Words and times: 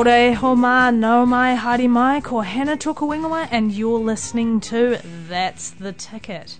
Ora 0.00 0.34
homa 0.34 0.90
no 0.90 1.26
mai 1.26 1.54
haere 1.54 1.86
mai 1.86 2.22
ko 2.22 2.40
Hannah 2.40 2.78
Tokawingawa 2.78 3.48
and 3.50 3.70
you're 3.70 3.98
listening 3.98 4.58
to 4.60 4.98
That's 5.28 5.72
the 5.72 5.92
Ticket. 5.92 6.56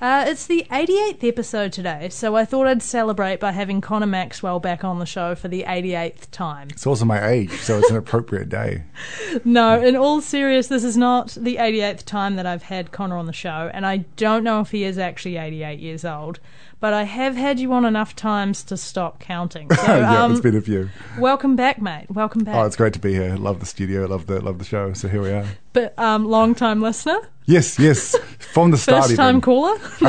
Uh, 0.00 0.24
it's 0.26 0.46
the 0.46 0.64
88th 0.70 1.22
episode 1.22 1.70
today, 1.70 2.08
so 2.08 2.34
I 2.34 2.46
thought 2.46 2.66
I'd 2.66 2.82
celebrate 2.82 3.40
by 3.40 3.52
having 3.52 3.82
Connor 3.82 4.06
Maxwell 4.06 4.58
back 4.58 4.84
on 4.84 5.00
the 5.00 5.04
show 5.04 5.34
for 5.34 5.48
the 5.48 5.64
88th 5.64 6.30
time. 6.30 6.68
It's 6.70 6.86
also 6.86 7.04
my 7.04 7.28
age, 7.28 7.50
so 7.50 7.78
it's 7.78 7.90
an 7.90 7.96
appropriate 8.04 8.48
day. 8.48 8.84
No, 9.44 9.82
in 9.82 9.94
all 9.94 10.22
seriousness, 10.22 10.82
this 10.82 10.88
is 10.88 10.96
not 10.96 11.36
the 11.38 11.56
88th 11.56 12.04
time 12.04 12.36
that 12.36 12.46
I've 12.46 12.62
had 12.62 12.90
Connor 12.90 13.18
on 13.18 13.26
the 13.26 13.32
show, 13.34 13.70
and 13.74 13.84
I 13.84 13.98
don't 14.16 14.44
know 14.44 14.60
if 14.60 14.70
he 14.70 14.84
is 14.84 14.96
actually 14.96 15.36
88 15.36 15.78
years 15.78 16.06
old, 16.06 16.40
but 16.80 16.92
I 16.94 17.04
have 17.04 17.36
had 17.36 17.58
you 17.60 17.72
on 17.72 17.84
enough 17.84 18.14
times 18.16 18.62
to 18.64 18.76
stop 18.76 19.18
counting. 19.20 19.68
So, 19.78 19.98
yeah, 19.98 20.22
um, 20.24 20.32
it's 20.32 20.40
been 20.40 20.56
a 20.56 20.60
few. 20.60 20.90
welcome 21.18 21.56
back, 21.56 21.80
mate. 21.80 22.06
Welcome 22.10 22.44
back. 22.44 22.54
Oh, 22.56 22.64
it's 22.66 22.76
great 22.76 22.92
to 22.94 22.98
be 22.98 23.12
here. 23.14 23.36
Love 23.36 23.60
the 23.60 23.66
studio. 23.66 24.06
Love 24.06 24.26
the 24.26 24.40
love 24.40 24.58
the 24.58 24.64
show. 24.64 24.92
So 24.92 25.08
here 25.08 25.22
we 25.22 25.30
are. 25.30 25.46
but 25.72 25.98
um, 25.98 26.24
long 26.26 26.54
time 26.54 26.80
listener, 26.82 27.18
Yes, 27.46 27.78
yes. 27.78 28.14
From 28.52 28.70
the 28.70 28.76
start, 28.76 29.04
first 29.04 29.16
time 29.16 29.36
even. 29.36 29.40
caller. 29.40 29.78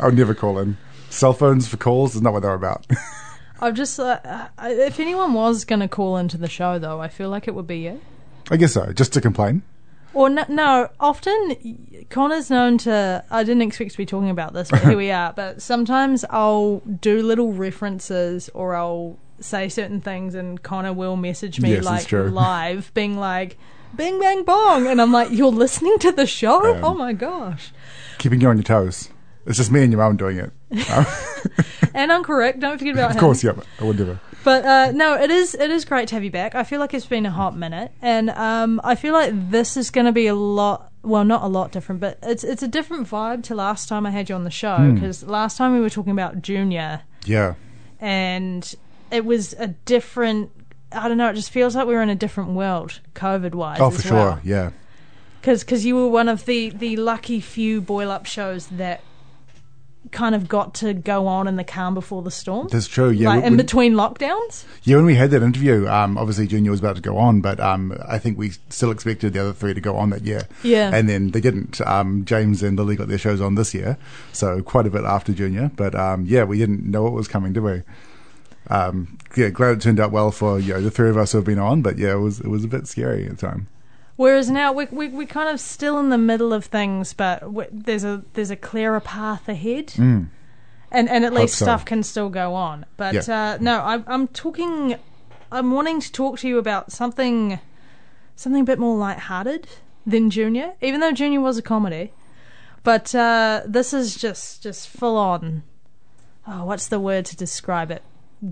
I 0.00 0.06
would 0.06 0.16
never 0.16 0.34
call 0.34 0.58
in. 0.58 0.76
Cell 1.10 1.32
phones 1.32 1.68
for 1.68 1.76
calls 1.76 2.14
is 2.16 2.22
not 2.22 2.32
what 2.32 2.42
they're 2.42 2.54
about. 2.54 2.86
I've 3.60 3.74
just, 3.74 4.00
uh, 4.00 4.18
uh, 4.24 4.48
if 4.58 4.98
anyone 4.98 5.34
was 5.34 5.64
going 5.64 5.80
to 5.80 5.88
call 5.88 6.16
into 6.16 6.36
the 6.38 6.48
show, 6.48 6.78
though, 6.78 7.00
I 7.00 7.08
feel 7.08 7.28
like 7.28 7.46
it 7.46 7.54
would 7.54 7.66
be 7.66 7.78
you. 7.80 8.00
I 8.50 8.56
guess 8.56 8.72
so. 8.72 8.92
Just 8.92 9.12
to 9.12 9.20
complain. 9.20 9.62
Or 10.12 10.28
no, 10.28 10.44
no, 10.48 10.88
often 10.98 12.06
Connor's 12.10 12.50
known 12.50 12.78
to. 12.78 13.24
I 13.30 13.44
didn't 13.44 13.62
expect 13.62 13.92
to 13.92 13.96
be 13.98 14.06
talking 14.06 14.30
about 14.30 14.52
this, 14.52 14.70
but 14.70 14.82
here 14.82 14.96
we 14.96 15.10
are. 15.12 15.32
But 15.32 15.62
sometimes 15.62 16.24
I'll 16.30 16.78
do 16.80 17.22
little 17.22 17.52
references, 17.52 18.48
or 18.52 18.74
I'll 18.74 19.18
say 19.38 19.68
certain 19.68 20.00
things, 20.00 20.34
and 20.34 20.60
Connor 20.62 20.92
will 20.92 21.16
message 21.16 21.60
me 21.60 21.70
Yes, 21.70 21.78
it's 21.78 21.86
like 21.86 22.06
true. 22.06 22.28
live, 22.28 22.92
being 22.92 23.18
like, 23.18 23.56
"Bing 23.94 24.18
bang 24.18 24.42
bong," 24.44 24.86
and 24.88 25.00
I'm 25.00 25.12
like, 25.12 25.30
"You're 25.30 25.52
listening 25.52 25.98
to 26.00 26.10
the 26.12 26.26
show? 26.26 26.60
Oh 26.82 26.94
my 26.94 27.12
gosh!" 27.12 27.72
Keeping 28.18 28.40
you 28.40 28.48
on 28.48 28.56
your 28.56 28.64
toes. 28.64 29.10
It's 29.46 29.56
just 29.58 29.70
me 29.70 29.82
and 29.82 29.92
your 29.92 30.00
mum 30.02 30.16
doing 30.16 30.38
it. 30.38 30.50
And 31.94 32.12
I'm 32.12 32.22
correct. 32.22 32.60
Don't 32.60 32.78
forget 32.78 32.94
about 32.94 33.10
of 33.10 33.16
him. 33.16 33.20
course, 33.20 33.42
yeah. 33.42 33.52
I 33.80 33.84
would 33.84 33.98
never. 33.98 34.20
But 34.44 34.64
uh, 34.64 34.92
no, 34.92 35.20
it 35.20 35.30
is 35.30 35.54
it 35.54 35.70
is 35.70 35.84
great 35.84 36.08
to 36.08 36.14
have 36.14 36.22
you 36.24 36.30
back. 36.30 36.54
I 36.54 36.62
feel 36.62 36.78
like 36.80 36.94
it's 36.94 37.04
been 37.06 37.26
a 37.26 37.30
hot 37.30 37.56
minute, 37.56 37.90
and 38.00 38.30
um, 38.30 38.80
I 38.84 38.94
feel 38.94 39.12
like 39.12 39.32
this 39.50 39.76
is 39.76 39.90
going 39.90 40.06
to 40.06 40.12
be 40.12 40.26
a 40.28 40.34
lot. 40.34 40.90
Well, 41.02 41.24
not 41.24 41.42
a 41.42 41.46
lot 41.48 41.72
different, 41.72 42.00
but 42.00 42.18
it's 42.22 42.44
it's 42.44 42.62
a 42.62 42.68
different 42.68 43.08
vibe 43.08 43.42
to 43.44 43.54
last 43.54 43.88
time 43.88 44.06
I 44.06 44.10
had 44.10 44.28
you 44.28 44.34
on 44.36 44.44
the 44.44 44.50
show 44.50 44.76
Hmm. 44.76 44.94
because 44.94 45.24
last 45.24 45.56
time 45.58 45.72
we 45.74 45.80
were 45.80 45.90
talking 45.90 46.12
about 46.12 46.42
Junior, 46.42 47.02
Yeah. 47.26 47.54
and 48.00 48.72
it 49.10 49.24
was 49.24 49.52
a 49.58 49.66
different. 49.68 50.50
I 50.92 51.08
don't 51.08 51.18
know. 51.18 51.28
It 51.28 51.34
just 51.34 51.50
feels 51.50 51.76
like 51.76 51.86
we 51.86 51.94
were 51.94 52.02
in 52.02 52.08
a 52.10 52.14
different 52.14 52.50
world, 52.50 53.00
COVID 53.14 53.54
wise. 53.54 53.78
Oh, 53.80 53.90
for 53.90 54.02
sure. 54.02 54.40
Yeah. 54.44 54.70
Because 55.40 55.84
you 55.84 55.96
were 55.96 56.08
one 56.08 56.28
of 56.28 56.44
the 56.46 56.70
the 56.70 56.96
lucky 56.96 57.40
few 57.40 57.80
boil 57.80 58.10
up 58.10 58.26
shows 58.26 58.66
that 58.68 59.00
kind 60.12 60.34
of 60.34 60.48
got 60.48 60.74
to 60.74 60.92
go 60.92 61.26
on 61.26 61.46
in 61.46 61.56
the 61.56 61.64
calm 61.64 61.94
before 61.94 62.22
the 62.22 62.30
storm. 62.30 62.68
That's 62.68 62.88
true. 62.88 63.10
Yeah. 63.10 63.28
like 63.28 63.42
when- 63.44 63.52
in 63.52 63.56
between 63.56 63.94
lockdowns. 63.94 64.64
Yeah, 64.82 64.96
when 64.96 65.04
we 65.06 65.14
had 65.14 65.30
that 65.30 65.42
interview, 65.42 65.86
um, 65.88 66.16
obviously 66.18 66.46
Junior 66.46 66.70
was 66.70 66.80
about 66.80 66.96
to 66.96 67.02
go 67.02 67.16
on, 67.18 67.40
but 67.40 67.60
um, 67.60 67.96
I 68.08 68.18
think 68.18 68.38
we 68.38 68.52
still 68.70 68.90
expected 68.90 69.34
the 69.34 69.40
other 69.40 69.52
three 69.52 69.74
to 69.74 69.80
go 69.80 69.96
on 69.96 70.10
that 70.10 70.22
year. 70.24 70.48
Yeah. 70.62 70.90
And 70.92 71.08
then 71.08 71.30
they 71.30 71.40
didn't. 71.40 71.80
Um, 71.86 72.24
James 72.24 72.62
and 72.62 72.76
Lily 72.78 72.96
got 72.96 73.08
their 73.08 73.18
shows 73.18 73.40
on 73.40 73.54
this 73.54 73.74
year, 73.74 73.98
so 74.32 74.62
quite 74.62 74.86
a 74.86 74.90
bit 74.90 75.04
after 75.04 75.32
Junior. 75.32 75.70
But 75.76 75.94
um, 75.94 76.24
yeah, 76.26 76.44
we 76.44 76.58
didn't 76.58 76.84
know 76.84 77.02
what 77.02 77.12
was 77.12 77.28
coming, 77.28 77.52
did 77.52 77.62
we? 77.62 77.82
Um, 78.68 79.18
yeah, 79.36 79.48
glad 79.50 79.72
it 79.78 79.80
turned 79.82 80.00
out 80.00 80.12
well 80.12 80.30
for 80.30 80.58
you 80.58 80.74
know 80.74 80.80
the 80.80 80.90
three 80.90 81.10
of 81.10 81.16
us 81.16 81.32
who 81.32 81.38
have 81.38 81.44
been 81.44 81.58
on, 81.58 81.82
but 81.82 81.98
yeah, 81.98 82.12
it 82.12 82.18
was 82.20 82.40
it 82.40 82.46
was 82.48 82.64
a 82.64 82.68
bit 82.68 82.86
scary 82.86 83.24
at 83.26 83.30
the 83.30 83.36
time. 83.46 83.66
Whereas 84.20 84.50
now 84.50 84.70
we 84.74 84.84
we 84.90 85.08
we 85.08 85.24
kind 85.24 85.48
of 85.48 85.58
still 85.60 85.98
in 85.98 86.10
the 86.10 86.18
middle 86.18 86.52
of 86.52 86.66
things, 86.66 87.14
but 87.14 87.42
there's 87.72 88.04
a 88.04 88.22
there's 88.34 88.50
a 88.50 88.56
clearer 88.56 89.00
path 89.00 89.48
ahead, 89.48 89.94
and 89.96 90.28
and 90.92 91.24
at 91.24 91.32
least 91.32 91.56
so. 91.56 91.64
stuff 91.64 91.86
can 91.86 92.02
still 92.02 92.28
go 92.28 92.52
on. 92.52 92.84
But 92.98 93.26
Yeah. 93.26 93.54
uh, 93.54 93.58
no, 93.62 93.80
I'm 93.80 94.04
I'm 94.06 94.28
talking, 94.28 94.96
I'm 95.50 95.70
wanting 95.72 96.00
to 96.00 96.12
talk 96.12 96.38
to 96.40 96.48
you 96.48 96.58
about 96.58 96.92
something, 96.92 97.60
something 98.36 98.60
a 98.60 98.64
bit 98.64 98.78
more 98.78 98.98
lighthearted 98.98 99.68
than 100.06 100.28
Junior, 100.28 100.74
even 100.82 101.00
though 101.00 101.12
Junior 101.12 101.40
was 101.40 101.56
a 101.56 101.62
comedy. 101.62 102.12
But 102.82 103.14
uh, 103.14 103.62
this 103.64 103.94
is 103.94 104.16
just 104.16 104.62
just 104.62 104.90
full 104.90 105.16
on. 105.16 105.62
Oh, 106.46 106.66
what's 106.66 106.88
the 106.88 107.00
word 107.00 107.24
to 107.24 107.36
describe 107.36 107.90
it? 107.90 108.02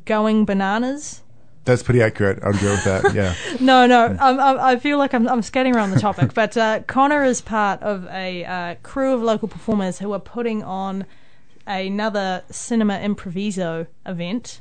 Going 0.07 0.47
bananas. 0.47 1.21
That's 1.69 1.83
pretty 1.83 2.03
accurate. 2.03 2.43
I'd 2.43 2.55
agree 2.57 2.71
with 2.71 2.85
that. 2.85 3.15
Yeah. 3.15 3.35
No, 3.61 3.87
no. 3.87 4.17
I'm, 4.21 4.41
I'm, 4.41 4.59
I 4.59 4.77
feel 4.79 4.99
like 4.99 5.13
I'm, 5.15 5.29
I'm 5.29 5.43
skating 5.43 5.75
around 5.77 5.91
the 5.91 6.01
topic, 6.01 6.33
but 6.35 6.57
uh, 6.57 6.81
Connor 6.87 7.25
is 7.25 7.41
part 7.41 7.83
of 7.83 8.07
a 8.07 8.45
uh, 8.45 8.75
crew 8.83 9.13
of 9.15 9.23
local 9.23 9.49
performers 9.49 9.99
who 9.99 10.13
are 10.13 10.21
putting 10.21 10.63
on 10.63 11.05
another 11.67 12.43
cinema 12.51 12.99
improviso 12.99 13.87
event. 14.07 14.59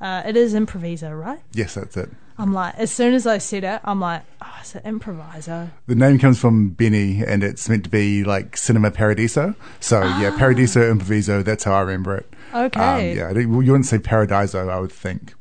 Uh, 0.00 0.22
it 0.24 0.36
is 0.36 0.54
improviso, 0.54 1.18
right? 1.18 1.40
yes, 1.52 1.74
that's 1.74 1.96
it. 1.96 2.10
I'm 2.40 2.52
like, 2.52 2.76
as 2.76 2.92
soon 2.92 3.14
as 3.14 3.26
I 3.26 3.38
said 3.38 3.64
it, 3.64 3.80
I'm 3.82 4.00
like, 4.00 4.22
oh, 4.40 4.56
it's 4.60 4.76
an 4.76 4.82
improviso. 4.82 5.70
The 5.88 5.94
name 5.96 6.20
comes 6.20 6.38
from 6.38 6.68
Benny, 6.68 7.24
and 7.26 7.42
it's 7.42 7.68
meant 7.68 7.82
to 7.84 7.90
be 7.90 8.22
like 8.22 8.56
Cinema 8.56 8.92
Paradiso. 8.92 9.56
So 9.80 10.02
yeah, 10.04 10.30
Paradiso 10.38 10.94
Improviso. 10.94 11.42
That's 11.44 11.64
how 11.64 11.72
I 11.72 11.80
remember 11.80 12.16
it. 12.16 12.32
Okay. 12.54 13.10
Um, 13.10 13.34
yeah, 13.34 13.40
you 13.40 13.48
wouldn't 13.48 13.86
say 13.86 13.98
Paradiso, 13.98 14.68
I 14.68 14.78
would 14.78 14.92
think, 14.92 15.34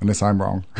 unless 0.00 0.22
I'm 0.22 0.40
wrong. 0.40 0.64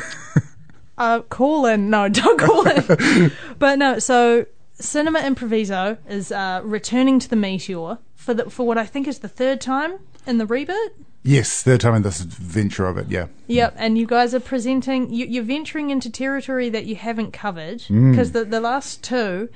Uh, 0.97 1.23
call 1.23 1.67
in. 1.67 1.91
No, 1.91 2.09
don't 2.09 2.39
call 2.39 2.69
in. 2.69 3.33
but 3.59 3.81
no, 3.81 3.99
so 3.99 4.47
Cinema 4.75 5.19
Improviso 5.19 5.99
is 6.09 6.31
uh, 6.31 6.61
returning 6.63 7.19
to 7.19 7.29
the 7.29 7.35
Meteor 7.35 7.99
for 8.15 8.33
the, 8.33 8.49
for 8.49 8.65
what 8.65 8.79
I 8.79 8.87
think 8.87 9.09
is 9.09 9.19
the 9.19 9.27
third 9.27 9.61
time 9.61 9.99
in 10.25 10.39
the 10.39 10.47
reboot. 10.47 10.91
yes, 11.25 11.65
third 11.65 11.81
time 11.81 11.97
in 11.97 12.03
this 12.03 12.21
venture 12.21 12.87
of 12.87 12.97
it. 12.97 13.09
Yeah, 13.09 13.27
Yep, 13.49 13.75
and 13.77 13.99
you 13.99 14.07
guys 14.07 14.37
are 14.37 14.41
presenting. 14.41 15.13
You, 15.13 15.27
you're 15.27 15.43
venturing 15.43 15.91
into 15.91 16.09
territory 16.11 16.69
that 16.69 16.87
you 16.87 16.95
haven't 16.95 17.33
covered 17.33 17.81
Mm. 17.91 18.13
because 18.13 18.31
the 18.31 18.45
the 18.45 18.61
last 18.61 19.03
two 19.03 19.49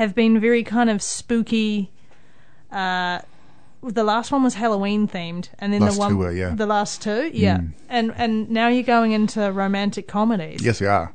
have 0.00 0.14
been 0.14 0.40
very 0.40 0.62
kind 0.64 0.88
of 0.88 1.02
spooky. 1.02 1.90
Uh, 2.72 3.20
the 3.82 4.04
last 4.04 4.32
one 4.32 4.42
was 4.42 4.54
Halloween 4.54 5.06
themed, 5.06 5.48
and 5.58 5.72
then 5.72 5.80
Last 5.82 5.94
the 5.94 6.00
one 6.00 6.10
two 6.10 6.16
were, 6.16 6.32
yeah. 6.32 6.50
Mm. 6.50 6.56
the 6.58 6.66
last 6.66 7.02
two, 7.02 7.30
yeah, 7.32 7.60
and 7.88 8.12
and 8.16 8.50
now 8.50 8.68
you're 8.68 8.82
going 8.82 9.12
into 9.12 9.50
romantic 9.52 10.08
comedies. 10.08 10.64
yes, 10.64 10.80
we 10.80 10.86
are. 10.86 11.12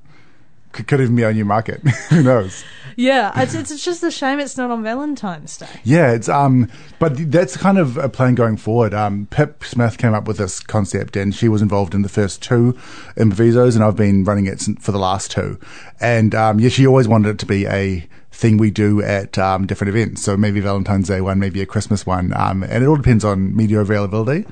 Could, 0.72 0.88
could 0.88 1.02
even 1.02 1.16
be 1.18 1.26
our 1.26 1.34
new 1.34 1.44
market. 1.44 1.82
Who 2.10 2.24
knows? 2.24 2.64
Yeah, 2.96 3.32
it's, 3.42 3.54
it's 3.54 3.72
it's 3.72 3.84
just 3.84 4.04
a 4.04 4.12
shame 4.12 4.40
it's 4.40 4.58
not 4.58 4.72
on 4.72 4.84
Valentine's 4.84 5.58
Day. 5.58 5.68
Yeah, 5.84 6.12
it's 6.12 6.30
um, 6.30 6.70
but 7.00 7.32
that's 7.32 7.58
kind 7.58 7.78
of 7.78 7.98
a 7.98 8.10
plan 8.10 8.36
going 8.36 8.58
forward. 8.58 8.94
Um, 8.94 9.28
Pip 9.32 9.64
Smith 9.64 9.98
came 9.98 10.14
up 10.14 10.28
with 10.28 10.38
this 10.38 10.60
concept, 10.60 11.16
and 11.16 11.34
she 11.36 11.50
was 11.50 11.62
involved 11.62 11.94
in 11.94 12.04
the 12.04 12.10
first 12.10 12.42
two 12.42 12.74
improvisos, 13.18 13.76
and 13.76 13.84
I've 13.84 13.96
been 13.96 14.24
running 14.24 14.46
it 14.46 14.62
for 14.80 14.92
the 14.92 15.00
last 15.00 15.32
two. 15.32 15.60
And 16.00 16.34
um, 16.36 16.60
yeah, 16.60 16.70
she 16.70 16.88
always 16.88 17.08
wanted 17.08 17.30
it 17.30 17.40
to 17.40 17.46
be 17.46 17.66
a 17.66 18.08
thing 18.32 18.58
we 18.58 18.72
do 18.72 19.02
at 19.02 19.38
um, 19.38 19.68
different 19.68 19.96
events. 19.96 20.24
So 20.24 20.38
maybe 20.38 20.60
Valentine's 20.60 21.08
Day 21.08 21.22
one, 21.22 21.40
maybe 21.40 21.62
a 21.62 21.66
Christmas 21.66 22.06
one, 22.06 22.34
um, 22.36 22.64
and 22.64 22.84
it 22.84 22.88
all 22.88 22.96
depends 22.96 23.24
on 23.26 23.56
media 23.56 23.80
availability. 23.80 24.46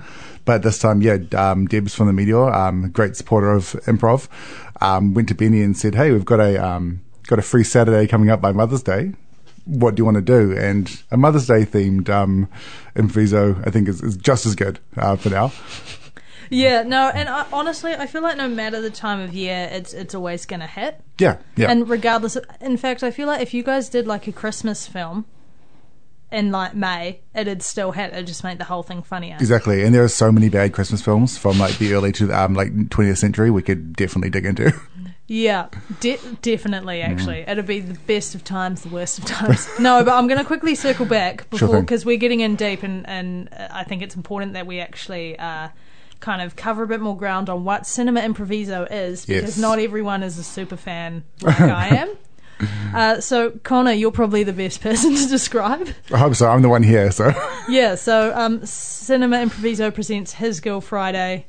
But 0.46 0.64
this 0.64 0.80
time, 0.80 1.02
yeah, 1.02 1.18
um, 1.36 1.68
Deb's 1.68 1.94
from 1.94 2.08
the 2.08 2.14
Meteor, 2.14 2.52
um, 2.54 2.90
great 2.92 3.16
supporter 3.16 3.52
of 3.52 3.74
improv, 3.86 4.28
um, 4.82 5.14
went 5.14 5.28
to 5.30 5.36
Benny 5.36 5.62
and 5.62 5.78
said, 5.78 5.96
"Hey, 5.96 6.12
we've 6.12 6.26
got 6.26 6.40
a 6.40 6.58
um, 6.64 7.02
got 7.28 7.40
a 7.40 7.44
free 7.44 7.64
Saturday 7.64 8.08
coming 8.08 8.30
up 8.30 8.42
by 8.42 8.52
Mother's 8.52 8.84
Day. 8.84 9.14
What 9.66 9.96
do 9.96 10.02
you 10.02 10.06
want 10.06 10.16
to 10.16 10.22
do?" 10.22 10.58
And 10.58 11.02
a 11.12 11.18
Mother's 11.18 11.48
Day 11.48 11.66
themed 11.66 12.10
um, 12.10 12.48
improviso, 12.96 13.66
I 13.66 13.70
think, 13.70 13.88
is, 13.88 14.02
is 14.02 14.18
just 14.18 14.46
as 14.46 14.56
good 14.56 14.80
uh, 14.98 15.16
for 15.16 15.30
now. 15.30 15.52
Yeah, 16.50 16.84
no, 16.84 17.10
and 17.10 17.30
I, 17.30 17.46
honestly, 17.54 17.94
I 17.94 18.08
feel 18.08 18.22
like 18.22 18.38
no 18.38 18.48
matter 18.48 18.82
the 18.82 18.90
time 18.90 19.20
of 19.20 19.34
year, 19.34 19.70
it's 19.72 19.94
it's 19.94 20.16
always 20.16 20.46
gonna 20.46 20.68
hit. 20.68 21.00
Yeah, 21.20 21.38
yeah. 21.56 21.70
And 21.70 21.88
regardless, 21.90 22.36
of, 22.36 22.46
in 22.60 22.78
fact, 22.78 23.04
I 23.04 23.12
feel 23.12 23.28
like 23.28 23.42
if 23.42 23.54
you 23.54 23.64
guys 23.64 23.90
did 23.90 24.08
like 24.08 24.28
a 24.28 24.32
Christmas 24.32 24.88
film, 24.88 25.26
in 26.32 26.52
like 26.52 26.76
May, 26.76 27.22
it'd 27.34 27.64
still 27.64 27.92
hit. 27.92 28.14
It'd 28.14 28.28
just 28.28 28.44
make 28.44 28.58
the 28.58 28.66
whole 28.66 28.84
thing 28.84 29.02
funnier. 29.02 29.38
Exactly, 29.40 29.84
and 29.84 29.94
there 29.94 30.04
are 30.04 30.10
so 30.10 30.32
many 30.32 30.50
bad 30.50 30.74
Christmas 30.74 31.02
films 31.02 31.38
from 31.38 31.58
like 31.60 31.78
the 31.78 31.94
early 31.94 32.12
to 32.14 32.32
um, 32.32 32.54
like 32.54 32.74
20th 32.74 33.18
century 33.18 33.50
we 33.52 33.62
could 33.62 33.96
definitely 33.96 34.30
dig 34.30 34.46
into. 34.46 34.74
Yeah, 35.32 35.68
de- 36.00 36.18
definitely. 36.42 37.02
Mm. 37.02 37.08
Actually, 37.08 37.40
it'd 37.42 37.68
be 37.68 37.82
the 37.82 38.00
best 38.08 38.34
of 38.34 38.44
times, 38.44 38.82
the 38.82 38.90
worst 38.90 39.20
of 39.20 39.26
times. 39.26 39.70
no, 39.80 40.04
but 40.04 40.14
I'm 40.14 40.28
going 40.28 40.40
to 40.40 40.46
quickly 40.46 40.74
circle 40.74 41.06
back 41.06 41.48
before 41.52 41.82
because 41.82 42.04
we're 42.04 42.18
getting 42.18 42.40
in 42.40 42.56
deep, 42.56 42.82
and 42.82 43.08
and 43.08 43.50
uh, 43.54 43.68
I 43.72 43.84
think 43.84 44.02
it's 44.02 44.16
important 44.16 44.54
that 44.54 44.66
we 44.66 44.80
actually. 44.80 45.38
Uh, 45.38 45.70
Kind 46.20 46.42
of 46.42 46.56
cover 46.56 46.84
a 46.84 46.88
bit 46.88 47.00
more 47.00 47.16
ground 47.16 47.50
on 47.50 47.64
what 47.64 47.88
cinema 47.88 48.20
improviso 48.22 48.86
is 48.92 49.26
because 49.26 49.42
Yes. 49.44 49.58
not 49.58 49.80
everyone 49.80 50.22
is 50.22 50.38
a 50.38 50.44
super 50.44 50.76
fan 50.76 51.24
like 51.42 51.60
I 51.60 51.88
am. 51.96 52.18
Uh, 52.94 53.22
so 53.22 53.52
Connor, 53.64 53.94
you're 53.94 54.12
probably 54.12 54.44
the 54.44 54.52
best 54.52 54.82
person 54.88 55.16
to 55.16 55.28
describe. 55.28 55.88
I 56.14 56.18
hope 56.18 56.36
so. 56.36 56.50
I'm 56.50 56.62
the 56.62 56.68
one 56.70 56.84
here, 56.84 57.10
so 57.12 57.32
Yeah, 57.70 57.96
so 57.96 58.34
um, 58.36 58.66
Cinema 58.66 59.38
Improviso 59.38 59.94
presents 59.94 60.34
His 60.34 60.60
Girl 60.60 60.82
Friday. 60.82 61.46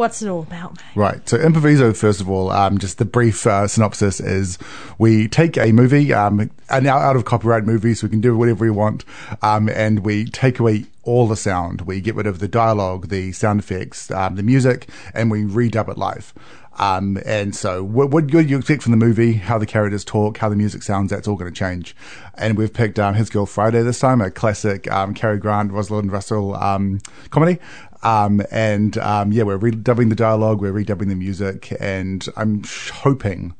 What's 0.00 0.22
it 0.22 0.30
all 0.30 0.40
about, 0.40 0.78
mate? 0.78 0.96
Right. 0.96 1.28
So 1.28 1.36
Improviso, 1.36 1.94
first 1.94 2.22
of 2.22 2.30
all, 2.30 2.50
um, 2.50 2.78
just 2.78 2.96
the 2.96 3.04
brief 3.04 3.46
uh, 3.46 3.68
synopsis 3.68 4.18
is 4.18 4.56
we 4.96 5.28
take 5.28 5.58
a 5.58 5.72
movie, 5.72 6.14
um, 6.14 6.50
an 6.70 6.86
out, 6.86 7.02
out 7.02 7.16
of 7.16 7.26
copyright 7.26 7.66
movie, 7.66 7.92
so 7.92 8.06
we 8.06 8.10
can 8.10 8.22
do 8.22 8.34
whatever 8.34 8.64
we 8.64 8.70
want, 8.70 9.04
um, 9.42 9.68
and 9.68 9.98
we 9.98 10.24
take 10.24 10.58
away 10.58 10.86
all 11.02 11.28
the 11.28 11.36
sound. 11.36 11.82
We 11.82 12.00
get 12.00 12.14
rid 12.14 12.26
of 12.26 12.38
the 12.38 12.48
dialogue, 12.48 13.08
the 13.08 13.32
sound 13.32 13.60
effects, 13.60 14.10
um, 14.10 14.36
the 14.36 14.42
music, 14.42 14.88
and 15.12 15.30
we 15.30 15.42
redub 15.42 15.90
it 15.90 15.98
live. 15.98 16.32
Um, 16.78 17.18
and 17.26 17.54
so 17.54 17.84
what, 17.84 18.10
what 18.10 18.32
you 18.32 18.56
expect 18.56 18.82
from 18.82 18.92
the 18.92 18.96
movie, 18.96 19.34
how 19.34 19.58
the 19.58 19.66
characters 19.66 20.02
talk, 20.02 20.38
how 20.38 20.48
the 20.48 20.56
music 20.56 20.82
sounds, 20.82 21.10
that's 21.10 21.28
all 21.28 21.36
going 21.36 21.52
to 21.52 21.58
change. 21.58 21.94
And 22.36 22.56
we've 22.56 22.72
picked 22.72 22.98
um, 22.98 23.16
His 23.16 23.28
Girl 23.28 23.44
Friday 23.44 23.82
this 23.82 23.98
time, 23.98 24.22
a 24.22 24.30
classic 24.30 24.90
um, 24.90 25.12
Cary 25.12 25.36
Grant, 25.36 25.72
Rosalind 25.72 26.10
Russell 26.10 26.54
um, 26.54 27.00
comedy. 27.28 27.58
Um, 28.02 28.42
and 28.50 28.96
um, 28.98 29.32
yeah, 29.32 29.42
we're 29.42 29.58
redubbing 29.58 30.08
the 30.08 30.14
dialogue, 30.16 30.60
we're 30.60 30.72
redubbing 30.72 31.08
the 31.08 31.14
music, 31.14 31.76
and 31.80 32.26
I'm 32.36 32.62
sh- 32.62 32.90
hoping, 32.90 33.54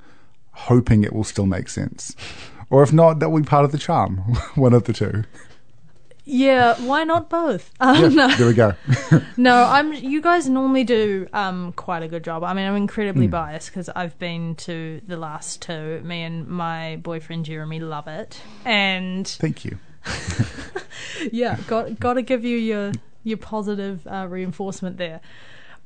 hoping 0.53 1.05
it 1.05 1.13
will 1.13 1.25
still 1.25 1.47
make 1.47 1.69
sense. 1.69 2.17
Or 2.71 2.83
if 2.83 2.93
not, 2.93 3.19
that 3.19 3.31
will 3.31 3.41
be 3.41 3.47
part 3.47 3.65
of 3.65 3.73
the 3.73 3.79
charm. 3.79 4.19
One 4.55 4.73
of 4.73 4.85
the 4.85 4.93
two. 4.93 5.25
Yeah, 6.25 6.75
why 6.83 7.03
not 7.05 7.29
both? 7.29 7.71
Um, 7.81 8.01
Yeah, 8.03 8.09
no. 8.09 8.29
there 8.37 8.47
we 8.47 8.55
go. 8.55 8.75
No, 9.37 9.65
I'm. 9.65 9.93
You 9.93 10.21
guys 10.23 10.49
normally 10.49 10.85
do 10.85 11.27
um, 11.33 11.73
quite 11.73 12.03
a 12.03 12.09
good 12.09 12.23
job. 12.23 12.45
I 12.45 12.53
mean, 12.55 12.67
I'm 12.67 12.77
incredibly 12.77 13.27
Hmm. 13.27 13.31
biased 13.33 13.69
because 13.71 13.89
I've 13.97 14.17
been 14.19 14.55
to 14.57 15.01
the 15.07 15.17
last 15.17 15.61
two. 15.63 16.01
Me 16.05 16.23
and 16.23 16.47
my 16.47 16.97
boyfriend 17.03 17.47
Jeremy 17.47 17.81
love 17.81 18.07
it, 18.07 18.41
and 18.65 19.27
Thank 19.27 19.65
you. 19.65 19.79
yeah, 21.33 21.59
got 21.67 21.99
got 21.99 22.15
to 22.15 22.23
give 22.23 22.45
you 22.45 22.57
your 22.57 22.93
your 23.25 23.39
positive 23.39 24.07
uh, 24.07 24.27
reinforcement 24.29 24.97
there. 24.97 25.21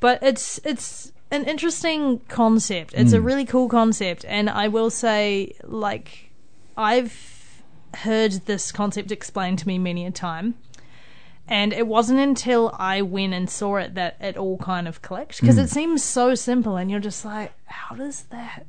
But 0.00 0.22
it's 0.22 0.60
it's 0.64 1.12
an 1.30 1.44
interesting 1.44 2.20
concept. 2.28 2.94
It's 2.94 3.12
a 3.12 3.20
really 3.20 3.44
cool 3.44 3.68
concept, 3.68 4.24
and 4.26 4.50
I 4.50 4.68
will 4.68 4.90
say, 4.90 5.54
like, 5.64 6.30
I've 6.76 7.62
heard 7.94 8.32
this 8.46 8.72
concept 8.72 9.10
explained 9.10 9.58
to 9.60 9.68
me 9.68 9.78
many 9.78 10.04
a 10.06 10.10
time. 10.10 10.54
And 11.46 11.74
it 11.74 11.86
wasn't 11.86 12.20
until 12.20 12.74
I 12.78 13.02
went 13.02 13.34
and 13.34 13.50
saw 13.50 13.76
it 13.76 13.94
that 13.94 14.16
it 14.18 14.36
all 14.36 14.56
kind 14.58 14.88
of 14.88 15.02
clicked 15.02 15.40
because 15.40 15.58
it 15.58 15.68
seems 15.68 16.02
so 16.02 16.34
simple, 16.34 16.76
and 16.76 16.90
you're 16.90 17.00
just 17.00 17.24
like, 17.24 17.52
how 17.66 17.94
does 17.94 18.22
that? 18.30 18.66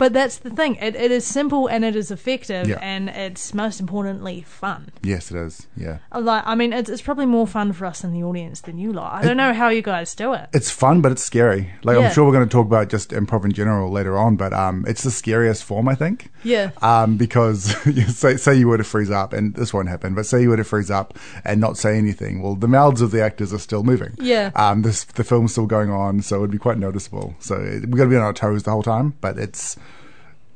But 0.00 0.14
that's 0.14 0.38
the 0.38 0.48
thing. 0.48 0.76
It, 0.76 0.96
it 0.96 1.10
is 1.10 1.26
simple 1.26 1.66
and 1.68 1.84
it 1.84 1.94
is 1.94 2.10
effective, 2.10 2.66
Yeah. 2.66 2.78
and 2.80 3.10
it's 3.10 3.52
most 3.52 3.80
importantly 3.80 4.40
fun. 4.48 4.88
Yes, 5.02 5.30
it 5.30 5.36
is. 5.36 5.66
Yeah. 5.76 5.98
Like, 6.18 6.42
I 6.46 6.54
mean, 6.54 6.72
it's, 6.72 6.88
it's 6.88 7.02
probably 7.02 7.26
more 7.26 7.46
fun 7.46 7.74
for 7.74 7.84
us 7.84 8.02
in 8.02 8.12
the 8.14 8.22
audience 8.24 8.62
than 8.62 8.78
you 8.78 8.94
lot. 8.94 9.12
I 9.12 9.22
don't 9.22 9.36
know 9.36 9.52
how 9.52 9.68
you 9.68 9.82
guys 9.82 10.14
do 10.14 10.32
it. 10.32 10.48
It's 10.54 10.70
fun, 10.70 11.02
but 11.02 11.12
it's 11.12 11.22
scary. 11.22 11.70
Like 11.84 11.98
Yeah. 11.98 12.06
I'm 12.08 12.12
sure 12.14 12.24
we're 12.24 12.32
going 12.32 12.48
to 12.48 12.52
talk 12.52 12.66
about 12.66 12.88
just 12.88 13.10
improv 13.10 13.44
in 13.44 13.52
general 13.52 13.90
later 13.92 14.16
on, 14.16 14.36
but 14.36 14.54
um, 14.54 14.86
it's 14.88 15.02
the 15.02 15.10
scariest 15.10 15.64
form, 15.64 15.86
I 15.86 15.94
think. 15.94 16.30
Yeah. 16.44 16.70
Um, 16.80 17.18
because 17.18 17.64
say 18.16 18.38
say 18.38 18.54
you 18.54 18.68
were 18.68 18.78
to 18.78 18.84
freeze 18.84 19.10
up, 19.10 19.34
and 19.34 19.54
this 19.54 19.74
won't 19.74 19.90
happen, 19.90 20.14
but 20.14 20.24
say 20.24 20.40
you 20.40 20.48
were 20.48 20.56
to 20.56 20.64
freeze 20.64 20.90
up 20.90 21.18
and 21.44 21.60
not 21.60 21.76
say 21.76 21.98
anything. 21.98 22.40
Well, 22.40 22.54
the 22.54 22.68
mouths 22.68 23.02
of 23.02 23.10
the 23.10 23.22
actors 23.22 23.52
are 23.52 23.58
still 23.58 23.82
moving. 23.82 24.14
Yeah. 24.18 24.50
Um, 24.56 24.80
this 24.80 25.04
the 25.04 25.24
film's 25.24 25.52
still 25.52 25.66
going 25.66 25.90
on, 25.90 26.22
so 26.22 26.38
it'd 26.38 26.50
be 26.50 26.56
quite 26.56 26.78
noticeable. 26.78 27.34
So 27.40 27.56
it, 27.56 27.86
we 27.90 27.98
got 27.98 28.04
to 28.04 28.10
be 28.10 28.16
on 28.16 28.22
our 28.22 28.32
toes 28.32 28.62
the 28.62 28.70
whole 28.70 28.82
time, 28.82 29.12
but 29.20 29.38
it's 29.38 29.76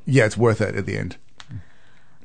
yeah, 0.05 0.25
it's 0.25 0.37
worth 0.37 0.61
it 0.61 0.75
at 0.75 0.85
the 0.85 0.97
end. 0.97 1.17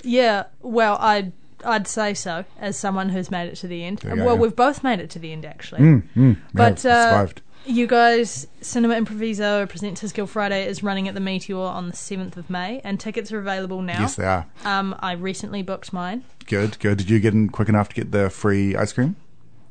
Yeah, 0.03 0.45
well, 0.61 0.97
I'd 1.01 1.33
I'd 1.65 1.87
say 1.87 2.15
so 2.15 2.45
as 2.59 2.77
someone 2.79 3.11
who's 3.11 3.31
made 3.31 3.49
it 3.49 3.57
to 3.57 3.67
the 3.67 3.85
end. 3.85 4.03
Well, 4.05 4.17
go. 4.17 4.37
we've 4.37 4.57
both 4.57 4.83
made 4.83 5.01
it 5.01 5.11
to 5.11 5.19
the 5.19 5.33
end 5.33 5.45
actually. 5.45 5.81
Mm, 5.83 6.03
mm, 6.17 6.37
But 6.55 6.83
yeah, 6.83 6.91
uh, 6.91 7.11
survived. 7.11 7.43
you 7.67 7.87
guys, 7.87 8.47
Cinema 8.63 8.95
Improviso 8.95 9.69
presents 9.69 10.01
His 10.01 10.13
Girl 10.13 10.27
Friday 10.27 10.67
is 10.67 10.83
running 10.83 11.07
at 11.07 11.13
the 11.15 11.21
Meteor 11.21 11.59
on 11.59 11.89
the 11.89 11.97
seventh 11.97 12.39
of 12.39 12.49
May, 12.49 12.81
and 12.83 12.99
tickets 12.99 13.31
are 13.31 13.39
available 13.39 13.83
now. 13.83 14.01
Yes, 14.01 14.17
they 14.17 14.25
are. 14.25 14.47
Um, 14.65 14.97
I 15.01 15.13
recently 15.13 15.63
booked 15.63 15.93
mine. 15.93 16.25
Good, 16.47 16.79
good. 16.79 16.97
Did 16.99 17.11
you 17.11 17.21
get 17.21 17.35
in 17.35 17.51
quick 17.51 17.69
enough 17.69 17.91
to 17.91 17.95
get 17.95 18.11
the 18.11 18.31
free 18.31 18.75
ice 18.75 18.95
cream? 18.95 19.17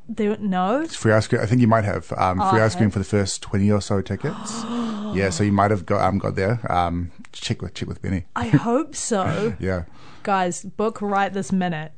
There, 0.08 0.38
no, 0.38 0.82
It's 0.82 0.96
Free 0.96 1.12
ice 1.14 1.28
cream. 1.28 1.42
I 1.42 1.46
think 1.46 1.62
you 1.62 1.68
might 1.68 1.86
have 1.86 2.12
um, 2.18 2.40
Oh, 2.42 2.50
free 2.52 2.62
I 2.62 2.66
ice 2.66 2.76
cream 2.76 2.90
for 2.90 2.98
the 3.00 3.06
first 3.06 3.42
twenty 3.44 3.72
or 3.72 3.80
so 3.82 4.02
tickets. 4.02 4.64
yeah, 5.14 5.30
so 5.32 5.44
you 5.44 5.52
might 5.52 5.70
have 5.72 5.86
got 5.88 6.02
um, 6.04 6.18
got 6.20 6.36
there. 6.36 6.60
Um, 6.72 7.12
check 7.32 7.62
with 7.62 7.74
check 7.74 7.88
with 7.88 8.02
Benny. 8.02 8.26
I 8.36 8.48
hope 8.48 8.96
so. 8.96 9.56
Yeah, 9.60 9.84
guys, 10.24 10.64
book 10.64 11.02
right 11.02 11.32
this 11.32 11.52
minute. 11.52 11.92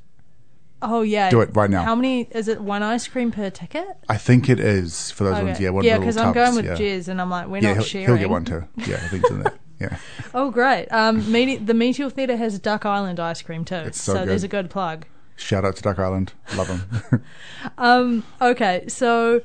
Oh 0.83 1.03
yeah, 1.03 1.29
Do 1.29 1.41
it 1.41 1.49
right 1.53 1.69
now. 1.69 1.83
How 1.83 1.93
many 1.95 2.21
is 2.31 2.47
it? 2.47 2.59
One 2.59 2.81
ice 2.81 3.07
cream 3.07 3.31
per 3.31 3.49
ticket? 3.51 3.87
I 4.09 4.17
think 4.17 4.49
it 4.49 4.59
is 4.59 5.11
for 5.11 5.25
those 5.25 5.43
ones. 5.43 5.59
Yeah, 5.59 5.69
one 5.69 5.83
yeah, 5.83 5.99
because 5.99 6.15
because 6.15 6.25
I'm 6.27 6.33
going 6.33 6.55
with 6.55 6.65
Jez, 6.79 7.07
and 7.07 7.21
I'm 7.21 7.29
like, 7.29 7.47
we're 7.47 7.57
Yeah, 7.61 7.69
not 7.69 7.75
he'll, 7.77 7.83
sharing. 7.83 8.07
he'll 8.07 8.17
get 8.17 8.29
one 8.31 8.45
too. 8.45 8.63
Yeah, 8.77 8.95
I 8.95 9.07
think 9.07 9.23
it's 9.23 9.31
in 9.31 9.43
there. 9.43 9.53
Yeah, 9.79 9.97
Oh, 10.35 10.49
great. 10.51 10.87
Um, 10.91 11.31
Mete- 11.31 11.65
the 11.65 11.73
Meteor 11.73 12.09
Theatre 12.11 12.37
has 12.37 12.57
Duck 12.59 12.85
Island 12.85 13.19
ice 13.19 13.41
cream 13.41 13.63
too. 13.65 13.75
It's 13.75 13.99
so 14.01 14.25
there's 14.25 14.41
good. 14.41 14.45
a 14.45 14.47
good 14.63 14.69
plug. 14.69 15.05
shout 15.35 15.65
out 15.65 15.75
to 15.75 15.81
Duck 15.81 15.97
Island. 15.99 16.33
Love 16.55 16.67
them. 16.67 17.23
Um, 17.77 18.23
okay, 18.41 18.85
so, 18.87 19.41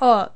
oh, 0.00 0.28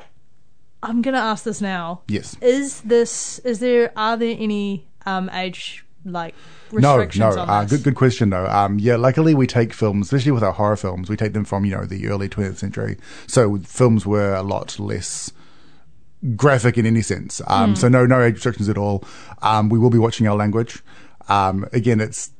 I'm 0.82 1.02
gonna 1.02 1.18
ask 1.18 1.44
this 1.44 1.60
now. 1.60 2.02
yes. 2.08 2.36
Is 2.40 2.80
this? 2.82 3.38
Is 3.40 3.58
there? 3.60 3.92
Are 3.96 4.16
there 4.16 4.36
any 4.38 4.86
um 5.06 5.28
age 5.30 5.84
like 6.04 6.34
No, 6.72 6.96
restrictions 6.96 7.36
no. 7.36 7.42
on 7.42 7.48
Uh, 7.50 7.64
good, 7.64 7.82
good 7.82 7.94
question 7.96 8.30
though. 8.30 8.46
Um, 8.46 8.78
yeah, 8.78 8.96
luckily 8.96 9.34
we 9.34 9.46
take 9.46 9.72
films, 9.72 10.06
especially 10.06 10.32
with 10.32 10.44
our 10.44 10.52
horror 10.52 10.76
films, 10.76 11.10
we 11.10 11.16
take 11.16 11.32
them 11.32 11.44
from 11.44 11.64
you 11.64 11.72
know 11.76 11.84
the 11.84 12.08
early 12.08 12.28
20th 12.28 12.56
century. 12.58 12.96
So 13.26 13.58
films 13.58 14.06
were 14.06 14.34
a 14.34 14.42
lot 14.42 14.78
less 14.78 15.32
graphic 16.36 16.78
in 16.78 16.86
any 16.86 17.02
sense. 17.02 17.40
Um, 17.46 17.76
So 17.76 17.88
no, 17.88 18.06
no 18.06 18.20
age 18.22 18.34
restrictions 18.34 18.68
at 18.68 18.78
all. 18.78 19.04
Um, 19.42 19.68
we 19.68 19.78
will 19.78 19.90
be 19.90 19.98
watching 19.98 20.26
our 20.28 20.36
language. 20.36 20.82
Um, 21.28 21.66
again, 21.72 22.00
it's 22.00 22.30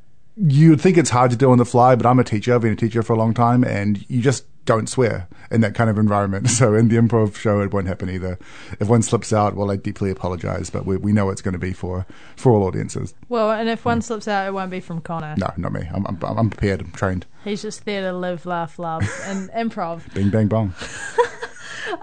you'd 0.40 0.80
think 0.80 0.96
it's 0.96 1.10
hard 1.10 1.30
to 1.30 1.36
do 1.36 1.50
on 1.50 1.58
the 1.58 1.64
fly, 1.64 1.96
but 1.96 2.06
I'm 2.06 2.18
a 2.18 2.24
teacher. 2.24 2.54
I've 2.54 2.60
been 2.60 2.72
a 2.72 2.76
teacher 2.76 3.02
for 3.02 3.12
a 3.12 3.16
long 3.16 3.34
time, 3.34 3.64
and 3.64 4.04
you 4.08 4.22
just 4.22 4.44
don't 4.64 4.88
swear 4.88 5.26
in 5.50 5.62
that 5.62 5.74
kind 5.74 5.88
of 5.88 5.98
environment. 5.98 6.48
So 6.58 6.74
in 6.74 6.88
the 6.88 6.96
improv 6.96 7.36
show, 7.36 7.60
it 7.60 7.72
won't 7.72 7.86
happen 7.86 8.10
either. 8.10 8.38
If 8.80 8.88
one 8.88 9.02
slips 9.02 9.32
out, 9.32 9.54
well, 9.54 9.70
I 9.70 9.76
deeply 9.76 10.10
apologize, 10.10 10.70
but 10.70 10.84
we, 10.84 10.96
we 10.96 11.12
know 11.12 11.30
it's 11.30 11.40
going 11.40 11.52
to 11.52 11.58
be 11.58 11.72
for 11.72 12.04
for 12.36 12.52
all 12.52 12.64
audiences. 12.64 13.14
Well, 13.28 13.50
and 13.50 13.68
if 13.68 13.84
one 13.84 14.02
slips 14.02 14.26
out, 14.26 14.46
it 14.46 14.52
won't 14.52 14.70
be 14.70 14.80
from 14.80 15.00
Connor. 15.00 15.34
No, 15.38 15.52
not 15.56 15.72
me. 15.72 15.88
I'm, 15.92 16.04
I'm, 16.06 16.18
I'm 16.22 16.50
prepared. 16.50 16.80
I'm 16.80 16.90
trained. 16.90 17.26
He's 17.44 17.62
just 17.62 17.84
there 17.84 18.02
to 18.10 18.16
live, 18.16 18.44
laugh, 18.44 18.78
love, 18.78 19.08
and 19.24 19.50
improv. 19.56 20.12
Bing, 20.14 20.30
bang, 20.30 20.48
bong. 20.48 20.74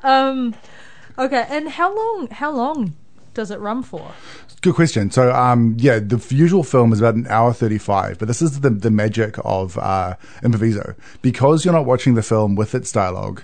Um, 0.03 0.55
okay, 1.17 1.45
and 1.47 1.69
how 1.69 1.95
long? 1.95 2.27
How 2.31 2.51
long 2.51 2.95
does 3.35 3.51
it 3.51 3.59
run 3.59 3.83
for? 3.83 4.11
Good 4.61 4.73
question. 4.73 5.11
So, 5.11 5.31
um, 5.31 5.75
yeah, 5.77 5.99
the 5.99 6.25
usual 6.29 6.63
film 6.63 6.91
is 6.91 6.99
about 6.99 7.13
an 7.13 7.27
hour 7.27 7.53
35, 7.53 8.17
but 8.17 8.27
this 8.27 8.41
is 8.41 8.61
the, 8.61 8.71
the 8.71 8.89
magic 8.89 9.35
of 9.45 9.77
uh, 9.77 10.15
Improviso. 10.41 10.95
Because 11.21 11.63
you're 11.63 11.73
not 11.73 11.85
watching 11.85 12.15
the 12.15 12.23
film 12.23 12.55
with 12.55 12.73
its 12.73 12.91
dialogue, 12.91 13.43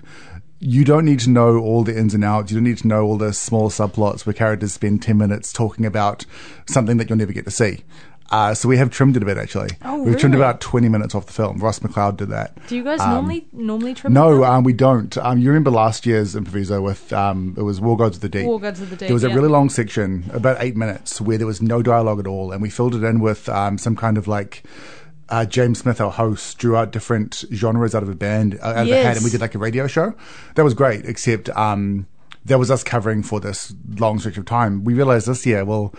you 0.60 0.86
don't 0.86 1.06
need 1.06 1.20
to 1.20 1.30
know 1.30 1.58
all 1.58 1.84
the 1.84 1.98
ins 1.98 2.14
and 2.14 2.24
outs. 2.24 2.52
You 2.52 2.58
don't 2.58 2.64
need 2.64 2.78
to 2.80 2.88
know 2.88 3.04
all 3.04 3.18
the 3.18 3.34
small 3.34 3.70
subplots 3.70 4.26
where 4.26 4.34
characters 4.34 4.74
spend 4.74 5.02
10 5.02 5.18
minutes 5.18 5.52
talking 5.52 5.86
about 5.86 6.26
something 6.68 6.98
that 6.98 7.10
you'll 7.10 7.18
never 7.18 7.34
get 7.34 7.46
to 7.46 7.52
see. 7.52 7.84
Uh, 8.32 8.54
so 8.54 8.70
we 8.70 8.78
have 8.78 8.90
trimmed 8.90 9.18
it 9.18 9.24
a 9.24 9.26
bit, 9.26 9.38
actually. 9.38 9.70
Oh, 9.84 10.02
We've 10.04 10.18
trimmed 10.18 10.36
about 10.36 10.62
20 10.62 10.88
minutes 10.88 11.14
off 11.14 11.26
the 11.26 11.34
film. 11.34 11.58
Ross 11.58 11.80
McLeod 11.80 12.16
did 12.16 12.30
that. 12.30 12.56
Do 12.68 12.78
you 12.78 12.84
guys 12.84 13.00
normally 13.00 13.46
normally 13.52 13.94
trim? 13.94 14.12
Um, 14.12 14.14
No, 14.14 14.44
um, 14.46 14.64
we 14.64 14.72
don't. 14.72 15.16
Um, 15.18 15.40
you 15.40 15.50
remember 15.50 15.70
last 15.70 16.06
year's 16.06 16.34
improviso 16.34 16.82
with 16.82 17.12
um, 17.12 17.54
it 17.58 17.64
was 17.64 17.82
War 17.82 17.98
Gods 17.98 18.16
of 18.16 18.22
the 18.22 18.30
Deep. 18.30 18.46
War 18.46 18.60
Gods 18.60 18.80
of 18.80 18.90
the 18.90 18.96
Deep, 18.96 19.08
There 19.10 19.14
was 19.14 19.26
a 19.26 19.30
yeah. 19.30 19.36
really 19.36 19.50
long 19.50 19.70
section, 19.70 20.30
about 20.34 20.58
eight 20.62 20.78
minutes, 20.78 21.20
where 21.20 21.38
there 21.38 21.46
was 21.48 21.62
no 21.62 21.82
dialogue 21.82 22.20
at 22.20 22.28
all, 22.28 22.54
and 22.54 22.62
we 22.62 22.70
filled 22.70 22.96
it 22.96 23.04
in 23.04 23.20
with 23.20 23.50
um, 23.50 23.78
some 23.78 23.96
kind 23.96 24.18
of 24.18 24.28
like. 24.28 24.64
Uh, 25.30 25.46
James 25.46 25.80
Smith, 25.80 26.02
our 26.02 26.12
host, 26.12 26.58
drew 26.58 26.76
out 26.76 26.92
different 26.92 27.46
genres 27.54 27.96
out 27.96 28.04
of 28.04 28.10
a 28.10 28.16
band, 28.16 28.60
uh, 28.62 28.68
out 28.68 28.86
of 28.86 28.90
a 28.90 29.02
hat, 29.02 29.16
and 29.16 29.24
we 29.24 29.30
did 29.32 29.40
like 29.40 29.56
a 29.56 29.58
radio 29.58 29.88
show. 29.88 30.14
That 30.56 30.64
was 30.66 30.74
great, 30.74 31.06
except 31.06 31.48
um, 31.52 32.06
that 32.44 32.60
was 32.60 32.70
us 32.70 32.84
covering 32.84 33.24
for 33.24 33.40
this 33.40 33.74
long 33.98 34.20
stretch 34.20 34.38
of 34.38 34.44
time. 34.44 34.84
We 34.84 34.94
realized 34.94 35.28
this 35.28 35.46
year, 35.46 35.64
well, 35.64 35.94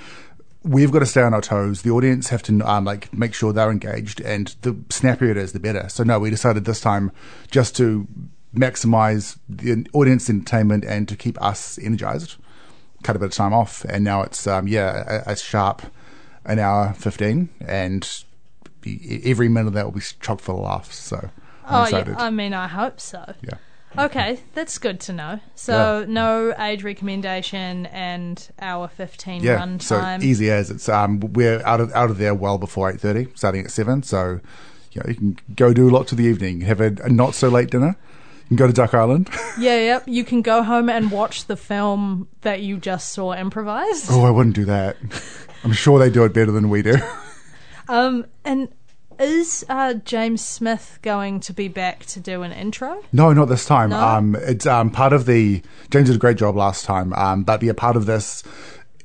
we've 0.65 0.91
got 0.93 1.01
to 1.01 1.07
stay 1.07 1.23
on 1.23 1.35
our 1.35 1.41
toes. 1.41 1.83
The 1.83 1.91
audience 1.91 2.29
have 2.29 2.43
to 2.45 2.61
um, 2.63 2.85
like 2.85 3.13
make 3.13 3.35
sure 3.35 3.53
they're 3.53 3.71
engaged, 3.71 4.21
and 4.21 4.55
the 4.63 4.77
snappier 4.91 5.31
it 5.31 5.37
is, 5.37 5.53
the 5.53 5.61
better. 5.61 5.89
So 5.89 6.05
no, 6.05 6.19
we 6.19 6.31
decided 6.31 6.65
this 6.65 6.81
time 6.81 7.11
just 7.51 7.77
to 7.77 8.07
maximize 8.55 9.39
the 9.49 9.87
audience 9.93 10.29
entertainment 10.29 10.85
and 10.85 11.09
to 11.09 11.17
keep 11.17 11.41
us 11.43 11.79
energized. 11.79 12.37
Cut 13.03 13.17
a 13.17 13.19
bit 13.19 13.27
of 13.27 13.33
time 13.33 13.53
off, 13.53 13.85
and 13.87 14.05
now 14.05 14.23
it's 14.23 14.47
um, 14.47 14.69
yeah 14.69 15.23
a, 15.27 15.33
a 15.33 15.37
sharp 15.37 15.83
an 16.45 16.59
hour 16.59 16.93
fifteen, 16.95 17.49
and 17.61 18.09
every 19.25 19.49
minute 19.49 19.69
of 19.69 19.75
that 19.75 19.85
will 19.87 19.93
be 19.93 20.03
chock 20.21 20.41
full 20.41 20.57
of 20.59 20.63
laughs. 20.65 20.97
So 20.99 21.31
I'm 21.65 21.75
Oh 21.75 21.83
excited. 21.85 22.15
yeah, 22.19 22.23
I 22.25 22.31
mean, 22.31 22.53
I 22.55 22.69
hope 22.69 23.01
so. 23.01 23.35
yeah. 23.43 23.55
Okay, 23.99 24.41
that's 24.55 24.79
good 24.79 25.01
to 25.01 25.13
know. 25.13 25.41
So 25.55 26.05
no 26.09 26.55
age 26.59 26.83
recommendation 26.83 27.87
and 27.87 28.49
hour 28.59 28.89
fifteen 28.89 29.43
Yeah, 29.43 29.55
run 29.55 29.81
so 29.81 30.01
time. 30.01 30.23
easy 30.23 30.51
as 30.51 30.71
it's 30.71 30.89
um 30.89 31.21
we're 31.21 31.63
out 31.67 31.81
of 31.81 31.93
out 31.93 32.11
of 32.11 32.17
there 32.19 32.35
well 32.35 32.57
before 32.59 32.91
eight 32.91 33.01
thirty, 33.01 33.29
starting 33.35 33.65
at 33.65 33.71
seven. 33.71 34.03
So 34.03 34.41
you 34.93 35.01
know 35.03 35.09
you 35.09 35.15
can 35.15 35.39
go 35.55 35.75
do 35.75 35.91
lots 35.91 36.11
of 36.13 36.19
the 36.19 36.25
evening, 36.25 36.63
have 36.63 36.81
a, 36.81 36.95
a 37.05 37.11
not 37.11 37.35
so 37.35 37.49
late 37.49 37.71
dinner. 37.71 37.97
You 38.45 38.49
can 38.49 38.57
go 38.57 38.67
to 38.67 38.73
Duck 38.73 38.95
Island. 38.95 39.29
Yeah, 39.59 39.79
yep. 39.79 40.05
You 40.07 40.25
can 40.25 40.41
go 40.41 40.63
home 40.63 40.89
and 40.89 41.11
watch 41.11 41.45
the 41.45 41.57
film 41.57 42.29
that 42.41 42.63
you 42.63 42.79
just 42.79 43.13
saw 43.13 43.35
improvised. 43.35 44.07
oh, 44.11 44.25
I 44.25 44.31
wouldn't 44.31 44.55
do 44.57 44.65
that. 44.65 44.97
I'm 45.63 45.73
sure 45.75 45.99
they 45.99 46.09
do 46.09 46.25
it 46.25 46.33
better 46.33 46.51
than 46.51 46.71
we 46.71 46.81
do. 46.83 46.97
Um, 47.89 48.27
and 48.45 48.69
is 49.23 49.65
uh, 49.69 49.95
James 49.95 50.45
Smith 50.45 50.99
going 51.03 51.41
to 51.41 51.53
be 51.53 51.69
back 51.69 52.05
to 52.07 52.21
do 52.21 52.43
an 52.43 52.53
intro? 52.53 53.03
No, 53.13 53.33
not 53.33 53.47
this 53.47 53.65
time. 53.65 53.91
No? 53.91 53.99
Um, 53.99 54.37
it's 54.37 54.67
um, 54.67 54.91
part 54.91 55.13
of 55.13 55.27
the 55.27 55.63
James 55.91 56.09
did 56.09 56.17
a 56.17 56.19
great 56.19 56.37
job 56.37 56.57
last 56.57 56.85
time, 56.85 57.13
um, 57.15 57.45
but 57.45 57.63
yeah, 57.63 57.73
part 57.75 57.97
of 57.97 58.07
this. 58.07 58.43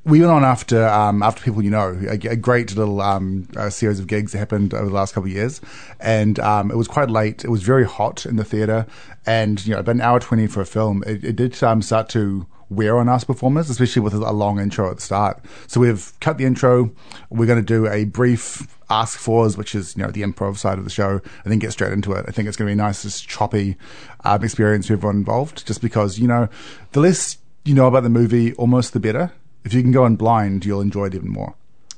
We 0.03 0.21
went 0.21 0.31
on 0.31 0.45
after 0.45 0.87
um, 0.87 1.21
after 1.21 1.43
people 1.43 1.61
you 1.61 1.69
know 1.69 1.99
a, 2.09 2.13
a 2.29 2.35
great 2.35 2.75
little 2.75 3.01
um, 3.01 3.47
uh, 3.57 3.69
series 3.69 3.99
of 3.99 4.07
gigs 4.07 4.31
that 4.31 4.37
happened 4.37 4.73
over 4.73 4.85
the 4.85 4.95
last 4.95 5.13
couple 5.13 5.29
of 5.29 5.35
years, 5.35 5.59
and 5.99 6.39
um, 6.39 6.71
it 6.71 6.77
was 6.77 6.87
quite 6.87 7.09
late. 7.09 7.43
It 7.43 7.49
was 7.49 7.61
very 7.61 7.85
hot 7.85 8.25
in 8.25 8.37
the 8.37 8.45
theatre, 8.45 8.85
and 9.25 9.63
you 9.65 9.73
know 9.73 9.79
about 9.81 9.95
an 9.95 10.01
hour 10.01 10.19
twenty 10.19 10.47
for 10.47 10.61
a 10.61 10.65
film. 10.65 11.03
It, 11.05 11.23
it 11.25 11.35
did 11.35 11.61
um, 11.61 11.81
start 11.81 12.07
to 12.09 12.47
wear 12.69 12.97
on 12.97 13.09
us 13.09 13.23
performers, 13.23 13.69
especially 13.69 14.01
with 14.01 14.13
a 14.13 14.31
long 14.31 14.59
intro 14.59 14.89
at 14.89 14.97
the 14.97 15.01
start. 15.01 15.43
So 15.67 15.79
we've 15.79 16.11
cut 16.19 16.37
the 16.37 16.45
intro. 16.45 16.91
We're 17.29 17.45
going 17.45 17.59
to 17.59 17.65
do 17.65 17.87
a 17.87 18.05
brief 18.05 18.75
ask 18.89 19.19
fors, 19.19 19.57
which 19.57 19.75
is 19.75 19.95
you 19.95 20.03
know 20.03 20.11
the 20.11 20.21
improv 20.21 20.57
side 20.57 20.77
of 20.77 20.83
the 20.83 20.89
show, 20.89 21.21
and 21.43 21.51
then 21.51 21.59
get 21.59 21.71
straight 21.71 21.93
into 21.93 22.13
it. 22.13 22.25
I 22.27 22.31
think 22.31 22.47
it's 22.47 22.57
going 22.57 22.67
to 22.67 22.75
be 22.75 22.79
a 22.79 22.83
nice, 22.83 23.03
just 23.03 23.27
choppy 23.27 23.77
um, 24.23 24.43
experience 24.43 24.87
for 24.87 24.93
everyone 24.93 25.17
involved. 25.17 25.65
Just 25.65 25.81
because 25.81 26.19
you 26.19 26.27
know, 26.27 26.49
the 26.91 26.99
less 26.99 27.37
you 27.65 27.73
know 27.73 27.87
about 27.87 28.03
the 28.03 28.09
movie, 28.09 28.53
almost 28.53 28.93
the 28.93 28.99
better. 28.99 29.31
If 29.63 29.73
you 29.73 29.81
can 29.81 29.91
go 29.91 30.05
in 30.05 30.15
blind, 30.15 30.65
you'll 30.65 30.81
enjoy 30.81 31.07
it 31.07 31.15
even 31.15 31.29
more. 31.29 31.55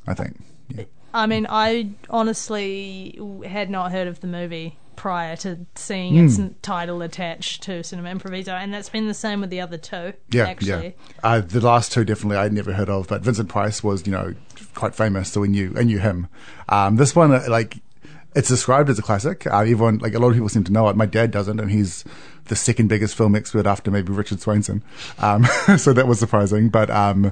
I 0.08 0.14
think. 0.14 0.42
Yeah. 0.70 0.86
I 1.14 1.26
mean, 1.26 1.48
I 1.50 1.90
honestly 2.10 3.20
had 3.46 3.70
not 3.70 3.92
heard 3.92 4.08
of 4.08 4.20
the 4.20 4.28
movie 4.28 4.78
prior 5.00 5.38
to 5.38 5.58
seeing 5.76 6.18
Hmm. 6.18 6.26
its 6.26 6.40
title 6.62 7.02
attached 7.02 7.64
to 7.64 7.82
Cinema 7.86 8.10
Improviso, 8.10 8.50
and 8.52 8.74
that's 8.74 8.90
been 8.90 9.08
the 9.08 9.14
same 9.14 9.40
with 9.40 9.50
the 9.50 9.62
other 9.62 9.78
two. 9.78 10.12
Yeah, 10.30 10.48
actually. 10.48 10.88
yeah. 10.88 10.92
Uh, 11.24 11.40
the 11.40 11.62
last 11.62 11.94
two 11.94 12.04
definitely 12.04 12.36
I'd 12.36 12.52
never 12.52 12.74
heard 12.74 12.90
of, 12.90 13.08
but 13.08 13.22
Vincent 13.22 13.48
Price 13.48 13.82
was, 13.82 14.06
you 14.06 14.12
know, 14.12 14.34
quite 14.76 14.94
famous, 14.94 15.32
so 15.32 15.40
we 15.40 15.48
knew, 15.48 15.74
I 15.78 15.84
knew 15.84 16.00
him. 16.00 16.28
Um, 16.68 16.98
this 16.98 17.16
one, 17.16 17.32
uh, 17.32 17.46
like, 17.48 17.78
it's 18.36 18.50
described 18.50 18.90
as 18.90 19.00
a 19.00 19.02
classic. 19.02 19.48
Uh, 19.48 19.60
everyone, 19.60 20.00
like, 20.00 20.16
a 20.16 20.20
lot 20.20 20.28
of 20.28 20.34
people 20.34 20.50
seem 20.50 20.66
to 20.66 20.72
know 20.74 20.90
it. 20.90 20.98
My 20.98 21.06
dad 21.06 21.32
doesn't, 21.32 21.62
and 21.62 21.72
he's 21.72 22.04
the 22.46 22.58
second 22.58 22.90
biggest 22.90 23.16
film 23.16 23.36
expert 23.38 23.66
after 23.66 23.90
maybe 23.92 24.12
Richard 24.12 24.40
Swainson. 24.40 24.82
Um, 25.20 25.46
so 25.78 25.94
that 25.94 26.08
was 26.08 26.20
surprising, 26.20 26.68
but 26.68 26.90
um, 26.90 27.32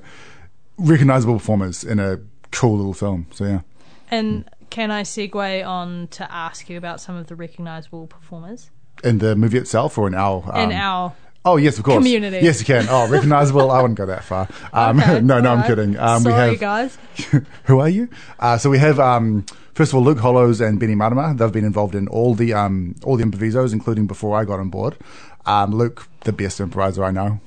recognizable 0.77 1.33
performers 1.37 1.83
in 1.83 1.99
a 1.99 2.19
cool 2.51 2.77
little 2.77 2.93
film. 2.93 3.27
So 3.31 3.43
yeah. 3.43 3.61
And 4.09 4.49
can 4.69 4.91
I 4.91 5.03
segue 5.03 5.65
on 5.65 6.07
to 6.09 6.31
ask 6.31 6.69
you 6.69 6.77
about 6.77 7.01
some 7.01 7.15
of 7.15 7.27
the 7.27 7.35
recognizable 7.35 8.07
performers 8.07 8.69
In 9.03 9.19
the 9.19 9.35
movie 9.35 9.57
itself 9.57 9.97
or 9.97 10.07
in 10.07 10.15
our 10.15 10.43
in 10.55 10.71
um, 10.71 10.71
our? 10.71 11.13
Oh 11.45 11.55
yes, 11.55 11.77
of 11.77 11.85
course. 11.85 11.97
Community. 11.97 12.39
Yes, 12.43 12.59
you 12.59 12.65
can. 12.65 12.87
Oh, 12.89 13.07
recognizable. 13.07 13.71
I 13.71 13.81
wouldn't 13.81 13.97
go 13.97 14.05
that 14.07 14.23
far. 14.23 14.49
Um, 14.73 14.99
Okay, 14.99 15.21
no, 15.31 15.39
no, 15.39 15.53
I'm 15.53 15.65
kidding. 15.65 15.97
Um, 15.97 16.21
Sorry, 16.21 16.33
we 16.33 16.49
have, 16.51 16.59
guys. 16.59 16.97
Who 17.65 17.79
are 17.79 17.87
you? 17.87 18.09
Uh, 18.39 18.57
so 18.57 18.69
we 18.69 18.79
have 18.79 18.99
um, 18.99 19.45
first 19.73 19.91
of 19.91 19.95
all 19.95 20.03
Luke 20.03 20.19
Hollows 20.19 20.59
and 20.59 20.79
Benny 20.79 20.95
Marama. 20.95 21.33
They've 21.33 21.51
been 21.51 21.65
involved 21.65 21.95
in 21.95 22.07
all 22.09 22.35
the 22.35 22.53
um, 22.53 22.95
all 23.03 23.15
the 23.15 23.23
improvisos, 23.23 23.71
including 23.71 24.07
before 24.07 24.37
I 24.37 24.43
got 24.43 24.59
on 24.59 24.69
board. 24.69 24.97
Um, 25.45 25.73
Luke, 25.73 26.07
the 26.21 26.33
best 26.33 26.59
improviser 26.59 27.03
I 27.03 27.11
know. 27.11 27.39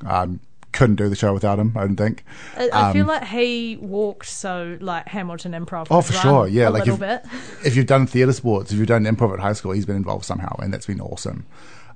Couldn't 0.81 0.97
do 0.97 1.11
the 1.11 1.15
show 1.17 1.35
without 1.35 1.59
him. 1.59 1.73
I 1.77 1.81
don't 1.81 1.97
think. 1.97 2.25
I, 2.57 2.71
I 2.73 2.93
feel 2.95 3.03
Um, 3.03 3.09
like 3.09 3.25
he 3.25 3.77
walked 3.83 4.27
so 4.27 4.79
like 4.81 5.07
Hamilton 5.09 5.53
Improv. 5.53 5.89
Oh, 5.91 6.01
for 6.01 6.15
sure. 6.15 6.49
Yeah, 6.49 6.69
a 6.69 6.71
like 6.71 6.87
little 6.87 6.95
if, 7.03 7.23
bit. 7.23 7.33
if 7.67 7.77
you've 7.77 7.85
done 7.87 8.07
theatre 8.07 8.33
sports, 8.33 8.73
if 8.73 8.79
you've 8.79 8.87
done 8.89 9.05
improv 9.05 9.35
at 9.35 9.41
high 9.41 9.53
school, 9.53 9.73
he's 9.73 9.85
been 9.85 9.97
involved 9.97 10.25
somehow, 10.25 10.57
and 10.63 10.73
that's 10.73 10.87
been 10.87 11.01
awesome. 11.03 11.45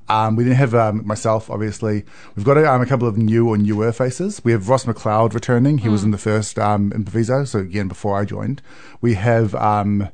Um, 0.07 0.37
we 0.37 0.45
then 0.45 0.53
have 0.57 0.75
um, 0.75 1.07
myself, 1.07 1.49
obviously. 1.49 2.05
We've 2.37 2.45
got 2.45 2.59
um, 2.59 2.83
a 2.83 2.87
couple 2.87 3.09
of 3.09 3.17
new 3.17 3.49
or 3.49 3.57
newer 3.57 3.91
faces. 3.91 4.43
We 4.45 4.53
have 4.53 4.69
Ross 4.69 4.85
McLeod 4.85 5.33
returning. 5.33 5.79
He 5.79 5.88
was 5.88 6.03
Hmm. 6.03 6.09
in 6.09 6.11
the 6.11 6.19
first 6.19 6.59
um, 6.59 6.93
improviso, 6.93 7.47
so 7.49 7.61
again 7.61 7.88
before 7.88 8.21
I 8.21 8.26
joined. 8.26 8.61
We 9.00 9.14
have 9.14 9.55
um, 9.55 10.11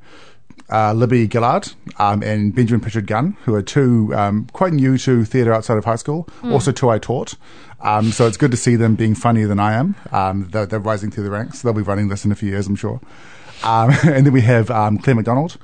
uh, 0.70 0.92
Libby 0.92 1.28
Gillard 1.28 1.72
um, 1.98 2.22
and 2.22 2.54
Benjamin 2.54 2.80
Pritchard 2.80 3.06
Gunn, 3.06 3.36
who 3.44 3.54
are 3.54 3.62
two 3.62 4.14
um, 4.14 4.46
quite 4.52 4.72
new 4.72 4.96
to 4.98 5.24
theatre 5.24 5.52
outside 5.52 5.78
of 5.78 5.84
high 5.84 5.96
school. 5.96 6.28
Also, 6.44 6.72
two 6.72 6.88
I 6.88 6.98
taught. 6.98 7.34
Um, 7.80 8.12
so 8.12 8.26
it's 8.26 8.36
good 8.36 8.50
to 8.50 8.56
see 8.56 8.76
them 8.76 8.94
being 8.94 9.14
funnier 9.14 9.46
than 9.46 9.58
I 9.58 9.74
am. 9.74 9.96
Um, 10.12 10.48
they're, 10.50 10.66
they're 10.66 10.78
rising 10.78 11.10
through 11.10 11.24
the 11.24 11.30
ranks. 11.30 11.62
They'll 11.62 11.72
be 11.72 11.82
running 11.82 12.08
this 12.08 12.24
in 12.24 12.32
a 12.32 12.34
few 12.34 12.50
years, 12.50 12.66
I'm 12.66 12.76
sure. 12.76 13.00
Um, 13.64 13.90
and 14.04 14.26
then 14.26 14.32
we 14.32 14.42
have 14.42 14.70
um, 14.70 14.98
Claire 14.98 15.16
McDonald, 15.16 15.56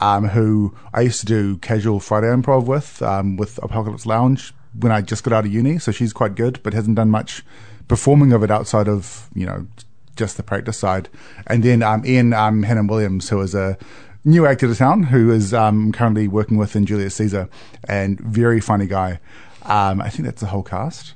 um, 0.00 0.28
who 0.28 0.74
I 0.94 1.02
used 1.02 1.20
to 1.20 1.26
do 1.26 1.58
casual 1.58 2.00
Friday 2.00 2.28
improv 2.28 2.64
with, 2.64 3.02
um, 3.02 3.36
with 3.36 3.58
Apocalypse 3.62 4.06
Lounge 4.06 4.54
when 4.78 4.92
I 4.92 5.02
just 5.02 5.24
got 5.24 5.32
out 5.32 5.46
of 5.46 5.52
uni. 5.52 5.78
So 5.78 5.92
she's 5.92 6.12
quite 6.12 6.34
good, 6.34 6.62
but 6.62 6.72
hasn't 6.72 6.96
done 6.96 7.10
much 7.10 7.44
performing 7.86 8.32
of 8.32 8.42
it 8.42 8.50
outside 8.50 8.88
of, 8.88 9.28
you 9.34 9.46
know, 9.46 9.66
just 10.16 10.36
the 10.36 10.42
practice 10.42 10.78
side. 10.78 11.08
And 11.46 11.62
then 11.62 11.82
um, 11.82 12.04
Ian 12.04 12.32
um, 12.32 12.62
Hannon 12.64 12.86
Williams, 12.86 13.28
who 13.28 13.40
is 13.40 13.54
a 13.54 13.78
new 14.24 14.46
actor 14.46 14.66
to 14.66 14.74
town, 14.74 15.04
who 15.04 15.30
is 15.30 15.54
um, 15.54 15.92
currently 15.92 16.28
working 16.28 16.56
with 16.56 16.76
in 16.76 16.86
Julius 16.86 17.14
Caesar, 17.16 17.48
and 17.88 18.18
very 18.20 18.60
funny 18.60 18.86
guy. 18.86 19.20
Um, 19.62 20.00
I 20.00 20.08
think 20.08 20.24
that's 20.24 20.40
the 20.40 20.46
whole 20.48 20.62
cast. 20.62 21.14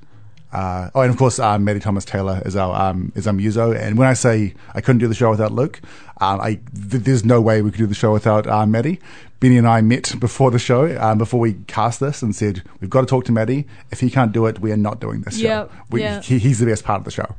Uh, 0.53 0.91
oh, 0.95 1.01
and 1.01 1.11
of 1.11 1.17
course, 1.17 1.39
um, 1.39 1.65
Maddie 1.65 1.81
Thomas 1.81 2.05
Taylor 2.05 2.43
is 2.45 2.57
our 2.57 2.91
um, 2.91 3.11
is 3.15 3.27
our 3.27 3.33
muso. 3.33 3.73
And 3.73 3.97
when 3.97 4.07
I 4.07 4.13
say 4.13 4.55
I 4.75 4.83
couldn't 4.83 4.99
do 4.99 5.09
the 5.09 5.15
show 5.15 5.31
without 5.31 5.51
Luke, 5.53 5.81
um, 6.21 6.41
I 6.41 6.55
th- 6.91 7.05
there's 7.05 7.25
no 7.25 7.41
way 7.41 7.63
we 7.63 7.71
could 7.71 7.79
do 7.79 7.87
the 7.87 7.95
show 7.95 8.13
without 8.13 8.47
uh, 8.47 8.67
Maddie. 8.67 9.01
Benny 9.41 9.57
and 9.57 9.67
I 9.67 9.81
met 9.81 10.15
before 10.21 10.51
the 10.53 10.59
show, 10.59 10.97
um, 11.01 11.19
before 11.19 11.41
we 11.41 11.55
cast 11.67 12.01
this, 12.01 12.23
and 12.23 12.37
said 12.37 12.63
we've 12.81 12.91
got 12.91 13.01
to 13.01 13.07
talk 13.07 13.25
to 13.25 13.33
Maddie. 13.33 13.67
If 13.91 14.01
he 14.01 14.11
can't 14.11 14.31
do 14.31 14.47
it, 14.47 14.61
we 14.61 14.71
are 14.73 14.77
not 14.77 15.01
doing 15.01 15.23
this 15.23 15.39
Yep, 15.39 15.71
show. 15.71 15.77
We, 15.91 16.03
yeah. 16.03 16.21
he, 16.21 16.39
he's 16.39 16.59
the 16.61 16.67
best 16.67 16.85
part 16.85 16.99
of 17.01 17.05
the 17.07 17.11
show. 17.11 17.35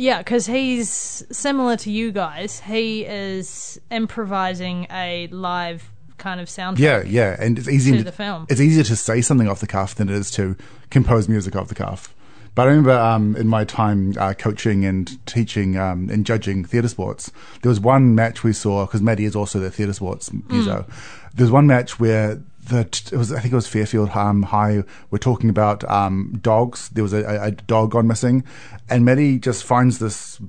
Yeah, 0.00 0.18
because 0.18 0.46
he's 0.46 0.88
similar 1.30 1.76
to 1.76 1.90
you 1.90 2.10
guys. 2.10 2.60
He 2.60 3.04
is 3.04 3.78
improvising 3.90 4.86
a 4.90 5.26
live 5.26 5.92
kind 6.16 6.40
of 6.40 6.48
soundtrack. 6.48 6.78
Yeah, 6.78 7.02
yeah, 7.02 7.36
and 7.38 7.58
it's 7.58 7.68
easy 7.68 7.98
To 7.98 8.02
the 8.02 8.10
film. 8.10 8.46
It's 8.48 8.62
easier 8.62 8.82
to 8.84 8.96
say 8.96 9.20
something 9.20 9.46
off 9.46 9.60
the 9.60 9.66
cuff 9.66 9.94
than 9.94 10.08
it 10.08 10.14
is 10.14 10.30
to 10.32 10.56
compose 10.88 11.28
music 11.28 11.54
off 11.54 11.68
the 11.68 11.74
cuff. 11.74 12.14
But 12.54 12.62
I 12.62 12.70
remember 12.70 12.92
um, 12.92 13.36
in 13.36 13.46
my 13.46 13.64
time 13.64 14.14
uh, 14.18 14.32
coaching 14.32 14.86
and 14.86 15.24
teaching 15.26 15.76
um, 15.76 16.08
and 16.08 16.24
judging 16.24 16.64
theatre 16.64 16.88
sports, 16.88 17.30
there 17.60 17.68
was 17.68 17.78
one 17.78 18.14
match 18.14 18.42
we 18.42 18.54
saw 18.54 18.86
because 18.86 19.02
Maddie 19.02 19.26
is 19.26 19.36
also 19.36 19.60
the 19.60 19.70
theatre 19.70 19.92
sports 19.92 20.32
muso. 20.48 20.86
There 21.34 21.44
was 21.44 21.52
one 21.52 21.66
match 21.66 22.00
where 22.00 22.42
the 22.70 22.80
it 22.80 23.16
was 23.16 23.32
I 23.32 23.40
think 23.40 23.52
it 23.52 23.56
was 23.56 23.68
Fairfield 23.68 24.10
um, 24.10 24.42
High. 24.44 24.84
We're 25.10 25.18
talking 25.18 25.50
about 25.50 25.88
um, 25.90 26.38
dogs. 26.40 26.88
There 26.90 27.02
was 27.02 27.12
a, 27.12 27.24
a, 27.42 27.50
dog 27.50 27.90
gone 27.90 28.06
missing, 28.06 28.44
and 28.88 29.04
Maddie 29.04 29.38
just 29.38 29.64
finds 29.64 29.98
this 29.98 30.40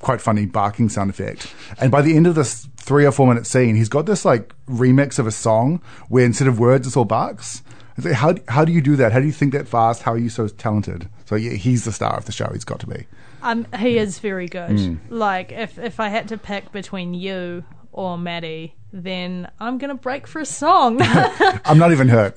quite 0.00 0.20
funny 0.20 0.46
barking 0.46 0.88
sound 0.88 1.10
effect. 1.10 1.52
And 1.78 1.90
by 1.90 2.02
the 2.02 2.16
end 2.16 2.26
of 2.26 2.34
this 2.34 2.66
three 2.76 3.06
or 3.06 3.12
four 3.12 3.26
minute 3.28 3.46
scene, 3.46 3.76
he's 3.76 3.88
got 3.88 4.06
this 4.06 4.24
like 4.24 4.52
remix 4.66 5.18
of 5.18 5.26
a 5.26 5.32
song 5.32 5.80
where 6.08 6.24
instead 6.24 6.48
of 6.48 6.58
words, 6.58 6.86
it's 6.86 6.96
all 6.96 7.04
barks. 7.04 7.62
It's 7.96 8.06
like, 8.06 8.14
how 8.14 8.34
how 8.48 8.64
do 8.64 8.72
you 8.72 8.80
do 8.80 8.96
that? 8.96 9.12
How 9.12 9.20
do 9.20 9.26
you 9.26 9.32
think 9.32 9.52
that 9.52 9.68
fast? 9.68 10.02
How 10.02 10.12
are 10.12 10.18
you 10.18 10.30
so 10.30 10.48
talented? 10.48 11.08
So 11.26 11.36
yeah, 11.36 11.52
he's 11.52 11.84
the 11.84 11.92
star 11.92 12.16
of 12.16 12.24
the 12.24 12.32
show. 12.32 12.50
He's 12.52 12.64
got 12.64 12.80
to 12.80 12.86
be. 12.86 13.06
Um, 13.42 13.66
he 13.78 13.96
is 13.96 14.18
very 14.18 14.48
good. 14.48 14.78
Hmm. 14.78 14.96
Like, 15.08 15.52
if 15.52 15.78
if 15.78 16.00
I 16.00 16.08
had 16.08 16.28
to 16.28 16.38
pick 16.38 16.72
between 16.72 17.14
you 17.14 17.64
or 17.92 18.18
Maddie, 18.18 18.74
then 18.92 19.50
I'm 19.60 19.78
gonna 19.78 19.94
break 19.94 20.26
for 20.26 20.40
a 20.40 20.46
song. 20.46 20.98
I'm 21.02 21.78
not 21.78 21.92
even 21.92 22.08
hurt. 22.08 22.36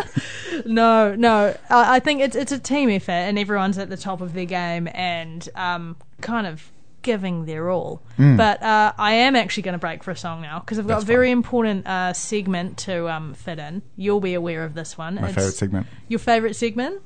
no, 0.66 1.14
no. 1.14 1.56
I, 1.70 1.96
I 1.96 2.00
think 2.00 2.20
it's 2.20 2.36
it's 2.36 2.52
a 2.52 2.58
team 2.58 2.88
effort, 2.90 3.12
and 3.12 3.38
everyone's 3.38 3.78
at 3.78 3.88
the 3.90 3.96
top 3.96 4.20
of 4.20 4.32
their 4.34 4.44
game 4.46 4.88
and 4.92 5.48
um, 5.54 5.96
kind 6.20 6.46
of 6.46 6.70
giving 7.02 7.44
their 7.44 7.70
all. 7.70 8.02
Hmm. 8.16 8.36
But 8.36 8.62
uh, 8.62 8.92
I 8.98 9.12
am 9.12 9.36
actually 9.36 9.64
going 9.64 9.74
to 9.74 9.78
break 9.78 10.02
for 10.02 10.10
a 10.10 10.16
song 10.16 10.40
now 10.40 10.60
because 10.60 10.78
I've 10.78 10.86
got 10.86 10.94
That's 10.94 11.04
a 11.04 11.06
very 11.06 11.30
important 11.30 11.86
uh, 11.86 12.12
segment 12.14 12.78
to 12.78 13.08
um, 13.10 13.34
fit 13.34 13.58
in. 13.58 13.82
You'll 13.96 14.20
be 14.20 14.34
aware 14.34 14.64
of 14.64 14.74
this 14.74 14.96
one. 14.96 15.16
My 15.16 15.26
It's 15.26 15.34
favorite 15.34 15.52
segment. 15.52 15.86
Your 16.08 16.18
favorite 16.18 16.54
segment? 16.56 17.02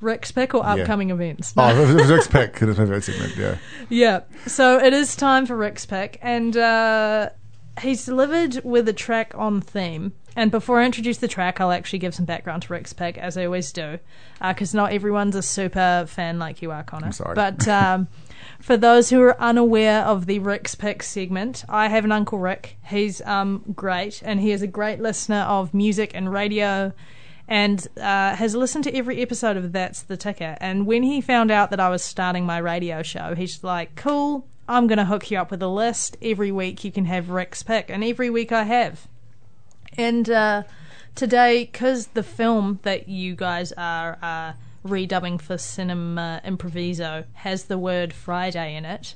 Rick's 0.00 0.32
pick 0.32 0.54
or 0.54 0.62
Yeah. 0.64 0.82
upcoming 0.82 1.10
events? 1.10 1.52
Oh, 1.56 1.68
it 1.68 1.94
was 1.94 2.10
Rick's 2.10 2.26
pick. 2.28 2.60
It 2.62 2.66
was 2.66 2.78
my 2.78 2.84
favorite 2.84 3.04
segment. 3.04 3.36
Yeah. 3.36 3.56
Yeah. 3.90 4.20
So 4.46 4.78
it 4.78 4.92
is 4.92 5.14
time 5.14 5.44
for 5.46 5.56
Rick's 5.56 5.84
pick, 5.86 6.18
and 6.22 6.56
uh, 6.56 7.28
he's 7.80 8.04
delivered 8.04 8.62
with 8.64 8.88
a 8.88 8.92
track 8.92 9.32
on 9.34 9.60
theme. 9.60 10.12
And 10.36 10.50
before 10.50 10.80
I 10.80 10.86
introduce 10.86 11.18
the 11.18 11.28
track, 11.28 11.60
I'll 11.60 11.70
actually 11.70 12.00
give 12.00 12.14
some 12.14 12.24
background 12.24 12.62
to 12.64 12.72
Rick's 12.72 12.92
pick, 12.92 13.16
as 13.18 13.36
I 13.36 13.44
always 13.44 13.70
do, 13.70 14.00
because 14.40 14.74
not 14.74 14.92
everyone's 14.92 15.36
a 15.36 15.42
super 15.42 16.06
fan 16.08 16.40
like 16.40 16.60
you 16.60 16.72
are, 16.72 16.82
Connor. 16.82 17.06
I'm 17.06 17.12
sorry. 17.12 17.34
But 17.36 17.68
um, 17.68 18.08
for 18.60 18.76
those 18.76 19.10
who 19.10 19.20
are 19.22 19.40
unaware 19.40 20.02
of 20.02 20.26
the 20.26 20.40
Rick's 20.40 20.74
pick 20.74 21.04
segment, 21.04 21.64
I 21.68 21.88
have 21.88 22.04
an 22.04 22.10
uncle 22.10 22.38
Rick. 22.38 22.78
He's 22.84 23.20
um, 23.22 23.64
great, 23.76 24.22
and 24.24 24.40
he 24.40 24.50
is 24.50 24.60
a 24.60 24.66
great 24.66 25.00
listener 25.00 25.42
of 25.42 25.72
music 25.72 26.10
and 26.14 26.32
radio 26.32 26.92
and 27.46 27.86
uh, 27.98 28.34
has 28.34 28.54
listened 28.54 28.84
to 28.84 28.96
every 28.96 29.20
episode 29.20 29.56
of 29.56 29.72
That's 29.72 30.02
the 30.02 30.16
Ticket. 30.16 30.58
And 30.60 30.86
when 30.86 31.02
he 31.02 31.20
found 31.20 31.50
out 31.50 31.70
that 31.70 31.80
I 31.80 31.90
was 31.90 32.02
starting 32.02 32.46
my 32.46 32.58
radio 32.58 33.02
show, 33.02 33.34
he's 33.34 33.62
like, 33.62 33.96
cool, 33.96 34.48
I'm 34.68 34.86
going 34.86 34.98
to 34.98 35.04
hook 35.04 35.30
you 35.30 35.38
up 35.38 35.50
with 35.50 35.62
a 35.62 35.68
list. 35.68 36.16
Every 36.22 36.50
week 36.52 36.84
you 36.84 36.92
can 36.92 37.04
have 37.06 37.30
Rick's 37.30 37.62
pick. 37.62 37.90
And 37.90 38.02
every 38.02 38.30
week 38.30 38.52
I 38.52 38.64
have. 38.64 39.06
And 39.96 40.28
uh, 40.30 40.62
today, 41.14 41.64
because 41.64 42.08
the 42.08 42.22
film 42.22 42.80
that 42.82 43.08
you 43.08 43.34
guys 43.36 43.72
are 43.72 44.18
uh, 44.22 44.52
redubbing 44.86 45.40
for 45.40 45.58
Cinema 45.58 46.40
Improviso 46.44 47.24
has 47.34 47.64
the 47.64 47.78
word 47.78 48.12
Friday 48.12 48.74
in 48.74 48.84
it, 48.84 49.14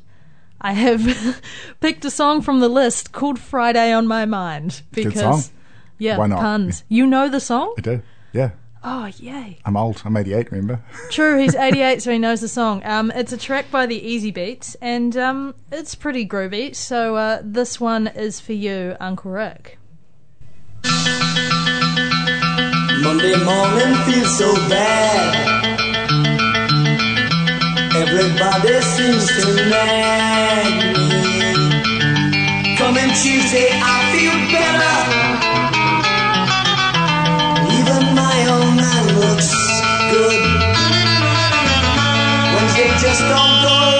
I 0.60 0.72
have 0.72 1.40
picked 1.80 2.04
a 2.04 2.10
song 2.10 2.42
from 2.42 2.60
the 2.60 2.68
list 2.68 3.12
called 3.12 3.38
Friday 3.38 3.92
on 3.92 4.06
My 4.06 4.24
Mind. 4.26 4.82
Good 4.92 5.04
Because, 5.06 5.46
song. 5.46 5.54
yeah, 5.98 6.18
Why 6.18 6.26
not? 6.26 6.40
puns. 6.40 6.84
You 6.88 7.06
know 7.06 7.28
the 7.28 7.40
song? 7.40 7.74
I 7.78 7.80
do. 7.80 8.02
Yeah. 8.32 8.50
Oh, 8.84 9.06
yay. 9.18 9.58
I'm 9.64 9.76
old. 9.76 10.02
I'm 10.04 10.16
88, 10.16 10.50
remember? 10.52 10.80
True, 11.10 11.38
he's 11.38 11.54
88, 11.56 12.02
so 12.02 12.12
he 12.12 12.18
knows 12.18 12.40
the 12.40 12.48
song. 12.48 12.82
Um, 12.84 13.10
it's 13.14 13.32
a 13.32 13.36
track 13.36 13.70
by 13.70 13.86
the 13.86 14.00
Easybeats, 14.00 14.76
and 14.80 15.16
um, 15.16 15.54
it's 15.72 15.94
pretty 15.94 16.26
groovy. 16.26 16.74
So 16.74 17.16
uh, 17.16 17.40
this 17.42 17.80
one 17.80 18.06
is 18.08 18.40
for 18.40 18.52
you, 18.52 18.96
Uncle 19.00 19.30
Rick. 19.32 19.78
Monday 23.02 23.36
morning 23.44 23.94
feels 24.06 24.38
so 24.38 24.54
bad. 24.68 25.34
Everybody 27.96 28.80
seems 28.80 29.26
to 29.26 29.54
nag 29.70 30.72
me. 30.96 32.76
Coming 32.76 33.10
Tuesday, 33.10 33.68
I 33.72 34.12
feel 34.12 34.36
better. 34.52 34.97
Looks 39.20 39.50
good. 40.10 40.42
Wednesday 42.54 42.88
just 43.00 43.22
don't 43.22 43.62
go. 43.62 43.97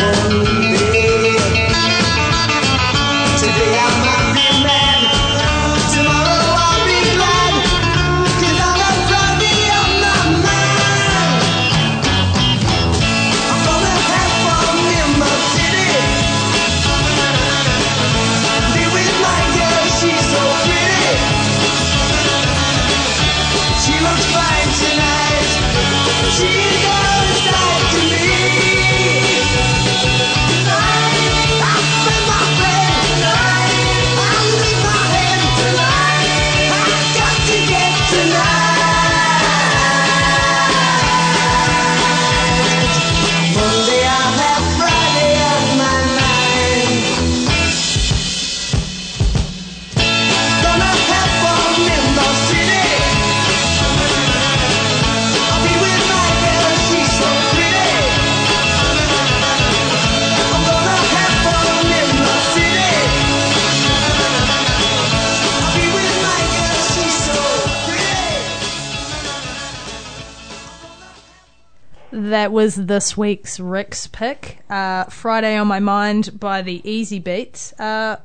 That 0.00 0.49
was 72.60 72.76
this 72.76 73.16
week's 73.16 73.58
Rick's 73.58 74.06
pick. 74.06 74.58
Uh, 74.68 75.04
Friday 75.04 75.56
on 75.56 75.66
My 75.66 75.80
Mind 75.80 76.38
by 76.38 76.60
the 76.60 76.82
Easybeats. 76.82 77.72
Uh, 77.80 78.18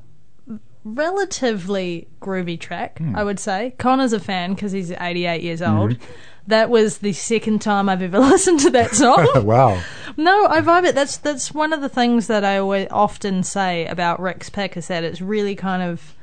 relatively 0.84 2.10
groovy 2.22 2.60
track, 2.60 3.00
I 3.14 3.24
would 3.24 3.40
say. 3.40 3.76
Connor's 3.78 4.12
a 4.12 4.20
fan 4.20 4.54
because 4.54 4.74
he's 4.74 4.92
88 4.92 5.42
years 5.42 5.62
old. 5.62 5.96
That 6.48 6.70
was 6.70 6.98
the 6.98 7.14
second 7.14 7.62
time 7.62 7.88
I've 7.88 8.02
ever 8.02 8.20
listened 8.34 8.60
to 8.60 8.70
that 8.72 8.94
song. 8.94 9.26
wow. 9.46 9.82
No, 10.18 10.48
I 10.48 10.60
vibe 10.60 10.84
it. 10.84 10.96
That's 10.96 11.16
that's 11.16 11.54
one 11.54 11.72
of 11.72 11.80
the 11.80 11.88
things 11.88 12.28
that 12.28 12.44
I 12.44 12.58
always 12.58 12.90
often 12.92 13.42
say 13.42 13.86
about 13.86 14.20
Rick's 14.20 14.50
pick 14.50 14.76
is 14.76 14.90
that 14.90 15.06
it's 15.06 15.22
really 15.22 15.56
kind 15.56 15.82
of 15.82 16.14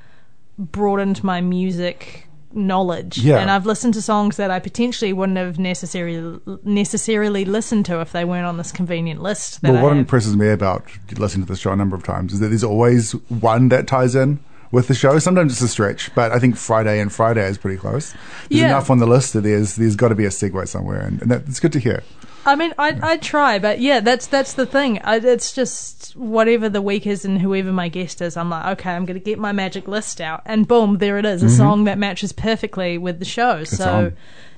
broadened 0.58 1.24
my 1.24 1.40
music 1.40 2.28
knowledge. 2.54 3.18
Yeah. 3.18 3.38
And 3.38 3.50
I've 3.50 3.66
listened 3.66 3.94
to 3.94 4.02
songs 4.02 4.36
that 4.36 4.50
I 4.50 4.58
potentially 4.58 5.12
wouldn't 5.12 5.38
have 5.38 5.58
necessarily 5.58 6.40
necessarily 6.64 7.44
listened 7.44 7.86
to 7.86 8.00
if 8.00 8.12
they 8.12 8.24
weren't 8.24 8.46
on 8.46 8.56
this 8.56 8.72
convenient 8.72 9.22
list. 9.22 9.62
That 9.62 9.70
Well, 9.70 9.78
I 9.80 9.82
what 9.82 9.88
have. 9.90 9.98
impresses 9.98 10.36
me 10.36 10.48
about 10.48 10.84
listening 11.16 11.46
to 11.46 11.52
the 11.52 11.58
show 11.58 11.72
a 11.72 11.76
number 11.76 11.96
of 11.96 12.02
times 12.04 12.32
is 12.32 12.40
that 12.40 12.48
there's 12.48 12.64
always 12.64 13.12
one 13.28 13.68
that 13.70 13.86
ties 13.86 14.14
in 14.14 14.40
with 14.72 14.88
the 14.88 14.94
show. 14.94 15.16
Sometimes 15.18 15.52
it's 15.52 15.62
a 15.62 15.68
stretch, 15.68 16.12
but 16.14 16.32
I 16.32 16.40
think 16.40 16.56
Friday 16.56 16.98
and 16.98 17.12
Friday 17.12 17.46
is 17.46 17.58
pretty 17.58 17.78
close. 17.78 18.12
There's 18.48 18.62
Yeah. 18.62 18.66
enough 18.68 18.90
on 18.90 18.98
the 18.98 19.06
list 19.06 19.34
that 19.34 19.42
there's 19.42 19.76
there's 19.76 19.94
got 19.94 20.08
to 20.08 20.16
be 20.16 20.24
a 20.24 20.30
segue 20.30 20.66
somewhere, 20.66 21.00
and, 21.02 21.22
and 21.22 21.30
that, 21.30 21.42
it's 21.46 21.60
good 21.60 21.72
to 21.74 21.78
hear. 21.78 22.02
I 22.44 22.56
mean, 22.56 22.74
I 22.76 22.98
I 23.00 23.16
try, 23.18 23.60
but 23.60 23.80
yeah, 23.80 24.00
that's 24.00 24.26
that's 24.26 24.54
the 24.54 24.66
thing. 24.66 24.98
I, 25.04 25.16
it's 25.16 25.52
just 25.52 26.16
whatever 26.16 26.68
the 26.68 26.82
week 26.82 27.06
is 27.06 27.24
and 27.24 27.40
whoever 27.40 27.72
my 27.72 27.88
guest 27.88 28.20
is. 28.20 28.36
I'm 28.36 28.50
like, 28.50 28.78
okay, 28.78 28.90
I'm 28.90 29.04
going 29.04 29.18
to 29.18 29.24
get 29.24 29.38
my 29.38 29.52
magic 29.52 29.86
list 29.86 30.20
out, 30.20 30.42
and 30.44 30.66
boom, 30.66 30.98
there 30.98 31.18
it 31.18 31.24
is, 31.24 31.42
a 31.42 31.46
mm-hmm. 31.46 31.56
song 31.56 31.84
that 31.84 31.98
matches 31.98 32.32
perfectly 32.32 32.98
with 32.98 33.20
the 33.20 33.24
show. 33.24 33.62
so, 33.62 33.76
song. 33.76 34.12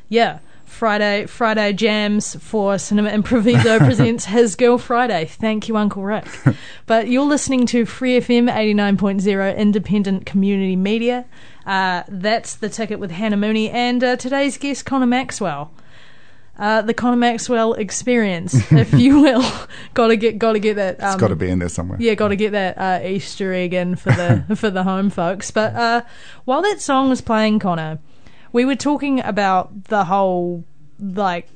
yeah, 0.09 0.39
Friday 0.75 1.27
Friday 1.27 1.73
jams 1.73 2.35
for 2.37 2.79
Cinema 2.79 3.11
Improviso 3.11 3.79
presents 3.87 4.25
His 4.25 4.57
Girl 4.57 4.77
Friday. 4.77 5.25
Thank 5.27 5.69
you, 5.69 5.77
Uncle 5.77 6.03
Rick. 6.03 6.27
but 6.87 7.07
you're 7.09 7.25
listening 7.25 7.65
to 7.67 7.87
Free 7.87 8.19
FM 8.21 8.53
89.0 8.53 9.57
independent 9.57 10.27
community 10.27 10.75
media. 10.75 11.27
Uh, 11.65 12.03
that's 12.09 12.57
the 12.57 12.69
ticket 12.69 12.99
with 12.99 13.13
Hannah 13.13 13.37
Mooney 13.37 13.71
and 13.71 14.03
uh, 14.03 14.17
today's 14.17 14.59
guest 14.59 14.85
Connor 14.85 15.07
Maxwell. 15.07 15.71
Uh, 16.59 16.83
the 16.83 16.93
Connor 16.95 17.17
Maxwell 17.17 17.75
experience, 17.75 18.55
if 18.73 18.93
you 18.95 19.21
will. 19.21 19.45
gotta 19.95 20.17
get 20.17 20.39
gotta 20.39 20.59
get 20.59 20.75
that 20.75 21.01
um, 21.03 21.13
It's 21.13 21.21
got 21.21 21.29
to 21.29 21.37
be 21.37 21.49
in 21.51 21.61
there 21.61 21.69
somewhere. 21.69 21.99
yeah, 22.01 22.15
got 22.15 22.29
to 22.29 22.37
get 22.37 22.51
that 22.53 22.79
uh, 22.79 23.05
Easter 23.07 23.53
egg 23.53 23.75
in 23.75 23.95
for 23.97 24.11
the 24.11 24.57
for 24.57 24.71
the 24.71 24.83
home 24.83 25.09
folks. 25.11 25.51
But 25.53 25.75
uh, 25.75 26.03
while 26.45 26.63
that 26.63 26.81
song 26.81 27.09
was 27.09 27.21
playing, 27.21 27.59
Connor, 27.61 27.99
we 28.55 28.65
were 28.65 28.77
talking 28.77 29.21
about 29.21 29.85
the 29.85 30.05
whole 30.05 30.65
like 30.99 31.47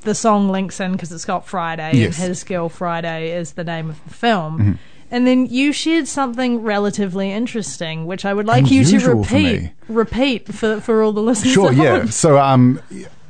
the 0.00 0.14
song 0.14 0.48
links 0.48 0.80
in 0.80 0.92
because 0.92 1.12
it's 1.12 1.24
got 1.26 1.46
Friday 1.46 1.92
Yes. 1.98 2.18
and 2.18 2.28
His 2.28 2.42
Girl 2.42 2.68
Friday 2.68 3.30
is 3.30 3.52
the 3.52 3.62
name 3.62 3.90
of 3.90 4.02
the 4.04 4.14
film. 4.14 4.78
And 5.10 5.26
then 5.26 5.46
you 5.46 5.72
shared 5.72 6.08
something 6.08 6.62
relatively 6.62 7.30
interesting, 7.30 8.06
which 8.06 8.24
I 8.24 8.34
would 8.34 8.46
like 8.46 8.70
you 8.70 8.82
to 8.84 8.88
Unusual 8.88 9.22
for 9.22 9.34
repeat. 9.36 9.70
Repeat 9.88 10.52
for 10.52 10.80
for 10.80 11.02
all 11.02 11.12
the 11.12 11.20
listeners. 11.22 11.52
Sure, 11.54 11.72
yeah. 11.72 12.06
So, 12.06 12.38
um, 12.38 12.80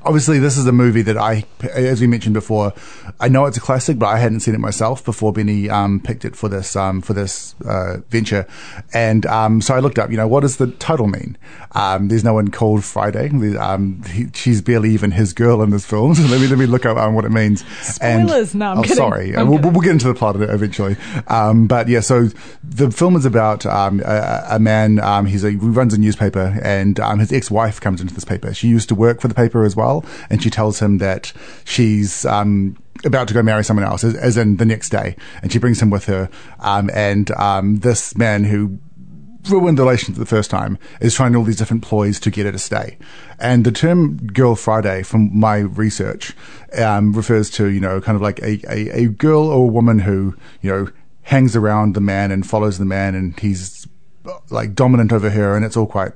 obviously, 0.06 0.38
this 0.38 0.56
is 0.56 0.66
a 0.66 0.72
movie 0.72 1.02
that 1.02 1.16
I, 1.16 1.44
as 1.74 2.00
we 2.00 2.06
mentioned 2.06 2.34
before, 2.34 2.72
I 3.20 3.28
know 3.28 3.46
it's 3.46 3.56
a 3.56 3.60
classic, 3.60 3.98
but 3.98 4.06
I 4.06 4.18
hadn't 4.18 4.40
seen 4.40 4.54
it 4.54 4.60
myself 4.60 5.04
before 5.04 5.32
Benny 5.32 5.68
um, 5.68 6.00
picked 6.00 6.24
it 6.24 6.36
for 6.36 6.48
this 6.48 6.76
um, 6.76 7.00
for 7.00 7.12
this 7.12 7.54
uh, 7.66 7.98
venture, 8.08 8.46
and 8.94 9.26
um, 9.26 9.60
so 9.60 9.74
I 9.74 9.80
looked 9.80 9.98
up. 9.98 10.10
You 10.10 10.16
know, 10.16 10.28
what 10.28 10.40
does 10.40 10.56
the 10.56 10.68
title 10.68 11.08
mean? 11.08 11.36
Um, 11.72 12.08
there's 12.08 12.24
no 12.24 12.34
one 12.34 12.50
called 12.50 12.84
Friday. 12.84 13.28
Um, 13.56 14.02
he, 14.04 14.26
she's 14.32 14.62
barely 14.62 14.90
even 14.90 15.10
his 15.10 15.32
girl 15.32 15.62
in 15.62 15.70
this 15.70 15.84
film. 15.84 16.06
So 16.16 16.22
let 16.28 16.40
me 16.40 16.46
let 16.46 16.58
me 16.58 16.64
look 16.66 16.86
up 16.86 16.96
um, 16.96 17.14
what 17.14 17.24
it 17.26 17.30
means. 17.30 17.64
Spoilers. 17.82 18.54
No, 18.54 18.70
I'm 18.70 18.78
oh, 18.78 18.82
kidding. 18.82 18.96
sorry. 18.96 19.36
I'm 19.36 19.48
we'll, 19.48 19.58
kidding. 19.58 19.72
we'll 19.72 19.82
get 19.82 19.92
into 19.92 20.08
the 20.08 20.14
plot 20.14 20.34
of 20.34 20.40
it 20.40 20.48
eventually. 20.48 20.96
Um, 21.26 21.66
but 21.66 21.88
yeah, 21.88 22.00
so 22.00 22.28
the 22.64 22.90
film 22.90 23.16
is 23.16 23.26
about 23.26 23.66
um, 23.66 24.00
a, 24.04 24.44
a 24.52 24.58
man. 24.58 24.98
Um, 25.00 25.26
he's 25.26 25.44
a, 25.44 25.50
he 25.50 25.56
runs 25.56 25.92
a 25.92 25.98
newspaper, 25.98 26.58
and 26.62 26.98
um, 27.00 27.18
his 27.18 27.32
ex-wife 27.32 27.80
comes 27.80 28.00
into 28.00 28.14
this 28.14 28.24
paper. 28.24 28.54
She 28.54 28.68
used 28.68 28.88
to 28.88 28.94
work 28.94 29.20
for 29.20 29.28
the 29.28 29.34
paper 29.34 29.64
as 29.64 29.76
well, 29.76 29.95
and 30.30 30.42
she 30.42 30.50
tells 30.50 30.80
him 30.80 30.98
that 30.98 31.32
she's. 31.64 32.24
Um, 32.24 32.76
about 33.04 33.28
to 33.28 33.34
go 33.34 33.42
marry 33.42 33.62
someone 33.62 33.84
else, 33.84 34.02
as, 34.02 34.14
as 34.14 34.38
in 34.38 34.56
the 34.56 34.64
next 34.64 34.88
day, 34.88 35.16
and 35.42 35.52
she 35.52 35.58
brings 35.58 35.80
him 35.82 35.90
with 35.90 36.06
her. 36.06 36.30
Um, 36.60 36.90
and 36.94 37.30
um, 37.32 37.76
this 37.80 38.16
man 38.16 38.44
who 38.44 38.78
ruined 39.50 39.78
the 39.78 39.82
relationship 39.82 40.18
the 40.18 40.26
first 40.26 40.50
time 40.50 40.78
is 41.00 41.14
trying 41.14 41.34
all 41.36 41.44
these 41.44 41.56
different 41.56 41.82
ploys 41.82 42.18
to 42.20 42.30
get 42.30 42.46
her 42.46 42.52
to 42.52 42.58
stay. 42.58 42.98
And 43.38 43.64
the 43.64 43.72
term 43.72 44.16
"girl 44.28 44.54
Friday" 44.54 45.02
from 45.02 45.38
my 45.38 45.58
research 45.58 46.34
um, 46.76 47.12
refers 47.12 47.50
to 47.50 47.66
you 47.68 47.80
know 47.80 48.00
kind 48.00 48.16
of 48.16 48.22
like 48.22 48.40
a, 48.40 48.60
a, 48.70 49.04
a 49.04 49.08
girl 49.08 49.46
or 49.48 49.64
a 49.64 49.72
woman 49.72 50.00
who 50.00 50.34
you 50.62 50.70
know 50.70 50.88
hangs 51.22 51.56
around 51.56 51.94
the 51.94 52.00
man 52.00 52.30
and 52.30 52.46
follows 52.46 52.78
the 52.78 52.84
man, 52.84 53.14
and 53.14 53.38
he's 53.38 53.86
like 54.50 54.74
dominant 54.74 55.12
over 55.12 55.30
her, 55.30 55.56
and 55.56 55.64
it's 55.64 55.76
all 55.76 55.86
quite 55.86 56.12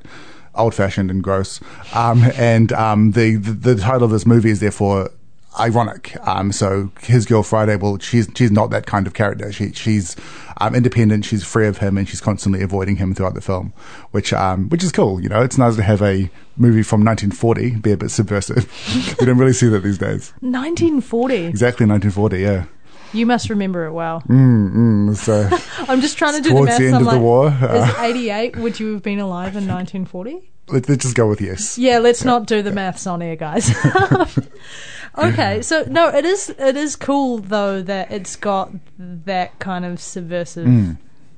old 0.55 0.75
fashioned 0.75 1.11
and 1.11 1.23
gross. 1.23 1.61
Um, 1.95 2.25
and 2.37 2.73
um, 2.73 3.13
the, 3.13 3.37
the 3.37 3.53
the 3.53 3.77
title 3.77 4.05
of 4.05 4.11
this 4.11 4.27
movie 4.27 4.51
is 4.51 4.61
therefore 4.61 5.11
ironic. 5.59 6.17
Um, 6.27 6.53
so 6.53 6.91
his 7.01 7.27
girl 7.27 7.43
Friday, 7.43 7.77
well, 7.77 7.99
she's 7.99 8.29
she's 8.35 8.51
not 8.51 8.71
that 8.71 8.87
kind 8.87 9.07
of 9.07 9.15
character. 9.15 9.51
She 9.53 9.73
she's 9.73 10.17
um, 10.61 10.75
independent. 10.75 11.25
She's 11.25 11.45
free 11.45 11.67
of 11.67 11.79
him, 11.79 11.99
and 11.99 12.09
she's 12.09 12.21
constantly 12.21 12.63
avoiding 12.63 12.97
him 12.97 13.15
throughout 13.15 13.35
the 13.35 13.41
film, 13.41 13.73
which 14.11 14.33
um, 14.33 14.69
which 14.69 14.85
is 14.85 14.93
cool. 14.93 15.21
You 15.21 15.29
know, 15.29 15.43
it's 15.43 15.59
nice 15.59 15.77
to 15.77 15.83
have 15.83 16.03
a 16.03 16.31
movie 16.57 16.83
from 16.83 17.05
1940 17.05 17.77
be 17.77 17.93
a 17.93 17.97
bit 17.97 18.11
subversive. 18.11 18.71
we 19.21 19.27
don't 19.27 19.39
really 19.39 19.53
see 19.53 19.69
that 19.69 19.83
these 19.83 19.99
days. 19.99 20.33
1940. 20.41 21.47
Exactly 21.47 21.87
1940. 21.87 22.39
Yeah. 22.39 22.65
You 23.12 23.27
must 23.27 23.51
remember 23.51 23.87
it 23.87 23.92
well. 23.92 24.23
Mm, 24.29 24.73
mm, 24.73 25.16
so 25.16 25.49
I'm 25.90 26.01
just 26.01 26.16
trying 26.18 26.35
to 26.37 26.40
do 26.42 26.51
Towards 26.51 26.77
the 26.79 26.85
the 26.85 26.90
maths. 26.90 26.94
end 26.94 26.94
I'm 26.96 27.03
of 27.03 27.07
the 27.07 27.12
like, 27.12 27.23
war, 27.23 27.77
is 27.88 27.94
88? 27.99 28.57
Would 28.57 28.79
you 28.81 28.92
have 28.94 29.03
been 29.03 29.18
alive 29.18 29.57
in 29.57 29.66
1940? 29.68 30.51
let's, 30.68 30.88
let's 30.88 31.03
just 31.05 31.16
go 31.16 31.27
with 31.29 31.40
yes. 31.40 31.77
Yeah, 31.77 31.99
let's 31.99 32.25
not 32.25 32.46
do 32.46 32.62
the 32.62 32.70
maths 32.70 33.07
on 33.07 33.20
air, 33.23 33.35
guys. 33.35 33.68
okay, 35.18 35.62
so 35.62 35.85
no, 35.88 36.09
it 36.09 36.25
is 36.25 36.51
it 36.59 36.77
is 36.77 36.94
cool 36.96 37.38
though 37.38 37.83
that 37.83 38.11
it's 38.12 38.37
got 38.37 38.70
that 38.99 39.59
kind 39.59 39.85
of 39.85 40.01
subversive 40.01 40.68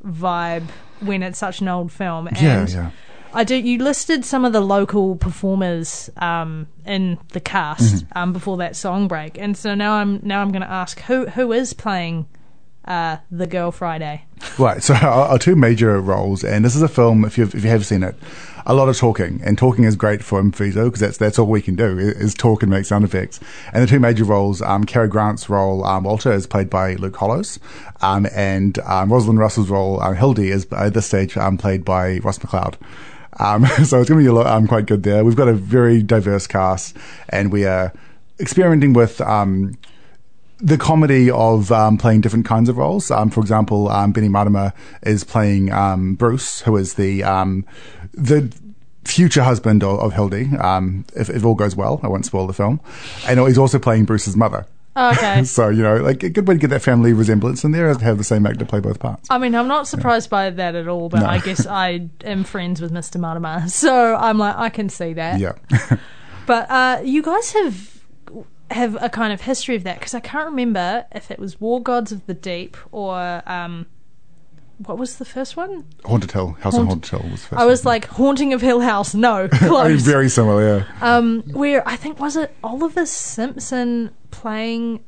vibe 0.05 0.69
when 1.01 1.23
it's 1.23 1.39
such 1.39 1.61
an 1.61 1.69
old 1.69 1.91
film. 1.93 2.27
And 2.29 2.37
Mm. 2.37 2.43
Yeah, 2.43 2.67
yeah. 2.69 2.91
I 3.35 3.45
do. 3.45 3.57
You 3.57 3.79
listed 3.79 4.25
some 4.25 4.45
of 4.45 4.53
the 4.53 4.61
local 4.61 5.17
performers 5.17 6.11
um, 6.17 6.67
in 6.85 7.19
the 7.33 7.41
cast 7.41 8.05
Mm-hmm. 8.05 8.19
um, 8.19 8.33
before 8.33 8.59
that 8.59 8.77
song 8.77 9.09
break, 9.09 9.39
and 9.39 9.57
so 9.57 9.75
now 9.75 9.95
I'm 9.95 10.21
now 10.23 10.43
I'm 10.43 10.51
going 10.53 10.63
to 10.63 10.71
ask 10.71 11.01
who 11.01 11.27
who 11.27 11.53
is 11.53 11.73
playing 11.73 12.27
uh, 12.85 13.19
the 13.31 13.47
Girl 13.47 13.71
Friday. 13.71 14.25
Right. 14.59 14.83
So 14.83 14.95
our, 15.03 15.29
our 15.29 15.39
two 15.39 15.57
major 15.57 16.01
roles, 16.01 16.45
and 16.45 16.65
this 16.65 16.77
is 16.77 16.83
a 16.83 16.89
film. 16.89 17.25
If 17.25 17.39
you 17.39 17.45
if 17.45 17.55
you 17.65 17.71
have 17.71 17.87
seen 17.87 18.03
it, 18.03 18.15
a 18.67 18.75
lot 18.75 18.89
of 18.89 18.97
talking, 18.97 19.41
and 19.45 19.57
talking 19.57 19.85
is 19.85 19.97
great 19.97 20.23
for 20.23 20.41
Improviso 20.43 20.85
because 20.85 21.01
that's 21.01 21.17
that's 21.17 21.39
all 21.39 21.47
we 21.47 21.63
can 21.63 21.75
do 21.77 21.99
is, 21.99 22.35
talk 22.35 22.63
and 22.63 22.71
make 22.71 22.85
sound 22.85 23.05
effects. 23.05 23.41
And 23.73 23.83
the 23.83 23.87
two 23.87 24.01
major 24.01 24.25
roles, 24.25 24.61
um, 24.63 24.85
Cary 24.85 25.09
Grant's 25.09 25.49
role, 25.49 25.85
um, 25.85 26.05
Walter, 26.05 26.33
is 26.33 26.47
played 26.47 26.69
by 26.71 26.95
Luke 26.97 27.17
Hollows, 27.17 27.59
um, 28.03 28.27
and 28.35 28.79
um, 28.81 29.13
Rosalind 29.13 29.39
Russell's 29.39 29.71
role, 29.71 30.01
um, 30.03 30.17
Hildy, 30.17 30.51
is 30.51 30.67
at 30.73 30.95
this 30.95 31.07
stage 31.07 31.37
um, 31.37 31.57
played 31.57 31.85
by 31.85 32.19
Ross 32.19 32.39
McLeod. 32.39 32.75
Um, 33.39 33.67
so 33.85 34.01
it's 34.01 34.09
going 34.09 34.19
to 34.19 34.25
be 34.25 34.27
a 34.27 34.33
lot, 34.33 34.47
um, 34.47 34.67
quite 34.67 34.87
good 34.87 35.03
there. 35.03 35.25
We've 35.25 35.37
got 35.37 35.49
a 35.49 35.55
very 35.55 36.03
diverse 36.03 36.47
cast, 36.47 36.97
and 37.29 37.53
we 37.53 37.65
are 37.65 37.93
experimenting 38.41 38.93
with. 38.93 39.21
Um, 39.21 39.79
the 40.65 40.79
comedy 40.79 41.29
of 41.29 41.73
um, 41.73 41.99
playing 41.99 42.21
different 42.21 42.47
kinds 42.47 42.69
of 42.69 42.77
roles. 42.77 43.11
Um, 43.11 43.31
for 43.31 43.41
example, 43.41 43.89
um, 43.89 44.13
Benny 44.13 44.29
Martimer 44.29 44.73
is 45.03 45.25
playing 45.25 45.73
um, 45.73 46.15
Bruce, 46.15 46.61
who 46.61 46.77
is 46.77 46.95
the 46.95 47.25
um, 47.25 47.67
the 48.13 48.55
future 49.05 49.43
husband 49.43 49.83
of, 49.83 49.99
of 49.99 50.13
Hildy. 50.13 50.51
If, 51.17 51.29
if 51.31 51.45
all 51.45 51.57
goes 51.57 51.75
well, 51.75 51.99
I 52.05 52.07
won't 52.07 52.25
spoil 52.25 52.47
the 52.47 52.53
film. 52.53 52.81
And 53.27 53.41
he's 53.41 53.59
also 53.59 53.81
playing 53.81 54.05
Bruce's 54.05 54.37
mother. 54.37 54.67
Okay. 54.97 55.45
So 55.45 55.69
you 55.71 55.83
know, 55.83 55.97
like 55.97 56.23
a 56.23 56.29
good 56.31 56.47
way 56.47 56.55
to 56.55 56.61
get 56.61 56.71
that 56.71 56.83
family 56.83 57.13
resemblance 57.13 57.65
in 57.65 57.73
there 57.73 57.89
is 57.91 57.97
to 57.99 58.05
have 58.05 58.19
the 58.19 58.25
same 58.25 58.45
actor 58.47 58.65
play 58.65 58.81
both 58.81 58.99
parts. 58.99 59.27
I 59.31 59.39
mean, 59.39 59.55
I'm 59.55 59.69
not 59.69 59.89
surprised 59.89 60.29
by 60.29 60.51
that 60.51 60.75
at 60.75 60.87
all, 60.89 61.09
but 61.09 61.21
No. 61.21 61.27
I 61.27 61.39
guess 61.39 61.67
I 61.67 62.09
am 62.25 62.45
friends 62.45 62.81
with 62.81 62.93
Mr. 62.93 63.19
Martimer, 63.21 63.69
so 63.83 64.15
I'm 64.17 64.39
like, 64.39 64.57
I 64.57 64.69
can 64.69 64.89
see 64.89 65.13
that. 65.15 65.41
Yeah. 65.41 65.53
But 66.45 66.69
uh, 66.71 67.01
you 67.05 67.23
guys 67.23 67.53
have 67.53 68.03
have 68.73 68.97
a 69.01 69.09
kind 69.09 69.33
of 69.33 69.43
history 69.43 69.77
of 69.77 69.85
that 69.85 69.99
because 70.01 70.13
I 70.15 70.21
can't 70.21 70.47
remember 70.51 71.07
if 71.13 71.31
it 71.31 71.39
was 71.39 71.61
War 71.61 71.81
Gods 71.83 72.11
of 72.11 72.27
the 72.27 72.35
Deep 72.35 72.77
or 72.91 73.43
um, 73.47 73.87
what 74.79 74.99
was 74.99 75.17
the 75.19 75.25
first 75.25 75.57
one? 75.57 75.85
Haunted 76.05 76.33
Hill, 76.33 76.57
House 76.61 76.75
of 76.75 76.87
Haunt- 76.89 77.07
Haunted 77.07 77.11
Hill 77.21 77.31
was 77.31 77.45
first. 77.47 77.61
I 77.63 77.65
was 77.65 77.85
like 77.85 78.07
Haunting 78.09 78.53
of 78.55 78.61
Hill 78.61 78.81
House. 78.81 79.15
No, 79.15 79.37
I 79.37 79.43
mean, 79.43 79.69
close. 79.71 80.03
very 80.03 80.29
similar. 80.29 80.79
Yeah. 80.79 81.17
um, 81.17 81.43
where 81.53 81.87
I 81.89 81.95
think 81.97 82.19
was 82.19 82.35
it 82.37 82.53
Oliver 82.65 83.07
Simpson 83.07 84.11
playing 84.33 85.05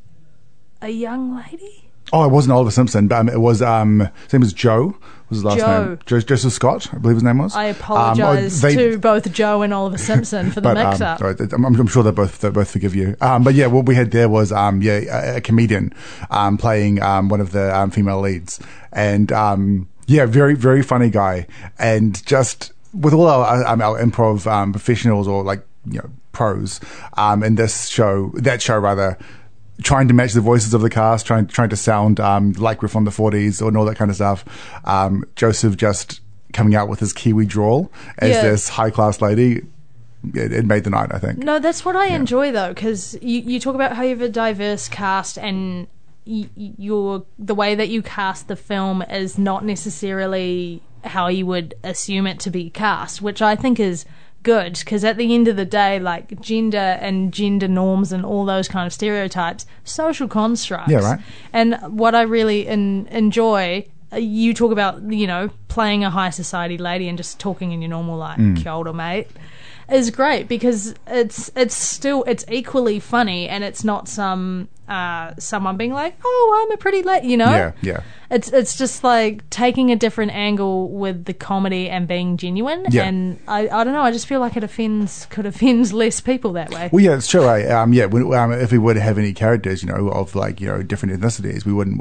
a 0.81 0.89
young 0.91 1.35
lady? 1.37 1.81
Oh, 2.13 2.25
it 2.25 2.29
wasn't 2.31 2.53
Oliver 2.53 2.71
Simpson, 2.71 3.09
but 3.09 3.17
um, 3.19 3.29
it 3.29 3.41
was 3.41 3.61
um, 3.63 4.01
his 4.25 4.33
name 4.33 4.41
was 4.41 4.53
Joe. 4.53 4.95
Was 5.31 5.39
his 5.39 5.45
last 5.45 5.59
Joe. 5.59 5.85
name? 5.87 5.99
Jo- 6.05 6.21
Joseph 6.21 6.53
Scott, 6.53 6.91
I 6.95 6.99
believe 6.99 7.17
his 7.17 7.23
name 7.23 7.39
was. 7.39 7.57
I 7.57 7.71
Um, 7.71 7.77
oh, 7.77 7.81
apologise 7.81 8.61
they- 8.61 8.77
to 8.77 8.99
both 8.99 9.33
Joe 9.33 9.63
and 9.63 9.73
Oliver 9.73 9.97
Simpson 9.97 10.51
for 10.51 10.61
the 10.61 10.69
but 10.69 10.77
um, 10.77 10.91
mix-up. 10.91 11.21
all 11.23 11.29
right, 11.33 11.53
I'm, 11.53 11.65
I'm 11.65 11.87
sure 11.87 12.03
they 12.03 12.11
both 12.11 12.41
they 12.41 12.51
both 12.51 12.71
forgive 12.71 12.95
you. 12.95 13.17
Um, 13.23 13.43
but 13.43 13.55
yeah, 13.55 13.67
what 13.69 13.87
we 13.87 13.95
had 13.95 14.11
there 14.11 14.29
was 14.29 14.53
um, 14.53 14.83
yeah, 14.83 15.33
a, 15.33 15.37
a 15.37 15.41
comedian 15.41 15.95
um, 16.31 16.59
playing 16.59 17.03
um, 17.03 17.31
one 17.31 17.41
of 17.41 17.53
the 17.53 17.75
um, 17.75 17.91
female 17.91 18.21
leads, 18.21 18.61
and 18.93 19.33
um, 19.33 19.89
yeah, 20.07 20.27
very 20.27 20.55
very 20.55 20.83
funny 20.83 21.09
guy, 21.09 21.47
and 21.79 22.25
just 22.27 22.73
with 22.93 23.15
all 23.15 23.27
our 23.27 23.65
um, 23.67 23.81
our 23.81 23.99
improv 24.01 24.47
um, 24.47 24.73
professionals 24.73 25.27
or 25.27 25.43
like 25.43 25.67
you 25.87 25.99
know 26.01 26.11
pros 26.35 26.81
um, 27.15 27.43
in 27.43 27.55
this 27.55 27.89
show, 27.89 28.31
that 28.35 28.61
show 28.61 28.79
rather. 28.79 29.17
Trying 29.83 30.07
to 30.07 30.15
match 30.15 30.35
the 30.35 30.41
voices 30.41 30.73
of 30.73 30.83
the 30.83 30.91
cast, 30.91 31.27
trying 31.27 31.49
trying 31.49 31.71
to 31.71 31.77
sound 31.77 32.21
um, 32.21 32.53
like 32.53 32.81
we're 32.81 32.87
from 32.87 33.05
the 33.05 33.11
40s 33.11 33.67
and 33.67 33.77
all 33.77 33.85
that 33.87 33.97
kind 33.97 34.09
of 34.09 34.15
stuff. 34.15 34.45
Um, 34.85 35.25
Joseph 35.35 35.77
just 35.77 36.21
coming 36.53 36.77
out 36.77 36.89
with 36.89 37.01
his 37.01 37.13
Kiwi 37.13 37.45
drawl 37.47 37.91
as 38.19 38.31
Yeah. 38.31 38.43
this 38.43 38.69
high 38.69 38.91
class 38.91 39.21
lady 39.21 39.63
it, 40.33 40.53
it 40.53 40.65
made 40.65 40.85
the 40.85 40.91
night. 40.91 41.11
I 41.13 41.19
think. 41.19 41.39
No, 41.39 41.59
that's 41.59 41.85
what 41.85 41.97
I 41.97 42.07
enjoy 42.15 42.53
though, 42.53 42.69
because 42.73 43.19
you, 43.21 43.41
you 43.41 43.59
talk 43.59 43.75
about 43.75 43.97
how 43.97 44.03
you 44.05 44.11
have 44.11 44.21
a 44.21 44.29
diverse 44.29 44.89
cast 44.89 45.39
and 45.39 45.89
y- 46.25 46.49
your 46.57 47.27
the 47.37 47.57
way 47.57 47.75
that 47.75 47.89
you 47.89 48.01
cast 48.01 48.47
the 48.47 48.55
film 48.57 49.03
is 49.03 49.39
not 49.39 49.65
necessarily 49.65 50.83
how 51.03 51.27
you 51.27 51.47
would 51.47 51.75
assume 51.83 52.29
it 52.29 52.39
to 52.41 52.51
be 52.51 52.71
cast, 52.71 53.21
which 53.21 53.43
I 53.43 53.57
think 53.57 53.81
is 53.81 54.05
good 54.45 54.79
because 54.79 55.03
at 55.05 55.17
the 55.17 55.35
end 55.35 55.49
of 55.49 55.57
the 55.57 55.65
day, 55.65 55.99
like 55.99 56.41
gender 56.41 56.77
and 57.01 57.33
gender 57.33 57.67
norms 57.67 58.13
and 58.13 58.25
all 58.25 58.45
those 58.45 58.69
kind 58.69 58.87
of 58.87 58.93
stereotypes, 58.93 59.67
social 59.83 60.29
constructs. 60.29 60.93
Yeah, 60.93 60.99
right. 61.01 61.21
And 61.53 61.75
what 61.89 62.15
I 62.15 62.23
really 62.23 62.69
en- 62.69 63.09
enjoy 63.11 63.87
uh, 64.13 64.17
you 64.19 64.55
talk 64.55 64.71
about 64.71 65.03
you 65.13 65.27
know 65.27 65.51
playing 65.69 66.05
a 66.05 66.11
high 66.11 66.31
society 66.31 66.79
lady 66.79 67.09
and 67.09 67.19
just 67.19 67.41
talking 67.41 67.73
in 67.73 67.83
your 67.83 67.91
normal 67.91 68.17
like 68.19 68.39
Mm. 68.39 68.57
kia 68.63 68.73
ora, 68.73 68.93
mate 68.93 69.27
is 69.91 70.11
great 70.11 70.49
because 70.49 70.95
it's 71.09 71.51
it's 71.57 71.75
still 71.75 72.23
it's 72.25 72.45
equally 72.51 72.99
funny 73.01 73.49
and 73.49 73.63
it's 73.65 73.85
not 73.85 74.09
some 74.09 74.67
uh 74.89 75.33
someone 75.39 75.77
being 75.77 75.93
like 75.93 76.15
oh 76.25 76.63
I'm 76.65 76.73
a 76.73 76.79
pretty 76.79 77.03
lady 77.03 77.29
you 77.29 77.37
know 77.37 77.51
Yeah, 77.51 77.73
yeah. 77.83 78.01
It's 78.35 78.49
it's 78.53 78.77
just 78.77 79.05
like 79.05 79.49
taking 79.51 79.91
a 79.91 79.97
different 79.97 80.33
angle 80.33 80.91
with 80.91 81.25
the 81.25 81.33
comedy 81.33 81.89
and 81.89 82.09
being 82.09 82.37
genuine 82.37 82.85
Yeah. 82.91 83.05
and 83.05 83.39
I, 83.49 83.69
I 83.69 83.85
don't 83.85 83.93
know 83.93 84.03
I 84.03 84.11
just 84.11 84.27
feel 84.27 84.41
like 84.41 84.57
it 84.57 84.65
offends 84.65 85.27
could 85.31 85.47
offend 85.47 85.93
less 86.03 86.21
people 86.21 86.53
that 86.55 86.71
way 86.71 86.91
Well, 86.93 87.03
yeah, 87.05 87.17
it's 87.17 87.29
true. 87.29 87.45
Right? 87.45 87.71
Um, 87.71 87.93
yeah, 87.93 88.07
when, 88.07 88.33
um, 88.35 88.53
if 88.53 88.73
we 88.73 88.79
were 88.79 88.95
to 88.95 89.01
have 89.01 89.19
any 89.19 89.33
characters, 89.33 89.83
you 89.83 89.89
know, 89.89 90.09
of 90.09 90.35
like 90.35 90.61
you 90.61 90.67
know 90.67 90.83
different 90.83 91.19
ethnicities, 91.21 91.65
we 91.65 91.73
wouldn't. 91.73 92.01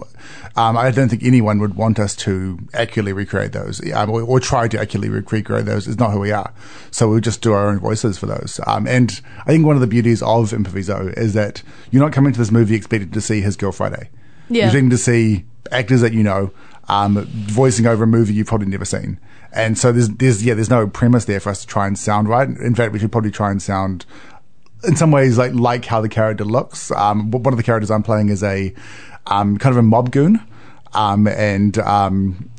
Um, 0.55 0.77
I 0.77 0.91
don't 0.91 1.09
think 1.09 1.23
anyone 1.23 1.59
would 1.59 1.75
want 1.75 1.99
us 1.99 2.15
to 2.17 2.59
accurately 2.73 3.13
recreate 3.13 3.51
those, 3.51 3.81
um, 3.93 4.09
or, 4.09 4.21
or 4.21 4.39
try 4.39 4.67
to 4.67 4.79
accurately 4.79 5.09
recreate 5.09 5.65
those. 5.65 5.87
It's 5.87 5.99
not 5.99 6.11
who 6.11 6.19
we 6.19 6.31
are. 6.31 6.53
So 6.91 7.09
we'll 7.09 7.19
just 7.19 7.41
do 7.41 7.53
our 7.53 7.67
own 7.69 7.79
voices 7.79 8.17
for 8.17 8.25
those. 8.27 8.59
Um, 8.67 8.87
and 8.87 9.19
I 9.41 9.51
think 9.51 9.65
one 9.65 9.75
of 9.75 9.81
the 9.81 9.87
beauties 9.87 10.21
of 10.21 10.51
Improviso 10.51 11.13
is 11.17 11.33
that 11.33 11.61
you're 11.91 12.03
not 12.03 12.13
coming 12.13 12.33
to 12.33 12.39
this 12.39 12.51
movie 12.51 12.75
expecting 12.75 13.11
to 13.11 13.21
see 13.21 13.41
his 13.41 13.55
Girl 13.55 13.71
Friday. 13.71 14.09
Yeah. 14.49 14.57
You're 14.57 14.65
expecting 14.67 14.89
to 14.91 14.97
see 14.97 15.45
actors 15.71 16.01
that 16.01 16.13
you 16.13 16.23
know 16.23 16.51
um, 16.89 17.25
voicing 17.25 17.85
over 17.85 18.03
a 18.03 18.07
movie 18.07 18.33
you've 18.33 18.47
probably 18.47 18.67
never 18.67 18.85
seen. 18.85 19.19
And 19.53 19.77
so 19.77 19.91
there's, 19.91 20.09
there's, 20.09 20.43
yeah, 20.43 20.55
there's 20.55 20.69
no 20.69 20.87
premise 20.87 21.25
there 21.25 21.39
for 21.39 21.51
us 21.51 21.61
to 21.61 21.67
try 21.67 21.85
and 21.85 21.97
sound 21.97 22.27
right. 22.27 22.47
In 22.47 22.73
fact, 22.73 22.91
we 22.91 22.99
should 22.99 23.11
probably 23.11 23.31
try 23.31 23.51
and 23.51 23.61
sound 23.61 24.05
in 24.83 24.95
some 24.95 25.11
ways 25.11 25.37
like 25.37 25.53
like 25.53 25.85
how 25.85 26.01
the 26.01 26.09
character 26.09 26.43
looks. 26.43 26.91
Um, 26.91 27.31
one 27.31 27.53
of 27.53 27.57
the 27.57 27.63
characters 27.63 27.91
I'm 27.91 28.03
playing 28.03 28.29
is 28.29 28.43
a 28.43 28.73
um, 29.27 29.57
kind 29.57 29.71
of 29.73 29.77
a 29.77 29.83
mob 29.83 30.11
goon, 30.11 30.41
um, 30.93 31.27
and 31.27 31.77
um, 31.77 32.49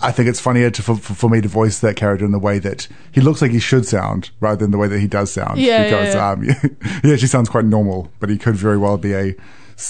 I 0.00 0.12
think 0.12 0.28
it's 0.28 0.40
funnier 0.40 0.70
to, 0.70 0.82
for, 0.82 0.96
for 0.96 1.28
me 1.28 1.40
to 1.40 1.48
voice 1.48 1.80
that 1.80 1.96
character 1.96 2.24
in 2.24 2.32
the 2.32 2.38
way 2.38 2.58
that 2.58 2.88
he 3.12 3.20
looks 3.20 3.42
like 3.42 3.50
he 3.50 3.58
should 3.58 3.86
sound 3.86 4.30
rather 4.40 4.56
than 4.56 4.70
the 4.70 4.78
way 4.78 4.88
that 4.88 5.00
he 5.00 5.06
does 5.06 5.32
sound. 5.32 5.58
Yeah, 5.58 5.82
yeah, 5.82 5.84
because 5.84 6.14
yeah. 6.14 6.30
Um, 6.30 6.42
he 7.02 7.12
actually 7.12 7.28
sounds 7.28 7.48
quite 7.48 7.64
normal, 7.64 8.10
but 8.20 8.30
he 8.30 8.38
could 8.38 8.56
very 8.56 8.78
well 8.78 8.96
be 8.96 9.12
a 9.12 9.34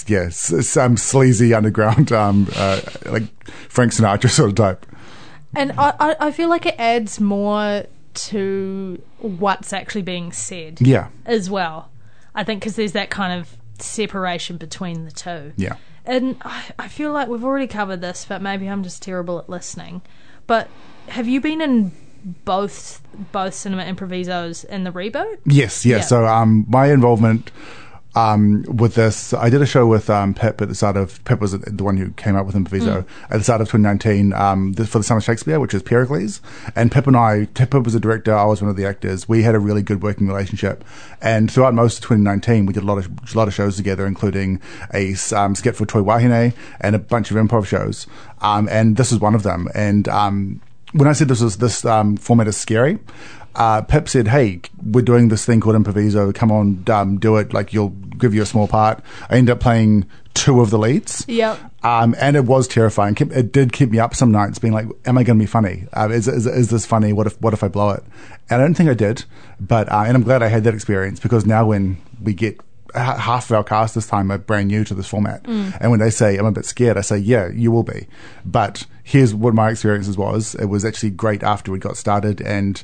yeah, 0.07 0.25
s- 0.27 0.67
some 0.67 0.97
sleazy 0.97 1.53
underground 1.53 2.11
um, 2.11 2.47
uh, 2.55 2.81
like 3.05 3.23
Frank 3.69 3.91
Sinatra 3.93 4.29
sort 4.29 4.49
of 4.49 4.55
type. 4.55 4.85
and 5.55 5.71
I, 5.77 5.93
I 5.99 6.15
I 6.27 6.31
feel 6.31 6.49
like 6.49 6.65
it 6.65 6.75
adds 6.77 7.19
more 7.19 7.83
to 8.13 9.01
what's 9.19 9.73
actually 9.73 10.01
being 10.01 10.31
said 10.31 10.79
Yeah, 10.81 11.09
as 11.25 11.49
well 11.49 11.89
I 12.33 12.43
think 12.43 12.61
because 12.61 12.75
there's 12.77 12.93
that 12.93 13.09
kind 13.09 13.39
of 13.39 13.55
separation 13.79 14.57
between 14.57 15.05
the 15.05 15.11
two 15.11 15.53
yeah. 15.57 15.75
And 16.07 16.37
I, 16.45 16.63
I 16.77 16.87
feel 16.87 17.11
like 17.11 17.27
we've 17.27 17.43
already 17.43 17.65
covered 17.65 17.99
this, 17.99 18.25
but 18.29 18.39
maybe 18.39 18.67
I'm 18.67 18.83
just 18.83 19.01
terrible 19.01 19.39
at 19.39 19.49
listening. 19.49 20.03
But 20.45 20.69
have 21.07 21.27
you 21.27 21.41
been 21.41 21.61
in 21.61 21.91
both 22.45 23.01
both 23.31 23.55
cinema 23.55 23.83
improvisos 23.85 24.63
in 24.65 24.83
the 24.83 24.91
reboot? 24.91 25.37
Yes, 25.45 25.83
yeah. 25.85 25.97
Yeah. 25.97 26.01
So 26.03 26.25
um, 26.27 26.65
my 26.69 26.91
involvement 26.91 27.51
um, 28.15 28.63
with 28.63 28.95
this, 28.95 29.33
I 29.33 29.49
did 29.49 29.61
a 29.61 29.65
show 29.65 29.85
with 29.85 30.09
um, 30.09 30.33
Pip 30.33 30.61
at 30.61 30.69
the 30.69 30.75
start 30.75 30.95
of 30.95 31.23
Pip 31.25 31.41
was 31.41 31.51
the 31.51 31.83
one 31.83 31.97
who 31.97 32.11
came 32.11 32.35
up 32.35 32.45
with 32.45 32.55
Improviso 32.55 33.05
at 33.29 33.37
the 33.37 33.43
start 33.43 33.59
of 33.59 33.67
2019 33.67 34.31
um, 34.33 34.73
for 34.73 34.99
the 34.99 35.03
Summer 35.03 35.19
Shakespeare, 35.19 35.59
which 35.59 35.73
is 35.73 35.83
Pericles. 35.83 36.41
And 36.75 36.91
Pip 36.91 37.07
and 37.07 37.17
I, 37.17 37.45
Pip 37.53 37.73
was 37.73 37.93
a 37.93 37.99
director, 37.99 38.33
I 38.33 38.45
was 38.45 38.61
one 38.61 38.69
of 38.69 38.77
the 38.77 38.85
actors. 38.85 39.27
We 39.27 39.43
had 39.43 39.53
a 39.53 39.59
really 39.59 39.81
good 39.81 40.01
working 40.01 40.27
relationship, 40.27 40.85
and 41.21 41.51
throughout 41.51 41.73
most 41.73 41.97
of 41.97 42.03
2019, 42.03 42.65
we 42.65 42.73
did 42.73 42.83
a 42.83 42.85
lot 42.85 42.97
of 42.97 43.07
a 43.07 43.37
lot 43.37 43.49
of 43.49 43.53
shows 43.53 43.75
together, 43.75 44.05
including 44.05 44.61
a 44.93 45.15
um, 45.35 45.53
skit 45.53 45.75
for 45.75 45.85
Toi 45.85 46.01
Wahine 46.01 46.53
and 46.79 46.95
a 46.95 46.99
bunch 46.99 47.31
of 47.31 47.37
improv 47.37 47.65
shows. 47.65 48.07
Um, 48.41 48.69
and 48.71 48.95
this 48.95 49.11
is 49.11 49.19
one 49.19 49.35
of 49.35 49.43
them. 49.43 49.67
And 49.75 50.07
um, 50.07 50.61
when 50.93 51.09
I 51.09 51.13
said 51.13 51.27
this 51.27 51.41
was 51.41 51.57
this 51.57 51.83
um, 51.83 52.15
format 52.15 52.47
is 52.47 52.55
scary, 52.55 52.99
uh, 53.55 53.81
Pip 53.81 54.09
said, 54.09 54.27
"Hey, 54.27 54.61
we're 54.83 55.01
doing 55.01 55.29
this 55.29 55.45
thing 55.45 55.59
called 55.59 55.75
improviso. 55.75 56.33
Come 56.33 56.51
on, 56.51 56.83
um, 56.89 57.17
do 57.17 57.37
it. 57.37 57.53
Like 57.53 57.73
you'll 57.73 57.89
give 57.89 58.33
you 58.33 58.41
a 58.41 58.45
small 58.45 58.67
part." 58.67 59.01
I 59.29 59.37
ended 59.37 59.53
up 59.53 59.59
playing 59.59 60.05
two 60.33 60.61
of 60.61 60.69
the 60.69 60.77
leads. 60.77 61.25
Yep. 61.27 61.57
Um, 61.83 62.15
and 62.19 62.35
it 62.35 62.45
was 62.45 62.67
terrifying. 62.67 63.15
It 63.19 63.51
did 63.51 63.71
keep 63.71 63.89
me 63.89 63.99
up 63.99 64.13
some 64.13 64.31
nights, 64.31 64.59
being 64.59 64.73
like, 64.73 64.87
"Am 65.05 65.17
I 65.17 65.23
going 65.23 65.39
to 65.39 65.43
be 65.43 65.47
funny? 65.47 65.87
Uh, 65.93 66.09
is, 66.11 66.27
is 66.27 66.45
is 66.45 66.69
this 66.69 66.85
funny? 66.85 67.13
What 67.13 67.27
if 67.27 67.41
what 67.41 67.53
if 67.53 67.63
I 67.63 67.67
blow 67.67 67.89
it?" 67.91 68.03
And 68.49 68.61
I 68.61 68.65
don't 68.65 68.75
think 68.75 68.89
I 68.89 68.93
did, 68.93 69.25
but 69.59 69.91
uh, 69.91 70.03
and 70.05 70.15
I'm 70.15 70.23
glad 70.23 70.43
I 70.43 70.47
had 70.47 70.63
that 70.65 70.73
experience 70.73 71.19
because 71.19 71.45
now 71.45 71.65
when 71.65 71.97
we 72.21 72.33
get 72.33 72.59
half 72.93 73.49
of 73.49 73.57
our 73.57 73.63
cast 73.63 73.95
this 73.95 74.07
time 74.07 74.31
are 74.31 74.37
brand 74.37 74.69
new 74.69 74.83
to 74.85 74.93
this 74.93 75.07
format, 75.07 75.45
and 75.79 75.91
when 75.91 75.99
they 75.99 76.09
say 76.09 76.37
I'm 76.37 76.45
a 76.45 76.51
bit 76.51 76.65
scared, 76.65 76.97
I 76.97 77.01
say, 77.01 77.17
"Yeah, 77.17 77.49
you 77.49 77.71
will 77.71 77.83
be," 77.83 78.07
but 78.45 78.85
here's 79.03 79.33
what 79.33 79.53
my 79.53 79.69
experiences 79.69 80.17
was. 80.17 80.55
It 80.55 80.65
was 80.65 80.83
actually 80.83 81.11
great 81.11 81.43
after 81.43 81.71
we 81.71 81.79
got 81.79 81.97
started, 81.97 82.41
and 82.41 82.83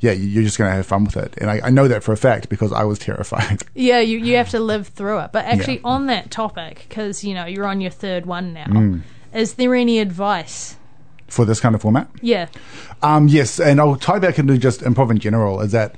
yeah, 0.00 0.12
you- 0.12 0.28
you're 0.28 0.42
just 0.44 0.58
going 0.58 0.70
to 0.70 0.76
have 0.76 0.86
fun 0.86 1.04
with 1.04 1.16
it. 1.16 1.34
And 1.38 1.50
I, 1.50 1.60
I 1.64 1.70
know 1.70 1.88
that 1.88 2.02
for 2.04 2.12
a 2.12 2.16
fact 2.16 2.48
because 2.48 2.72
I 2.72 2.84
was 2.84 2.98
terrified. 2.98 3.62
Yeah, 3.74 4.00
you 4.00 4.18
you 4.18 4.36
have 4.36 4.50
to 4.50 4.60
live 4.60 4.88
through 4.88 5.18
it. 5.20 5.30
But 5.32 5.44
actually, 5.46 5.76
Yeah. 5.76 5.80
on 5.94 6.06
that 6.06 6.30
topic, 6.30 6.86
because 6.88 7.24
you 7.24 7.34
know 7.34 7.44
you're 7.46 7.66
on 7.66 7.80
your 7.80 7.90
third 7.90 8.26
one 8.26 8.52
now, 8.52 8.66
Mm. 8.66 9.00
is 9.34 9.54
there 9.54 9.74
any 9.74 9.98
advice? 9.98 10.76
for 11.28 11.44
this 11.44 11.60
kind 11.60 11.74
of 11.74 11.82
format. 11.82 12.08
Yeah, 12.22 12.46
Um, 13.02 13.28
yes, 13.28 13.60
and 13.60 13.78
I'll 13.82 13.96
tie 13.96 14.18
back 14.18 14.38
into 14.38 14.56
just 14.56 14.80
improv 14.80 15.10
in 15.10 15.18
general. 15.18 15.60
Is 15.60 15.72
that 15.72 15.96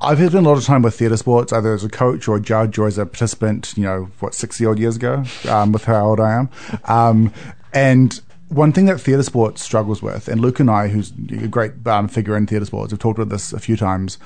I've 0.00 0.18
had 0.18 0.32
a 0.32 0.40
lot 0.40 0.56
of 0.56 0.64
time 0.64 0.80
with 0.80 0.94
theatre 0.94 1.18
sports, 1.18 1.52
either 1.52 1.74
as 1.74 1.84
a 1.84 1.90
coach 1.90 2.26
or 2.26 2.36
a 2.36 2.40
judge 2.40 2.78
or 2.78 2.86
as 2.86 2.96
a 2.96 3.04
participant. 3.04 3.74
You 3.76 3.82
know, 3.84 4.08
what 4.20 4.34
sixty 4.34 4.64
odd 4.64 4.78
years 4.78 4.96
ago, 4.96 5.24
um, 5.48 5.72
with 5.72 5.84
how 5.84 6.06
old 6.06 6.20
I 6.20 6.32
am, 6.32 6.48
um, 6.86 7.32
and. 7.74 8.18
One 8.48 8.72
thing 8.72 8.86
that 8.86 9.00
theatre 9.00 9.22
sports 9.22 9.62
struggles 9.62 10.02
with, 10.02 10.28
and 10.28 10.40
Luke 10.40 10.60
and 10.60 10.70
I, 10.70 10.88
who's 10.88 11.12
a 11.30 11.48
great 11.48 11.86
um, 11.86 12.06
figure 12.06 12.36
in 12.36 12.46
theatre 12.46 12.64
sports, 12.64 12.92
have 12.92 13.00
talked 13.00 13.18
about 13.18 13.30
this 13.30 13.52
a 13.52 13.58
few 13.58 13.76
times, 13.76 14.18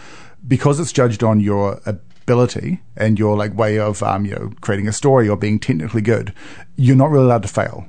because 0.46 0.78
it's 0.78 0.92
judged 0.92 1.22
on 1.22 1.40
your 1.40 1.80
ability 1.86 2.80
and 2.96 3.18
your 3.18 3.36
like 3.36 3.56
way 3.56 3.78
of 3.78 4.02
um, 4.02 4.26
you 4.26 4.34
know 4.34 4.52
creating 4.60 4.88
a 4.88 4.92
story 4.92 5.28
or 5.28 5.36
being 5.36 5.58
technically 5.58 6.02
good. 6.02 6.34
You're 6.76 6.96
not 6.96 7.10
really 7.10 7.24
allowed 7.24 7.42
to 7.42 7.48
fail 7.48 7.88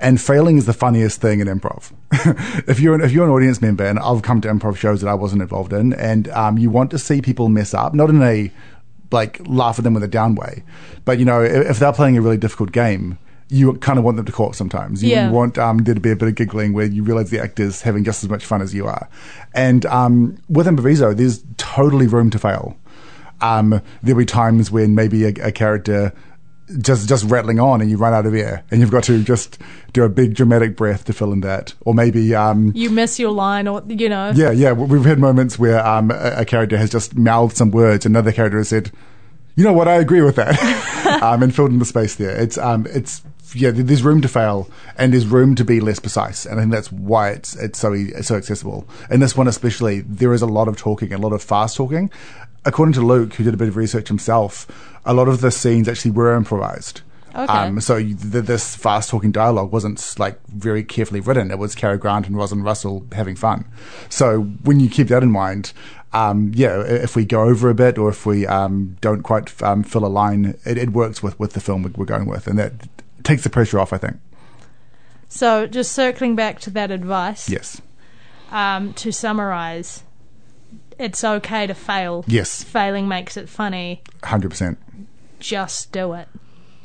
and 0.00 0.20
failing 0.20 0.56
is 0.56 0.66
the 0.66 0.72
funniest 0.72 1.20
thing 1.20 1.40
in 1.40 1.46
improv. 1.46 1.92
if 2.68 2.80
you're 2.80 2.94
an, 2.94 3.02
if 3.02 3.12
you're 3.12 3.24
an 3.24 3.30
audience 3.30 3.60
member, 3.60 3.84
and 3.84 3.98
I've 3.98 4.22
come 4.22 4.40
to 4.40 4.48
improv 4.48 4.76
shows 4.76 5.02
that 5.02 5.08
I 5.08 5.14
wasn't 5.14 5.42
involved 5.42 5.72
in, 5.72 5.92
and 5.92 6.28
um, 6.28 6.58
you 6.58 6.70
want 6.70 6.90
to 6.92 6.98
see 6.98 7.20
people 7.20 7.48
mess 7.48 7.74
up, 7.74 7.94
not 7.94 8.10
in 8.10 8.22
a 8.22 8.50
like 9.12 9.40
laugh 9.46 9.78
at 9.78 9.84
them 9.84 9.94
with 9.94 10.02
a 10.02 10.08
down 10.08 10.34
way, 10.34 10.64
but 11.04 11.18
you 11.18 11.24
know 11.24 11.42
if, 11.42 11.70
if 11.70 11.78
they're 11.78 11.92
playing 11.92 12.16
a 12.16 12.22
really 12.22 12.38
difficult 12.38 12.72
game. 12.72 13.18
You 13.52 13.74
kind 13.74 13.98
of 13.98 14.04
want 14.04 14.16
them 14.16 14.26
to 14.26 14.32
caught 14.32 14.54
sometimes. 14.54 15.02
You, 15.02 15.10
Yeah. 15.10 15.26
you 15.28 15.34
want 15.34 15.58
um, 15.58 15.78
there 15.78 15.94
to 15.94 16.00
be 16.00 16.10
a 16.12 16.16
bit 16.16 16.28
of 16.28 16.34
giggling 16.36 16.72
where 16.72 16.86
you 16.86 17.02
realize 17.02 17.30
the 17.30 17.40
actor's 17.42 17.82
having 17.82 18.04
just 18.04 18.22
as 18.24 18.30
much 18.30 18.44
fun 18.44 18.62
as 18.62 18.72
you 18.72 18.86
are. 18.86 19.08
And 19.54 19.84
um, 19.86 20.38
with 20.48 20.66
improviso, 20.66 21.16
there's 21.16 21.44
totally 21.56 22.06
room 22.06 22.30
to 22.30 22.38
fail. 22.38 22.76
Um, 23.40 23.80
there'll 24.02 24.18
be 24.18 24.24
times 24.26 24.70
when 24.70 24.94
maybe 24.94 25.24
a, 25.24 25.32
a 25.48 25.52
character 25.52 26.12
just 26.80 27.08
just 27.08 27.24
rattling 27.24 27.58
on 27.58 27.80
and 27.80 27.90
you 27.90 27.96
run 27.96 28.14
out 28.14 28.26
of 28.26 28.32
air 28.34 28.62
and 28.70 28.78
you've 28.80 28.92
got 28.92 29.02
to 29.02 29.24
just 29.24 29.58
do 29.92 30.04
a 30.04 30.08
big 30.08 30.34
dramatic 30.34 30.76
breath 30.76 31.04
to 31.04 31.12
fill 31.12 31.32
in 31.32 31.40
that 31.40 31.74
or 31.80 31.92
maybe 31.94 32.32
um 32.32 32.70
you 32.76 32.88
miss 32.90 33.18
your 33.18 33.32
line, 33.32 33.66
or 33.66 33.82
you 33.88 34.08
know. 34.08 34.30
yeah 34.36 34.52
yeah 34.52 34.70
we've 34.70 35.04
had 35.04 35.18
moments 35.18 35.58
where 35.58 35.84
um 35.84 36.12
a, 36.12 36.34
a 36.36 36.44
character 36.44 36.76
has 36.78 36.88
just 36.88 37.16
mouthed 37.16 37.56
some 37.56 37.72
words 37.72 38.06
and 38.06 38.14
another 38.14 38.30
character 38.30 38.58
has 38.58 38.68
said 38.68 38.92
you 39.56 39.64
know 39.64 39.72
what 39.72 39.88
i 39.88 39.94
agree 39.96 40.22
with 40.22 40.36
that 40.36 40.56
um 41.24 41.42
and 41.42 41.52
filled 41.52 41.72
in 41.72 41.80
the 41.80 41.84
space 41.84 42.14
there 42.14 42.36
it's 42.40 42.56
um 42.56 42.86
it's 42.90 43.22
yeah 43.54 43.70
there's 43.72 44.02
room 44.02 44.20
to 44.20 44.28
fail 44.28 44.68
and 44.96 45.12
there's 45.12 45.26
room 45.26 45.54
to 45.54 45.64
be 45.64 45.80
less 45.80 45.98
precise 45.98 46.46
and 46.46 46.58
i 46.58 46.62
think 46.62 46.72
that's 46.72 46.92
why 46.92 47.30
it's 47.30 47.56
it's 47.56 47.78
so 47.78 47.92
it's 47.92 48.28
so 48.28 48.36
accessible 48.36 48.86
And 49.10 49.20
this 49.22 49.36
one 49.36 49.48
especially 49.48 50.00
there 50.00 50.32
is 50.32 50.42
a 50.42 50.46
lot 50.46 50.68
of 50.68 50.76
talking 50.76 51.12
a 51.12 51.18
lot 51.18 51.32
of 51.32 51.42
fast 51.42 51.76
talking 51.76 52.10
according 52.64 52.92
to 52.94 53.00
luke 53.00 53.34
who 53.34 53.44
did 53.44 53.54
a 53.54 53.56
bit 53.56 53.68
of 53.68 53.76
research 53.76 54.08
himself 54.08 54.66
a 55.04 55.14
lot 55.14 55.28
of 55.28 55.40
the 55.40 55.50
scenes 55.50 55.88
actually 55.88 56.10
were 56.12 56.34
improvised 56.36 57.00
Okay. 57.32 57.46
um, 57.46 57.80
so 57.80 57.98
th- 58.02 58.16
this 58.18 58.74
fast 58.74 59.08
talking 59.08 59.30
dialogue 59.30 59.70
wasn't 59.70 60.18
like 60.18 60.44
very 60.48 60.82
carefully 60.82 61.20
written. 61.20 61.52
It 61.52 61.60
was 61.60 61.76
Cary 61.76 61.96
Grant 61.96 62.26
and 62.26 62.36
Rosalind 62.36 62.64
Russell 62.64 63.06
having 63.12 63.36
fun. 63.36 63.66
So 64.08 64.40
when 64.40 64.80
you 64.80 64.88
keep 64.90 65.06
that 65.06 65.22
in 65.22 65.30
mind, 65.30 65.72
um, 66.12 66.50
yeah, 66.56 66.80
if 66.80 67.14
we 67.14 67.24
go 67.24 67.42
over 67.44 67.70
a 67.70 67.74
bit 67.74 67.98
or 67.98 68.08
if 68.08 68.26
we 68.26 68.48
um, 68.48 68.96
don't 69.00 69.22
quite 69.22 69.62
um, 69.62 69.84
fill 69.84 70.04
a 70.04 70.08
line, 70.08 70.56
it, 70.64 70.76
it 70.76 70.90
works 70.90 71.22
with, 71.22 71.38
with 71.38 71.52
the 71.52 71.60
film 71.60 71.84
we- 71.84 71.92
we're 71.94 72.04
going 72.04 72.26
with, 72.26 72.48
and 72.48 72.58
that 72.58 72.72
takes 73.30 73.42
the 73.44 73.50
pressure 73.50 73.78
off. 73.78 73.92
I 73.92 73.98
think. 73.98 74.16
So 75.28 75.66
just 75.66 75.92
circling 75.92 76.36
back 76.36 76.60
to 76.60 76.70
that 76.70 76.90
advice. 76.90 77.48
Yes. 77.48 77.80
Um, 78.50 78.92
to 78.94 79.12
summarize, 79.12 80.02
it's 80.98 81.22
okay 81.22 81.66
to 81.66 81.74
fail. 81.74 82.24
Yes. 82.26 82.62
Failing 82.64 83.06
makes 83.08 83.36
it 83.36 83.48
funny. 83.48 84.02
Hundred 84.24 84.50
percent. 84.50 84.78
Just 85.38 85.92
do 85.92 86.12
it. 86.14 86.28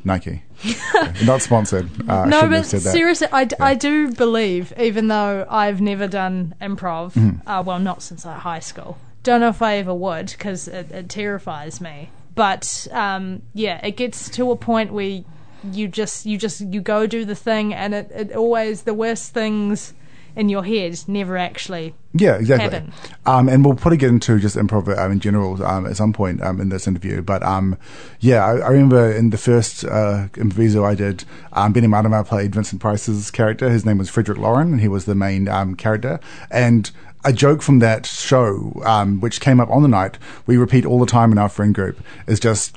Nike. 0.04 0.44
Not 1.24 1.42
sponsored. 1.42 1.90
Uh, 2.08 2.26
no, 2.26 2.42
but 2.42 2.50
have 2.52 2.66
said 2.66 2.80
that. 2.82 2.92
seriously, 2.92 3.26
I, 3.32 3.44
d- 3.44 3.56
I 3.58 3.74
do 3.74 4.12
believe, 4.12 4.72
even 4.78 5.08
though 5.08 5.44
I've 5.50 5.80
never 5.80 6.06
done 6.06 6.54
improv, 6.60 7.12
Mm-hmm. 7.14 7.46
uh, 7.48 7.62
well, 7.62 7.80
not 7.80 8.02
since 8.02 8.24
like 8.24 8.38
high 8.38 8.60
school. 8.60 8.98
Don't 9.24 9.40
know 9.40 9.48
if 9.48 9.60
I 9.60 9.78
ever 9.78 9.92
would 9.92 10.26
because 10.26 10.68
it, 10.68 10.92
it 10.92 11.08
terrifies 11.08 11.80
me. 11.80 12.10
But 12.36 12.86
um, 12.92 13.42
yeah, 13.52 13.84
it 13.84 13.96
gets 13.96 14.30
to 14.30 14.52
a 14.52 14.56
point 14.56 14.92
where 14.92 15.24
you 15.72 15.88
just 15.88 16.26
you 16.26 16.38
just 16.38 16.60
you 16.60 16.80
go 16.80 17.06
do 17.06 17.24
the 17.24 17.34
thing, 17.34 17.74
and 17.74 17.94
it, 17.94 18.10
it 18.14 18.32
always 18.32 18.82
the 18.82 18.94
worst 18.94 19.32
things 19.32 19.94
in 20.36 20.50
your 20.50 20.62
head 20.62 21.00
never 21.08 21.36
actually. 21.36 21.94
Yeah, 22.12 22.36
exactly. 22.36 22.84
Um, 23.24 23.48
and 23.48 23.64
we'll 23.64 23.74
probably 23.74 23.96
get 23.96 24.10
into 24.10 24.38
just 24.38 24.56
improv 24.56 24.96
um, 24.96 25.12
in 25.12 25.20
general 25.20 25.64
um, 25.64 25.86
at 25.86 25.96
some 25.96 26.12
point 26.12 26.42
um, 26.42 26.60
in 26.60 26.68
this 26.68 26.86
interview. 26.86 27.22
But 27.22 27.42
um, 27.42 27.78
yeah, 28.20 28.44
I, 28.44 28.58
I 28.58 28.68
remember 28.68 29.10
in 29.10 29.30
the 29.30 29.38
first 29.38 29.84
uh, 29.84 30.28
improviso 30.34 30.84
I 30.84 30.94
did, 30.94 31.24
um, 31.54 31.72
Benny 31.72 31.88
Martimer 31.88 32.24
played 32.26 32.54
Vincent 32.54 32.80
Price's 32.80 33.30
character. 33.30 33.70
His 33.70 33.86
name 33.86 33.98
was 33.98 34.10
Frederick 34.10 34.38
Loren, 34.38 34.72
and 34.72 34.80
he 34.80 34.88
was 34.88 35.06
the 35.06 35.14
main 35.14 35.48
um, 35.48 35.74
character. 35.74 36.20
And 36.50 36.90
a 37.24 37.32
joke 37.32 37.62
from 37.62 37.78
that 37.80 38.06
show, 38.06 38.80
um, 38.84 39.20
which 39.20 39.40
came 39.40 39.58
up 39.58 39.70
on 39.70 39.82
the 39.82 39.88
night, 39.88 40.18
we 40.46 40.58
repeat 40.58 40.84
all 40.84 41.00
the 41.00 41.06
time 41.06 41.32
in 41.32 41.38
our 41.38 41.48
friend 41.48 41.74
group, 41.74 41.98
is 42.26 42.38
just 42.38 42.76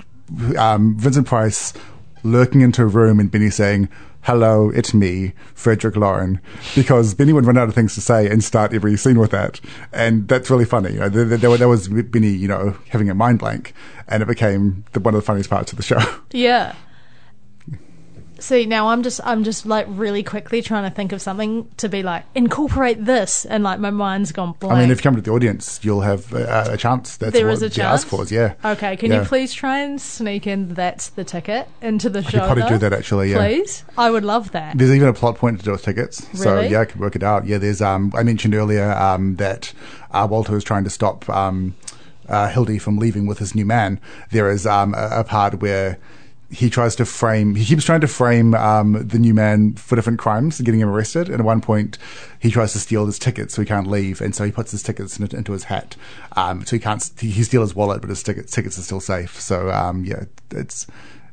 um, 0.58 0.98
Vincent 0.98 1.28
Price 1.28 1.74
lurking 2.24 2.62
into 2.62 2.82
a 2.82 2.88
room 2.88 3.20
and 3.20 3.32
Benny 3.32 3.50
saying, 3.50 3.90
Hello, 4.22 4.70
it's 4.72 4.94
me, 4.94 5.32
Frederick 5.54 5.96
Loren, 5.96 6.42
because 6.76 7.14
Benny 7.14 7.32
would 7.32 7.46
run 7.46 7.58
out 7.58 7.70
of 7.70 7.74
things 7.74 7.96
to 7.96 8.02
say 8.02 8.30
and 8.30 8.44
start 8.44 8.74
every 8.74 8.98
scene 8.98 9.18
with 9.18 9.32
that, 9.32 9.62
and 9.94 10.28
that's 10.28 10.50
really 10.50 10.66
funny. 10.66 10.92
You 10.92 11.00
know, 11.00 11.10
there, 11.10 11.24
there, 11.24 11.58
there 11.58 11.70
was 11.70 11.88
Benny, 11.88 12.28
you 12.28 12.48
know, 12.48 12.76
having 12.90 13.10
a 13.10 13.16
mind 13.16 13.40
blank, 13.40 13.74
and 14.10 14.22
it 14.22 14.28
became 14.28 14.84
the, 14.92 15.00
one 15.00 15.16
of 15.16 15.22
the 15.22 15.26
funniest 15.26 15.50
parts 15.50 15.72
of 15.72 15.78
the 15.78 15.84
show. 15.84 16.00
Yeah. 16.32 16.76
See, 18.40 18.66
now 18.66 18.88
I'm 18.90 19.04
just 19.04 19.20
I'm 19.24 19.44
just 19.44 19.66
like 19.66 19.86
really 19.90 20.24
quickly 20.24 20.62
trying 20.62 20.90
to 20.90 20.96
think 20.96 21.12
of 21.12 21.22
something 21.22 21.70
to 21.78 21.90
be 21.90 22.04
like 22.04 22.24
incorporate 22.36 23.04
this, 23.06 23.46
and 23.46 23.64
like 23.64 23.80
my 23.80 23.90
mind's 23.90 24.32
gone 24.32 24.54
blank. 24.60 24.74
I 24.76 24.82
mean, 24.82 24.92
if 24.92 25.00
you 25.00 25.04
come 25.04 25.16
to 25.16 25.22
the 25.22 25.32
audience, 25.32 25.80
you'll 25.84 26.02
have 26.02 26.34
uh, 26.34 26.66
a 26.70 26.78
chance. 26.78 27.18
That's 27.18 27.34
There 27.34 27.46
what 27.48 27.54
is 27.54 27.64
a 27.64 27.66
you 27.68 27.84
ask 27.84 28.08
chance? 28.08 28.30
for. 28.30 28.34
Yeah. 28.34 28.54
Okay, 28.64 28.96
can 28.98 29.12
Yeah. 29.12 29.22
you 29.22 29.28
please 29.28 29.54
try 29.54 29.80
and 29.80 30.00
sneak 30.02 30.48
in 30.48 30.74
that's 30.74 31.10
the 31.10 31.24
ticket 31.24 31.68
into 31.82 32.10
the 32.10 32.20
I 32.20 32.22
show? 32.24 32.28
I 32.28 32.32
could 32.32 32.46
probably 32.46 32.64
though? 32.64 32.70
do 32.70 32.78
that 32.80 32.94
actually. 32.94 33.32
Yeah. 33.32 33.38
Please, 33.38 33.84
I 33.98 34.10
would 34.12 34.24
love 34.24 34.52
that. 34.52 34.78
There's 34.78 34.92
even 34.92 35.08
a 35.08 35.14
plot 35.14 35.38
point 35.38 35.60
to 35.60 35.66
do 35.66 35.72
with 35.72 35.84
tickets. 35.84 36.22
really? 36.34 36.44
So 36.44 36.60
yeah, 36.62 36.82
I 36.82 36.86
could 36.86 37.00
work 37.00 37.16
it 37.16 37.24
out. 37.24 37.46
Yeah, 37.46 37.58
there's 37.58 37.82
um 37.82 38.12
I 38.16 38.24
mentioned 38.24 38.56
earlier 38.56 38.92
um 38.94 39.36
that 39.36 39.74
uh, 40.12 40.28
Walter 40.30 40.54
was 40.54 40.64
trying 40.64 40.84
to 40.86 40.90
stop 40.90 41.28
um 41.30 41.76
uh, 42.28 42.48
Hildy 42.48 42.78
from 42.78 43.00
leaving 43.00 43.26
with 43.26 43.40
his 43.40 43.56
new 43.56 43.66
man. 43.66 44.00
There 44.32 44.50
is 44.52 44.66
um 44.68 44.94
a, 44.94 45.20
a 45.20 45.24
part 45.24 45.62
where 45.62 45.98
he 46.52 46.70
tries 46.70 46.96
to 46.96 47.06
frame 47.06 47.54
he 47.56 47.64
keeps 47.64 47.84
trying 47.86 48.02
to 48.02 48.08
frame 48.08 48.56
um 48.56 48.94
the 49.08 49.20
new 49.20 49.34
man 49.34 49.74
for 49.76 49.96
different 49.96 50.18
crimes 50.18 50.60
and 50.60 50.66
getting 50.66 50.82
him 50.82 50.90
arrested 50.90 51.28
and 51.30 51.40
at 51.40 51.46
one 51.46 51.62
point 51.62 51.98
he 52.40 52.50
tries 52.50 52.74
to 52.74 52.80
steal 52.80 53.06
his 53.06 53.20
tickets 53.20 53.54
so 53.54 53.62
he 53.62 53.68
can't 53.68 53.86
leave 53.88 54.20
and 54.20 54.34
so 54.34 54.44
he 54.44 54.52
puts 54.52 54.72
his 54.72 54.82
tickets 54.82 55.20
into, 55.20 55.38
into 55.38 55.52
his 55.52 55.66
hat 55.66 55.96
um 56.36 56.66
so 56.66 56.76
he 56.76 56.80
can't 56.80 57.12
he, 57.20 57.30
he 57.30 57.44
steals 57.44 57.70
his 57.70 57.76
wallet 57.76 58.02
but 58.02 58.10
his 58.10 58.24
tickets 58.24 58.52
tickets 58.52 58.80
are 58.80 58.82
still 58.82 59.00
safe 59.00 59.40
so 59.40 59.70
um 59.70 60.04
yeah 60.04 60.24
it's 60.52 60.88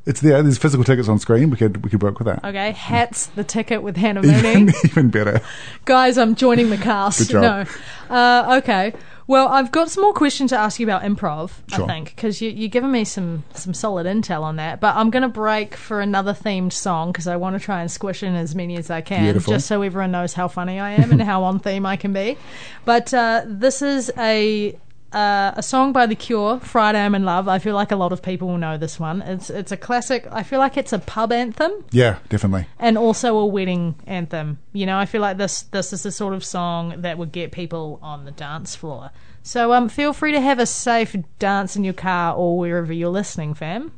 it's 0.05 0.21
there 0.21 0.43
there's 0.43 0.59
physical 0.59 0.85
tickets 0.85 1.09
on 1.09 1.19
screen 1.19 1.49
we 1.51 1.57
could 1.57 1.83
we 1.83 1.89
could 1.91 2.03
work 2.03 2.19
with 2.19 2.27
that 2.27 2.45
Okay, 2.45 2.73
hats 2.73 3.27
the 3.29 3.43
ticket 3.43 3.83
with 3.83 3.97
Hannah 3.97 4.21
even, 4.21 4.43
Mooney. 4.67 4.73
even 4.85 5.09
better. 5.11 5.41
Guys, 5.85 6.17
I'm 6.19 6.35
joining 6.37 6.71
the 6.71 6.77
cast. 6.77 7.33
No. 7.33 7.65
Uh, 8.09 8.61
okay. 8.63 8.93
Well, 9.29 9.49
I've 9.49 9.73
got 9.73 9.91
some 9.91 10.03
more 10.03 10.13
questions 10.13 10.51
to 10.51 10.57
ask 10.57 10.79
you 10.79 10.87
about 10.87 11.03
improv, 11.03 11.51
I 11.73 11.85
think, 11.85 12.15
because 12.15 12.41
you, 12.41 12.49
you're 12.49 12.69
giving 12.69 12.93
me 12.93 13.05
some, 13.05 13.43
some 13.55 13.75
solid 13.75 14.07
intel 14.07 14.43
on 14.43 14.57
that. 14.57 14.81
But 14.81 14.95
I'm 14.95 15.11
going 15.11 15.25
to 15.25 15.29
break 15.29 15.75
for 15.75 16.01
another 16.01 16.33
themed 16.33 16.73
song 16.73 17.11
because 17.11 17.27
I 17.27 17.35
want 17.35 17.59
to 17.59 17.65
try 17.65 17.81
and 17.81 17.91
squish 17.91 18.23
in 18.23 18.37
as 18.37 18.55
many 18.55 18.77
as 18.77 18.89
I 18.89 19.01
can, 19.01 19.25
Beautiful. 19.25 19.55
just 19.55 19.67
so 19.67 19.83
everyone 19.83 20.13
knows 20.13 20.35
how 20.35 20.47
funny 20.47 20.79
I 20.79 20.93
am 20.93 21.11
and 21.11 21.21
how 21.23 21.43
on 21.43 21.59
theme 21.59 21.85
I 21.85 21.97
can 21.97 22.13
be. 22.13 22.39
But 22.85 23.13
uh, 23.13 23.43
this 23.47 23.83
is 23.83 24.13
a. 24.17 24.79
Uh, 25.13 25.53
a 25.57 25.63
song 25.63 25.93
by 25.93 26.05
The 26.05 26.17
Cure, 26.17 26.59
Friday 26.61 26.99
I'm 26.99 27.15
in 27.15 27.25
Love. 27.25 27.49
I 27.49 27.59
feel 27.59 27.75
like 27.75 27.91
a 27.93 27.97
lot 27.97 28.13
of 28.13 28.23
people 28.23 28.49
will 28.49 28.59
know 28.59 28.77
this 28.77 28.99
one. 29.01 29.23
It's 29.23 29.49
it's 29.49 29.73
a 29.73 29.77
classic. 29.77 30.27
I 30.31 30.43
feel 30.43 30.59
like 30.59 30.77
it's 30.77 30.93
a 30.93 30.99
pub 30.99 31.33
anthem 31.33 31.73
Yeah, 31.91 32.19
definitely. 32.29 32.67
and 32.79 32.99
also 32.99 33.39
a 33.39 33.47
wedding 33.47 33.95
anthem. 34.07 34.59
You 34.73 34.85
know, 34.85 34.99
I 34.99 35.07
feel 35.07 35.21
like 35.23 35.37
this 35.39 35.63
this 35.63 35.93
is 35.93 36.03
the 36.03 36.11
sort 36.11 36.35
of 36.35 36.45
song 36.45 37.01
that 37.03 37.19
would 37.19 37.33
get 37.33 37.53
people 37.53 37.99
on 38.03 38.25
the 38.25 38.33
dance 38.33 38.75
floor. 38.75 39.11
So 39.43 39.73
um, 39.73 39.89
feel 39.89 40.13
free 40.13 40.33
to 40.33 40.41
have 40.41 40.59
a 40.59 40.67
safe 40.67 41.15
dance 41.39 41.77
in 41.77 41.85
your 41.85 41.95
car 41.95 42.35
or 42.35 42.59
wherever 42.59 42.93
you're 42.93 43.09
listening, 43.09 43.55
fam. 43.55 43.93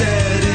instead 0.00 0.47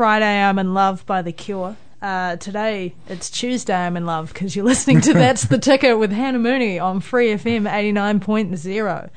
Friday 0.00 0.42
I'm 0.42 0.58
in 0.58 0.72
Love 0.72 1.04
by 1.04 1.20
The 1.20 1.30
Cure. 1.30 1.76
Uh, 2.00 2.36
today 2.36 2.94
it's 3.06 3.28
Tuesday 3.28 3.74
I'm 3.74 3.98
in 3.98 4.06
Love 4.06 4.32
because 4.32 4.56
you're 4.56 4.64
listening 4.64 5.02
to 5.02 5.12
That's 5.12 5.42
the 5.44 5.58
Ticket 5.58 5.98
with 5.98 6.10
Hannah 6.10 6.38
Mooney 6.38 6.78
on 6.78 7.00
Free 7.00 7.34
FM 7.34 7.70
89.0. 7.70 9.10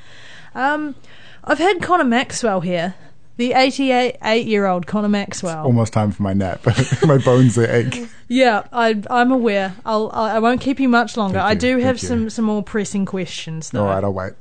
Um, 0.53 0.95
I've 1.41 1.57
had 1.57 1.81
Connor 1.81 2.03
Maxwell 2.03 2.59
here, 2.59 2.95
the 3.37 3.53
88 3.53 4.45
year 4.45 4.65
old 4.65 4.85
Connor 4.85 5.07
Maxwell. 5.07 5.63
Almost 5.63 5.93
time 5.93 6.11
for 6.11 6.21
my 6.21 6.33
nap. 6.33 6.65
my 7.05 7.17
bones 7.17 7.57
are 7.57 7.73
ache. 7.73 8.05
Yeah, 8.27 8.67
I, 8.73 9.01
I'm 9.09 9.31
aware. 9.31 9.77
I'll, 9.85 10.11
I 10.11 10.39
won't 10.39 10.59
keep 10.59 10.81
you 10.81 10.89
much 10.89 11.15
longer. 11.15 11.39
Thank 11.39 11.49
I 11.49 11.55
do 11.55 11.77
have 11.77 11.97
some, 11.97 12.29
some 12.29 12.43
more 12.43 12.61
pressing 12.61 13.05
questions 13.05 13.69
though. 13.69 13.83
All 13.83 13.87
right, 13.87 14.03
I'll 14.03 14.11
wait. 14.11 14.33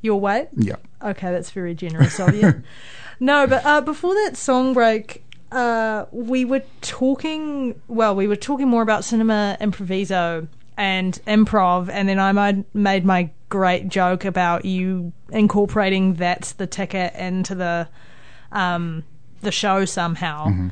You'll 0.00 0.20
wait? 0.20 0.48
Yeah. 0.56 0.76
Okay, 1.02 1.30
that's 1.30 1.50
very 1.50 1.74
generous 1.74 2.18
of 2.18 2.34
you. 2.34 2.62
no, 3.20 3.46
but 3.46 3.62
uh, 3.66 3.82
before 3.82 4.14
that 4.14 4.38
song 4.38 4.72
break, 4.72 5.22
uh, 5.52 6.06
we 6.10 6.44
were 6.44 6.62
talking. 6.80 7.80
Well, 7.88 8.14
we 8.14 8.26
were 8.26 8.36
talking 8.36 8.68
more 8.68 8.82
about 8.82 9.04
cinema 9.04 9.56
improviso 9.60 10.48
and 10.76 11.20
improv, 11.26 11.88
and 11.90 12.08
then 12.08 12.18
I 12.18 12.64
made, 12.74 13.04
my 13.04 13.30
great 13.48 13.88
joke 13.88 14.24
about 14.24 14.64
you 14.64 15.12
incorporating 15.30 16.14
that's 16.14 16.52
the 16.52 16.66
ticket 16.66 17.14
into 17.14 17.54
the 17.54 17.88
um, 18.50 19.04
the 19.42 19.52
show 19.52 19.84
somehow. 19.84 20.46
Mm-hmm. 20.46 20.68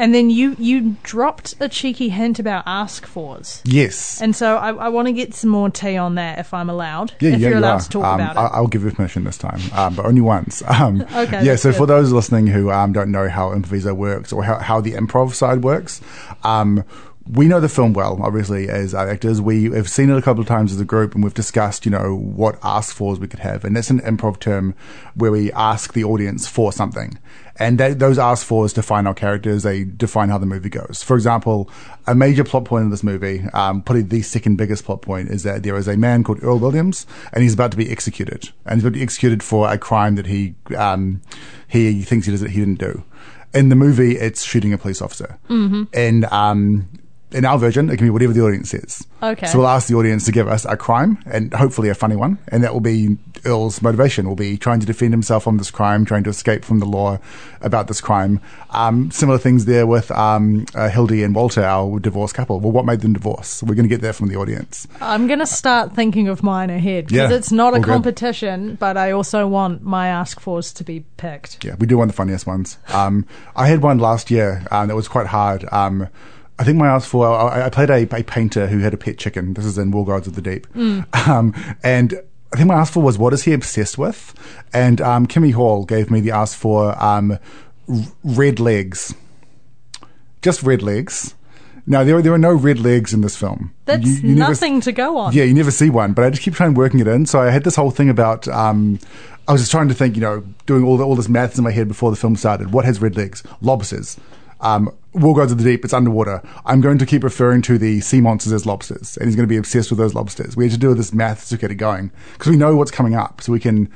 And 0.00 0.14
then 0.14 0.30
you 0.30 0.56
you 0.58 0.96
dropped 1.02 1.54
a 1.60 1.68
cheeky 1.68 2.08
hint 2.08 2.38
about 2.38 2.62
ask 2.64 3.04
fors. 3.04 3.60
Yes. 3.66 4.22
And 4.22 4.34
so 4.34 4.56
I, 4.56 4.72
I 4.72 4.88
want 4.88 5.08
to 5.08 5.12
get 5.12 5.34
some 5.34 5.50
more 5.50 5.68
tea 5.68 5.98
on 5.98 6.14
that 6.14 6.38
if 6.38 6.54
I'm 6.54 6.70
allowed. 6.70 7.12
Yeah, 7.20 7.34
if 7.34 7.40
yeah, 7.40 7.48
you're 7.48 7.58
you 7.58 7.64
allowed 7.64 7.80
to 7.80 7.88
talk 7.90 8.04
um, 8.06 8.14
about 8.20 8.36
it. 8.36 8.38
I'll 8.38 8.66
give 8.66 8.82
you 8.82 8.90
permission 8.92 9.24
this 9.24 9.36
time, 9.36 9.60
um, 9.74 9.94
but 9.94 10.06
only 10.06 10.22
once. 10.22 10.62
Um, 10.80 11.02
Okay, 11.14 11.44
Yeah. 11.44 11.56
So 11.56 11.70
good. 11.70 11.76
for 11.78 11.86
those 11.86 12.12
listening 12.12 12.46
who 12.46 12.70
um, 12.70 12.94
don't 12.94 13.10
know 13.10 13.28
how 13.28 13.50
improviso 13.50 13.94
works 13.94 14.32
or 14.32 14.42
how, 14.42 14.58
how 14.58 14.80
the 14.80 14.92
improv 14.92 15.34
side 15.34 15.62
works, 15.62 16.00
um, 16.44 16.84
we 17.30 17.46
know 17.46 17.60
the 17.60 17.68
film 17.68 17.92
well, 17.92 18.18
obviously, 18.22 18.68
as 18.68 18.94
actors. 18.94 19.40
We 19.40 19.64
have 19.64 19.88
seen 19.88 20.10
it 20.10 20.16
a 20.16 20.22
couple 20.22 20.40
of 20.40 20.48
times 20.48 20.72
as 20.72 20.80
a 20.80 20.84
group, 20.84 21.14
and 21.14 21.22
we've 21.22 21.34
discussed, 21.34 21.84
you 21.84 21.90
know, 21.90 22.16
what 22.16 22.58
ask 22.62 22.94
fors 22.94 23.20
we 23.20 23.28
could 23.28 23.40
have, 23.40 23.64
and 23.64 23.76
that's 23.76 23.90
an 23.90 24.00
improv 24.00 24.40
term 24.40 24.74
where 25.14 25.30
we 25.30 25.52
ask 25.52 25.92
the 25.92 26.04
audience 26.04 26.48
for 26.48 26.72
something. 26.72 27.18
And 27.60 27.78
they, 27.78 27.92
those 27.92 28.18
ask 28.18 28.44
fors 28.44 28.72
define 28.72 29.06
our 29.06 29.14
characters. 29.14 29.62
They 29.62 29.84
define 29.84 30.30
how 30.30 30.38
the 30.38 30.46
movie 30.46 30.70
goes. 30.70 31.02
For 31.02 31.14
example, 31.14 31.70
a 32.06 32.14
major 32.14 32.42
plot 32.42 32.64
point 32.64 32.84
in 32.84 32.90
this 32.90 33.02
movie, 33.02 33.44
um, 33.52 33.82
probably 33.82 34.02
the 34.02 34.22
second 34.22 34.56
biggest 34.56 34.84
plot 34.84 35.02
point, 35.02 35.28
is 35.28 35.42
that 35.42 35.62
there 35.62 35.76
is 35.76 35.86
a 35.86 35.96
man 35.96 36.24
called 36.24 36.42
Earl 36.42 36.58
Williams, 36.58 37.06
and 37.34 37.42
he's 37.42 37.52
about 37.52 37.70
to 37.72 37.76
be 37.76 37.90
executed. 37.90 38.48
And 38.64 38.76
he's 38.76 38.84
about 38.84 38.94
to 38.94 38.98
be 38.98 39.02
executed 39.02 39.42
for 39.42 39.70
a 39.70 39.76
crime 39.76 40.14
that 40.14 40.26
he 40.26 40.54
um, 40.76 41.20
he 41.68 42.02
thinks 42.02 42.26
he, 42.26 42.32
does, 42.32 42.40
he 42.40 42.58
didn't 42.58 42.78
do. 42.78 43.04
In 43.52 43.68
the 43.68 43.76
movie, 43.76 44.16
it's 44.16 44.42
shooting 44.42 44.72
a 44.72 44.78
police 44.78 45.02
officer. 45.02 45.38
Mm-hmm. 45.48 45.84
And 45.92 46.24
um, 46.26 46.88
in 47.32 47.44
our 47.44 47.58
version, 47.58 47.90
it 47.90 47.96
can 47.96 48.06
be 48.06 48.10
whatever 48.10 48.32
the 48.32 48.42
audience 48.42 48.70
says. 48.70 49.06
Okay. 49.22 49.46
So 49.46 49.58
we'll 49.58 49.68
ask 49.68 49.88
the 49.88 49.94
audience 49.94 50.24
to 50.26 50.32
give 50.32 50.48
us 50.48 50.64
a 50.64 50.76
crime, 50.76 51.18
and 51.26 51.52
hopefully 51.54 51.88
a 51.88 51.94
funny 51.94 52.16
one, 52.16 52.38
and 52.48 52.64
that 52.64 52.72
will 52.72 52.80
be 52.80 53.16
Earl's 53.44 53.80
motivation. 53.82 54.28
Will 54.28 54.36
be 54.36 54.56
trying 54.56 54.80
to 54.80 54.86
defend 54.86 55.12
himself 55.12 55.44
from 55.44 55.58
this 55.58 55.70
crime, 55.70 56.04
trying 56.04 56.24
to 56.24 56.30
escape 56.30 56.64
from 56.64 56.78
the 56.80 56.86
law 56.86 57.18
about 57.60 57.86
this 57.88 58.00
crime. 58.00 58.40
Um, 58.70 59.10
similar 59.10 59.38
things 59.38 59.64
there 59.66 59.86
with 59.86 60.10
um, 60.10 60.66
uh, 60.74 60.88
Hildy 60.88 61.22
and 61.22 61.34
Walter, 61.34 61.62
our 61.62 61.98
divorced 62.00 62.34
couple. 62.34 62.60
Well, 62.60 62.72
what 62.72 62.84
made 62.86 63.00
them 63.00 63.12
divorce? 63.12 63.62
We're 63.62 63.74
going 63.74 63.88
to 63.88 63.94
get 63.94 64.00
that 64.02 64.14
from 64.14 64.28
the 64.28 64.36
audience. 64.36 64.86
I'm 65.00 65.26
going 65.26 65.38
to 65.40 65.46
start 65.46 65.94
thinking 65.94 66.28
of 66.28 66.42
mine 66.42 66.70
ahead 66.70 67.06
because 67.06 67.30
Yeah, 67.30 67.36
it's 67.36 67.52
not 67.52 67.74
a 67.74 67.76
all 67.76 67.82
good. 67.82 67.92
competition, 67.92 68.76
but 68.76 68.96
I 68.96 69.10
also 69.12 69.46
want 69.46 69.82
my 69.82 70.08
ask 70.08 70.40
fors 70.40 70.72
to 70.74 70.84
be 70.84 71.00
picked. 71.16 71.64
Yeah, 71.64 71.74
we 71.78 71.86
do 71.86 71.98
want 71.98 72.10
the 72.10 72.16
funniest 72.16 72.46
ones. 72.46 72.78
Um, 72.88 73.26
I 73.54 73.68
had 73.68 73.82
one 73.82 73.98
last 73.98 74.30
year 74.30 74.64
um, 74.70 74.88
that 74.88 74.96
was 74.96 75.08
quite 75.08 75.26
hard. 75.26 75.64
Um, 75.72 76.08
I 76.60 76.64
think 76.64 76.76
my 76.76 76.86
asked 76.88 77.08
for, 77.08 77.26
I, 77.26 77.66
I 77.66 77.70
played 77.70 77.88
a, 77.90 78.02
a 78.14 78.22
painter 78.22 78.66
who 78.66 78.80
had 78.80 78.92
a 78.92 78.98
pet 78.98 79.16
chicken. 79.18 79.54
This 79.54 79.64
is 79.64 79.78
in 79.78 79.90
War 79.90 80.04
Gods 80.04 80.26
of 80.28 80.34
the 80.34 80.42
Deep. 80.42 80.66
Um, 80.76 81.54
and 81.82 82.14
I 82.52 82.56
think 82.56 82.68
my 82.68 82.74
ask 82.74 82.92
for 82.92 83.02
was, 83.02 83.16
what 83.16 83.32
is 83.32 83.44
he 83.44 83.52
obsessed 83.54 83.96
with? 83.96 84.34
And 84.72 85.00
um, 85.00 85.26
Kimmy 85.26 85.52
Hall 85.54 85.84
gave 85.86 86.10
me 86.10 86.20
the 86.20 86.32
ask 86.32 86.56
for 86.58 87.02
um, 87.02 87.38
r- 87.88 87.96
red 88.22 88.60
legs. 88.60 89.14
Just 90.42 90.62
red 90.62 90.82
legs. 90.82 91.34
Now, 91.86 92.04
there, 92.04 92.16
are- 92.16 92.22
there 92.22 92.32
are 92.34 92.38
no 92.38 92.52
red 92.52 92.78
legs 92.78 93.12
in 93.14 93.20
this 93.22 93.36
film. 93.36 93.72
That's 93.86 94.04
You- 94.04 94.28
you 94.30 94.34
never 94.34 94.50
nothing 94.52 94.80
to 94.82 94.92
go 94.92 95.16
on. 95.16 95.32
yeah, 95.32 95.44
you 95.44 95.54
never 95.54 95.70
see 95.70 95.90
one, 95.90 96.12
but 96.12 96.24
I 96.24 96.30
just 96.30 96.42
keep 96.42 96.54
trying 96.54 96.74
working 96.74 97.00
it 97.00 97.06
in. 97.08 97.26
So 97.26 97.40
I 97.40 97.50
had 97.50 97.64
this 97.64 97.76
whole 97.76 97.90
thing 97.90 98.08
about. 98.10 98.46
Um, 98.48 98.98
I 99.48 99.52
was 99.52 99.62
just 99.62 99.70
trying 99.70 99.88
to 99.88 99.94
think, 99.94 100.14
you 100.14 100.20
know, 100.20 100.44
doing 100.66 100.84
all 100.84 100.96
the, 100.96 101.04
all 101.04 101.16
this 101.16 101.28
maths 101.28 101.58
in 101.58 101.64
my 101.64 101.72
head 101.72 101.88
before 101.88 102.10
the 102.10 102.16
film 102.16 102.36
started. 102.36 102.72
What 102.72 102.84
has 102.84 103.00
red 103.00 103.16
legs? 103.16 103.42
Lobsters. 103.60 104.16
Um, 104.60 104.90
War 105.12 105.34
Gods 105.34 105.50
of 105.52 105.58
the 105.58 105.64
Deep. 105.64 105.84
It's 105.84 105.92
underwater. 105.94 106.40
I'm 106.64 106.80
going 106.80 106.98
to 106.98 107.06
keep 107.06 107.24
referring 107.24 107.62
to 107.62 107.78
the 107.78 108.00
sea 108.00 108.20
monsters 108.20 108.52
as 108.52 108.64
lobsters, 108.66 109.16
and 109.16 109.26
he's 109.26 109.34
going 109.36 109.46
to 109.48 109.52
be 109.52 109.56
obsessed 109.56 109.90
with 109.90 109.98
those 109.98 110.14
lobsters. 110.14 110.56
We 110.56 110.64
had 110.64 110.72
to 110.72 110.78
do 110.78 110.94
this 110.94 111.12
maths 111.12 111.48
to 111.48 111.56
get 111.56 111.70
it 111.70 111.76
going 111.76 112.12
because 112.34 112.50
we 112.50 112.56
know 112.56 112.76
what's 112.76 112.90
coming 112.92 113.14
up, 113.14 113.40
so 113.40 113.52
we 113.52 113.60
can 113.60 113.90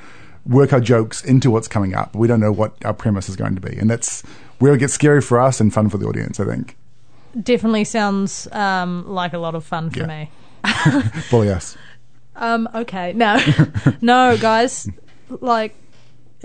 work 0.45 0.73
our 0.73 0.79
jokes 0.81 1.23
into 1.23 1.49
what's 1.49 1.67
coming 1.67 1.95
up. 1.95 2.11
But 2.13 2.19
we 2.19 2.27
don't 2.27 2.39
know 2.41 2.51
what 2.51 2.73
our 2.83 2.93
premise 2.93 3.29
is 3.29 3.35
going 3.35 3.55
to 3.55 3.61
be, 3.61 3.77
and 3.77 3.89
that's 3.89 4.21
where 4.59 4.73
it 4.73 4.79
gets 4.79 4.93
scary 4.93 5.21
for 5.21 5.39
us 5.39 5.59
and 5.61 5.73
fun 5.73 5.89
for 5.89 5.97
the 5.97 6.05
audience. 6.05 6.39
I 6.39 6.45
think. 6.45 6.75
Definitely 7.41 7.83
sounds 7.85 8.47
um, 8.53 9.05
like 9.07 9.33
a 9.33 9.37
lot 9.37 9.55
of 9.55 9.63
fun 9.65 9.89
for 9.89 9.99
Yeah. 9.99 10.05
me. 10.07 10.31
Fully 11.29 11.47
yes. 11.47 11.77
Um, 12.37 12.67
okay, 12.75 13.13
no, 13.13 13.39
no, 14.01 14.37
guys, 14.37 14.89
like 15.29 15.73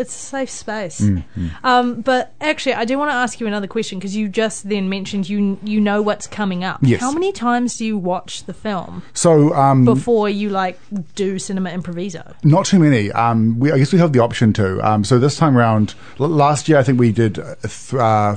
it's 0.01 0.15
a 0.15 0.19
safe 0.19 0.51
space. 0.51 1.01
Mm, 1.01 1.23
Um, 1.63 2.01
but 2.01 2.33
actually, 2.41 2.75
I 2.75 2.85
do 2.85 2.99
want 2.99 3.11
to 3.11 3.15
ask 3.15 3.41
you 3.41 3.47
another 3.47 3.67
question 3.67 3.99
because 3.99 4.17
you 4.17 4.29
just 4.29 4.69
then 4.69 4.89
mentioned 4.89 5.29
you 5.29 5.59
you 5.63 5.81
know 5.81 6.03
what's 6.03 6.27
coming 6.27 6.65
up. 6.65 6.79
Yes. 6.83 7.01
How 7.01 7.13
many 7.13 7.33
times 7.33 7.77
do 7.77 7.85
you 7.85 7.97
watch 7.99 8.45
the 8.45 8.55
film 8.55 9.03
So 9.13 9.55
um, 9.55 9.85
before 9.85 10.29
you 10.29 10.51
like 10.51 10.79
do 11.15 11.39
cinema 11.39 11.71
improviso? 11.71 12.35
Not 12.43 12.65
too 12.67 12.79
many. 12.79 13.13
Um, 13.13 13.59
we, 13.61 13.71
I 13.73 13.79
guess 13.79 13.93
we 13.93 13.99
have 13.99 14.13
the 14.13 14.21
option 14.21 14.53
to. 14.55 14.81
Um, 14.89 15.05
so 15.05 15.19
this 15.19 15.37
time 15.37 15.57
around, 15.57 15.95
l- 16.19 16.29
last 16.29 16.69
year 16.69 16.79
I 16.79 16.83
think 16.83 16.99
we 16.99 17.13
did 17.13 17.39
uh, 17.39 17.55
th- 17.63 17.95
uh, 17.95 18.35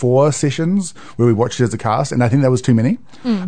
four 0.00 0.32
sessions 0.32 0.92
where 1.16 1.26
we 1.26 1.32
watched 1.34 1.60
it 1.60 1.64
as 1.64 1.74
a 1.74 1.78
cast, 1.78 2.10
and 2.12 2.24
I 2.24 2.28
think 2.30 2.40
that 2.42 2.50
was 2.50 2.62
too 2.62 2.72
many 2.74 2.96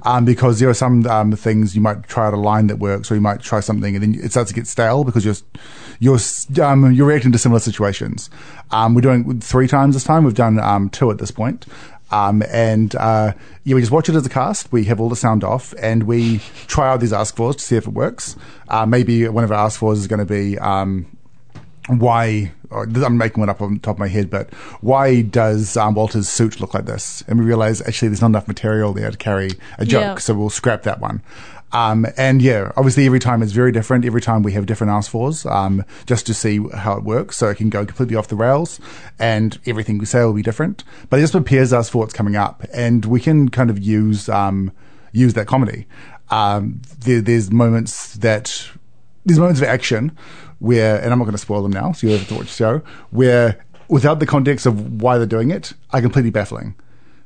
um, 0.05 0.25
because 0.27 0.61
there 0.61 0.69
are 0.69 0.75
some 0.75 1.07
um, 1.07 1.33
things 1.33 1.75
you 1.75 1.81
might 1.81 2.07
try 2.09 2.27
out 2.27 2.35
a 2.35 2.37
line 2.37 2.67
that 2.67 2.77
works, 2.79 3.11
or 3.11 3.15
you 3.15 3.23
might 3.23 3.41
try 3.41 3.61
something, 3.61 3.95
and 3.97 4.03
then 4.03 4.15
it 4.23 4.33
starts 4.33 4.51
to 4.51 4.55
get 4.55 4.67
stale 4.67 5.03
because 5.05 5.25
you're 5.25 5.37
you're 6.03 6.19
um, 6.61 6.91
you're 6.93 7.07
reacting 7.07 7.31
to 7.31 7.39
similar 7.39 7.61
situations. 7.61 8.29
Um, 8.73 8.95
we're 8.95 9.03
doing 9.03 9.41
three 9.41 9.69
times 9.69 9.95
this 9.95 10.03
time. 10.03 10.25
We've 10.25 10.35
done 10.35 10.59
um, 10.59 10.91
two 10.91 11.11
at 11.13 11.19
this 11.19 11.31
point. 11.31 11.65
Um, 12.11 12.43
and 12.51 12.95
uh, 12.97 13.33
yeah, 13.65 13.75
we 13.77 13.81
just 13.81 13.93
watch 13.93 14.09
it 14.09 14.17
as 14.17 14.27
a 14.27 14.29
cast. 14.29 14.73
We 14.73 14.85
have 14.85 15.01
all 15.01 15.09
the 15.09 15.17
sound 15.17 15.45
off, 15.45 15.73
and 15.79 16.03
we 16.03 16.39
try 16.67 16.89
out 16.91 17.01
these 17.01 17.13
ask 17.13 17.37
fors 17.37 17.57
to 17.57 17.63
see 17.63 17.77
if 17.77 17.87
it 17.87 17.93
works. 17.95 18.37
Uh, 18.69 18.85
maybe 18.85 19.27
one 19.29 19.45
of 19.45 19.53
our 19.53 19.65
ask 19.67 19.79
fors 19.79 19.99
is 20.01 20.09
going 20.09 20.19
to 20.19 20.27
be 20.27 20.59
um, 20.59 21.07
why. 21.87 22.53
I'm 22.75 23.19
making 23.19 23.41
one 23.41 23.51
up 23.51 23.61
on 23.61 23.75
the 23.75 23.81
top 23.81 23.97
of 23.97 24.01
my 24.01 24.09
head, 24.09 24.29
but 24.31 24.53
why 24.81 25.21
does 25.23 25.77
um, 25.77 25.95
Walter's 25.95 26.27
suit 26.29 26.59
look 26.59 26.73
like 26.75 26.87
this? 26.87 27.23
And 27.29 27.39
we 27.39 27.45
realize 27.45 27.83
actually 27.83 28.09
there's 28.09 28.23
not 28.23 28.29
enough 28.29 28.49
material 28.49 28.95
there 28.95 29.11
to 29.11 29.17
carry 29.19 29.51
a 29.79 29.85
joke, 29.85 30.01
Yeah. 30.01 30.15
so 30.17 30.33
we'll 30.35 30.49
scrap 30.51 30.83
that 30.85 30.99
one. 30.99 31.21
Um, 31.73 32.07
and 32.17 32.43
yeah, 32.43 32.71
obviously 32.77 33.07
every 33.07 33.19
time 33.19 33.43
is 33.43 33.53
very 33.53 33.73
different. 33.73 34.05
Every 34.05 34.21
time 34.21 34.43
we 34.43 34.53
have 34.53 34.67
different 34.67 34.91
ask 34.91 35.11
fors, 35.11 35.47
um, 35.47 35.85
just 36.07 36.27
to 36.27 36.35
see 36.35 36.61
how 36.75 36.97
it 36.97 37.05
works. 37.05 37.37
So 37.37 37.49
it 37.49 37.57
can 37.57 37.71
go 37.71 37.85
completely 37.87 38.17
off 38.17 38.29
the 38.29 38.37
rails 38.37 38.79
and 39.19 39.59
everything 39.67 39.99
we 39.99 40.05
say 40.05 40.23
will 40.25 40.35
be 40.35 40.43
different. 40.43 40.85
But 41.09 41.19
it 41.19 41.23
just 41.23 41.33
prepares 41.33 41.73
us 41.73 41.89
for 41.89 41.99
what's 41.99 42.13
coming 42.15 42.37
up 42.37 42.65
and 42.73 43.05
we 43.05 43.21
can 43.21 43.49
kind 43.49 43.71
of 43.71 43.79
use, 43.79 44.29
um, 44.29 44.71
use 45.13 45.35
that 45.35 45.47
comedy. 45.47 45.87
Um, 46.31 46.83
there, 47.01 47.21
there's 47.21 47.51
moments 47.51 48.15
that, 48.17 48.69
there's 49.25 49.39
moments 49.39 49.61
of 49.61 49.69
action 49.69 50.17
where, 50.59 51.01
and 51.01 51.13
I'm 51.13 51.19
not 51.19 51.25
going 51.25 51.33
to 51.33 51.39
spoil 51.39 51.63
them 51.63 51.73
now, 51.73 51.93
so 51.93 52.07
you 52.07 52.13
have 52.13 52.29
to 52.29 52.35
watch 52.35 52.47
the 52.47 52.53
show, 52.53 52.83
where 53.11 53.65
without 53.89 54.21
the 54.21 54.27
context 54.27 54.65
of 54.65 55.03
why 55.03 55.19
they're 55.19 55.27
doing 55.27 55.51
it, 55.51 55.73
are 55.91 56.01
completely 56.01 56.31
baffling. 56.31 56.75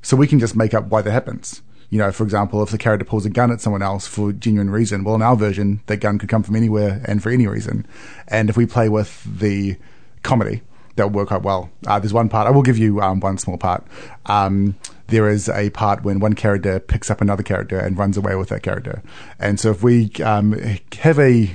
So 0.03 0.17
we 0.17 0.27
can 0.27 0.39
just 0.39 0.57
make 0.57 0.73
up 0.73 0.87
why 0.87 1.03
that 1.03 1.11
happens. 1.11 1.63
You 1.91 1.99
know, 1.99 2.11
for 2.13 2.25
example, 2.25 2.63
if 2.63 2.71
the 2.71 2.79
character 2.79 3.05
pulls 3.05 3.25
a 3.27 3.31
gun 3.31 3.51
at 3.53 3.61
someone 3.61 3.83
else 3.83 4.07
for 4.07 4.33
genuine 4.33 4.71
reason, 4.71 5.05
well, 5.05 5.15
in 5.15 5.23
our 5.23 5.37
version, 5.37 5.81
that 5.87 5.99
gun 5.99 6.19
could 6.19 6.29
come 6.29 6.43
from 6.43 6.57
anywhere 6.57 7.01
and 7.05 7.23
for 7.23 7.31
any 7.31 7.47
reason. 7.47 7.87
And 8.29 8.51
if 8.51 8.57
we 8.57 8.67
play 8.67 8.89
with 8.89 9.23
the 9.39 9.77
comedy, 10.23 10.63
that 10.97 11.05
will 11.05 11.13
work 11.13 11.31
out 11.31 11.43
well. 11.43 11.71
Uh, 11.87 11.99
there's 11.99 12.13
one 12.13 12.29
part, 12.29 12.49
I 12.49 12.51
will 12.51 12.63
give 12.63 12.79
you 12.79 13.01
um, 13.01 13.21
one 13.21 13.39
small 13.39 13.59
part. 13.59 13.87
Um, 14.27 14.75
there 15.09 15.29
is 15.29 15.49
a 15.49 15.71
part 15.71 16.03
when 16.03 16.19
one 16.19 16.33
character 16.33 16.81
picks 16.81 17.11
up 17.11 17.21
another 17.21 17.43
character 17.43 17.79
and 17.79 17.97
runs 17.97 18.17
away 18.17 18.35
with 18.35 18.49
that 18.49 18.63
character. 18.63 19.03
And 19.39 19.61
so 19.61 19.71
if 19.71 19.83
we 19.83 20.11
um, 20.25 20.53
have 20.99 21.19
a, 21.21 21.55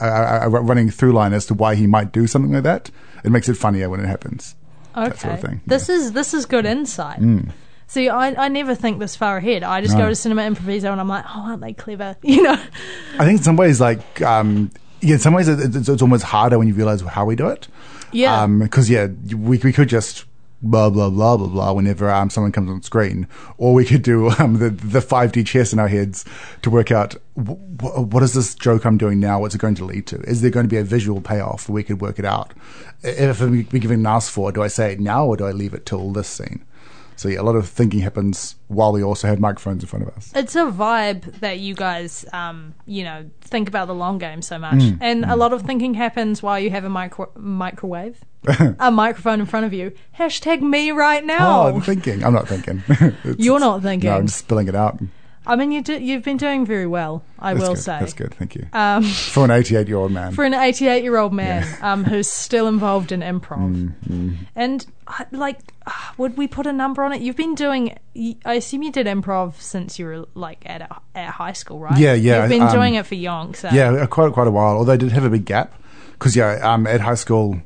a, 0.00 0.40
a 0.42 0.48
running 0.48 0.90
through 0.90 1.12
line 1.12 1.32
as 1.32 1.46
to 1.46 1.54
why 1.54 1.76
he 1.76 1.86
might 1.86 2.12
do 2.12 2.26
something 2.26 2.52
like 2.52 2.64
that, 2.64 2.90
it 3.24 3.30
makes 3.30 3.48
it 3.48 3.54
funnier 3.54 3.88
when 3.88 4.00
it 4.00 4.06
happens. 4.06 4.54
Okay, 4.96 5.08
That 5.08 5.18
sort 5.18 5.34
of 5.34 5.40
thing, 5.40 5.60
this 5.66 5.88
is 5.88 6.12
this 6.12 6.34
is 6.34 6.46
good 6.46 6.66
insight. 6.66 7.20
See, 7.90 8.08
I, 8.08 8.44
I 8.44 8.48
never 8.48 8.76
think 8.76 9.00
this 9.00 9.16
far 9.16 9.38
ahead. 9.38 9.64
I 9.64 9.80
just 9.80 9.94
No. 9.94 10.04
go 10.04 10.08
to 10.10 10.14
cinema 10.14 10.42
improviso 10.42 10.92
and 10.92 11.00
I'm 11.00 11.08
like, 11.08 11.24
oh, 11.26 11.40
aren't 11.48 11.60
they 11.60 11.72
clever? 11.72 12.16
You 12.22 12.42
know? 12.44 12.52
I 13.18 13.24
think 13.24 13.38
in 13.38 13.42
some 13.42 13.56
ways, 13.56 13.80
like, 13.80 14.22
um, 14.22 14.70
yeah, 15.00 15.14
in 15.14 15.18
some 15.18 15.34
ways 15.34 15.48
it- 15.48 15.74
it's, 15.74 15.88
it's 15.88 16.00
almost 16.02 16.22
harder 16.24 16.56
when 16.56 16.68
you 16.68 16.74
realize 16.74 17.00
how 17.00 17.24
we 17.24 17.34
do 17.34 17.48
it. 17.48 17.66
Yeah. 18.12 18.46
Because, 18.46 18.88
yeah, 18.88 19.06
we, 19.34 19.58
we 19.58 19.72
could 19.72 19.88
just 19.88 20.24
blah 20.62 20.90
blah 20.90 21.08
blah 21.08 21.38
blah 21.38 21.46
blah 21.46 21.72
whenever 21.72 22.10
um, 22.10 22.28
someone 22.30 22.52
comes 22.52 22.70
on 22.70 22.82
screen, 22.82 23.26
or 23.56 23.72
we 23.72 23.84
could 23.84 24.02
do 24.02 24.28
um, 24.38 24.58
the 24.58 24.68
the 24.70 25.00
five 25.00 25.32
D 25.32 25.42
chess 25.42 25.72
in 25.72 25.78
our 25.78 25.88
heads 25.88 26.24
to 26.62 26.68
work 26.70 26.90
out 26.92 27.14
w- 27.36 27.58
w- 27.76 28.02
what 28.02 28.22
is 28.22 28.34
this 28.34 28.54
joke 28.54 28.84
I'm 28.84 28.98
doing 28.98 29.18
now? 29.20 29.40
What's 29.40 29.54
it 29.54 29.60
going 29.60 29.74
to 29.76 29.84
lead 29.86 30.06
to? 30.08 30.20
Is 30.22 30.42
there 30.42 30.50
going 30.50 30.64
to 30.64 30.68
be 30.70 30.76
a 30.76 30.84
visual 30.84 31.20
payoff? 31.22 31.68
We 31.68 31.82
could 31.82 32.00
work 32.02 32.18
it 32.18 32.24
out. 32.26 32.52
If 33.02 33.40
I'm 33.40 33.62
given 33.62 34.00
an 34.00 34.06
ask 34.06 34.30
for, 34.30 34.52
do 34.52 34.62
I 34.62 34.68
say 34.68 34.92
it 34.92 35.00
now 35.00 35.24
or 35.26 35.36
do 35.36 35.46
I 35.46 35.52
leave 35.52 35.72
it 35.74 35.86
till 35.86 36.12
this 36.12 36.28
scene? 36.28 36.62
So 37.20 37.28
yeah, 37.28 37.42
a 37.42 37.42
lot 37.42 37.54
of 37.54 37.68
thinking 37.68 38.00
happens 38.00 38.54
while 38.68 38.92
we 38.92 39.02
also 39.02 39.28
have 39.28 39.38
microphones 39.38 39.82
in 39.82 39.88
front 39.90 40.08
of 40.08 40.16
us. 40.16 40.32
It's 40.34 40.56
a 40.56 40.60
vibe 40.72 41.40
that 41.40 41.58
you 41.58 41.74
guys, 41.74 42.24
um, 42.32 42.74
you 42.86 43.04
know, 43.04 43.28
think 43.42 43.68
about 43.68 43.88
the 43.88 43.94
long 43.94 44.16
game 44.16 44.40
so 44.40 44.58
much, 44.58 44.76
Mm, 44.80 44.96
and 45.02 45.26
a 45.26 45.36
lot 45.36 45.52
of 45.52 45.60
thinking 45.60 45.92
happens 45.92 46.42
while 46.42 46.58
you 46.58 46.70
have 46.70 46.84
a 46.84 46.88
micro- 46.88 47.30
microwave, 47.36 48.24
a 48.78 48.90
microphone 48.90 49.38
in 49.38 49.44
front 49.44 49.66
of 49.66 49.74
you. 49.74 49.92
Hashtag 50.18 50.62
me 50.62 50.92
right 50.92 51.22
now. 51.22 51.64
Oh. 51.64 51.74
I'm 51.74 51.82
thinking. 51.82 52.24
I'm 52.24 52.32
not 52.32 52.48
thinking. 52.48 52.82
You're 53.38 53.60
not 53.60 53.82
thinking. 53.82 54.08
No, 54.08 54.16
I'm 54.16 54.26
just 54.26 54.38
spilling 54.38 54.68
it 54.68 54.74
out. 54.74 54.98
I 55.46 55.56
mean, 55.56 55.72
you 55.72 55.80
do, 55.82 55.98
you've 55.98 56.22
been 56.22 56.36
doing 56.36 56.66
very 56.66 56.86
well. 56.86 57.22
I 57.38 57.54
That's 57.54 57.66
will 57.66 57.74
good. 57.74 57.82
say. 57.82 57.98
That's 57.98 58.12
good. 58.12 58.34
Thank 58.34 58.54
you. 58.54 58.66
Um, 58.74 59.02
For 59.02 59.44
an 59.44 59.50
88 59.50 59.88
year 59.88 59.96
old 59.96 60.12
man. 60.12 60.32
for 60.32 60.44
an 60.44 60.52
88 60.52 61.02
year 61.02 61.16
old 61.16 61.32
man 61.32 61.66
um, 61.82 62.04
who's 62.04 62.28
still 62.28 62.68
involved 62.68 63.10
in 63.10 63.20
improv. 63.20 63.94
Mm, 64.08 64.36
And, 64.54 64.86
uh, 65.06 65.24
like, 65.32 65.58
uh, 65.86 65.92
would 66.18 66.36
we 66.36 66.46
put 66.46 66.66
a 66.66 66.72
number 66.72 67.02
on 67.02 67.12
it? 67.14 67.22
You've 67.22 67.36
been 67.36 67.54
doing, 67.54 67.96
I 68.44 68.54
assume 68.54 68.82
you 68.82 68.92
did 68.92 69.06
improv 69.06 69.58
since 69.60 69.98
you 69.98 70.04
were, 70.06 70.26
like, 70.34 70.62
at, 70.66 70.82
a, 70.82 70.96
at 71.14 71.30
high 71.30 71.52
school, 71.54 71.78
right? 71.80 71.98
Yeah, 71.98 72.12
yeah, 72.12 72.42
You've 72.42 72.50
been 72.50 72.62
um, 72.62 72.72
doing 72.72 72.94
it 72.94 73.06
for 73.06 73.14
young, 73.14 73.54
so. 73.54 73.70
Yeah, 73.72 74.04
quite 74.06 74.32
quite 74.32 74.46
a 74.46 74.50
while. 74.50 74.76
Although 74.76 74.92
I 74.92 74.96
did 74.98 75.10
have 75.12 75.24
a 75.24 75.30
big 75.30 75.46
gap 75.46 75.74
because 76.12 76.36
yeah, 76.36 76.60
um, 76.62 76.86
at 76.86 77.00
high 77.00 77.14
school, 77.14 77.60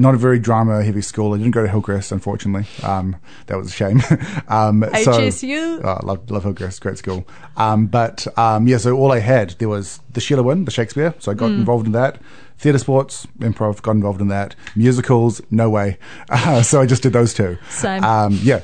not 0.00 0.14
a 0.14 0.18
very 0.18 0.38
drama 0.38 0.82
heavy 0.82 1.02
school. 1.02 1.34
I 1.34 1.36
didn't 1.36 1.52
go 1.52 1.62
to 1.62 1.68
Hillcrest, 1.68 2.10
unfortunately. 2.10 2.66
Um, 2.82 3.16
that 3.46 3.56
was 3.58 3.68
a 3.68 3.70
shame. 3.70 3.98
um, 4.48 4.84
so- 5.02 5.12
HSU? 5.12 5.84
Oh, 5.84 6.06
love, 6.06 6.30
love 6.30 6.42
Hillcrest, 6.42 6.80
great 6.80 6.98
school. 6.98 7.28
Um, 7.56 7.86
but 7.86 8.26
um, 8.38 8.66
yeah, 8.66 8.78
so 8.78 8.96
all 8.96 9.12
I 9.12 9.18
had 9.18 9.50
there 9.58 9.68
was 9.68 10.00
the 10.12 10.20
Sheilah 10.20 10.44
Winn, 10.44 10.64
the 10.64 10.70
Shakespeare. 10.70 11.14
So 11.18 11.30
I 11.30 11.34
got 11.34 11.50
involved 11.50 11.86
in 11.86 11.92
that. 11.92 12.18
Theatre 12.58 12.78
sports, 12.78 13.26
improv, 13.38 13.80
got 13.80 13.92
involved 13.92 14.20
in 14.20 14.28
that. 14.28 14.54
Musicals, 14.76 15.40
no 15.50 15.70
way. 15.70 15.98
Uh, 16.28 16.62
so 16.70 16.80
I 16.80 16.86
just 16.86 17.02
did 17.02 17.12
those 17.12 17.32
two. 17.32 17.56
Same. 17.70 18.04
Um, 18.04 18.38
yeah, 18.42 18.60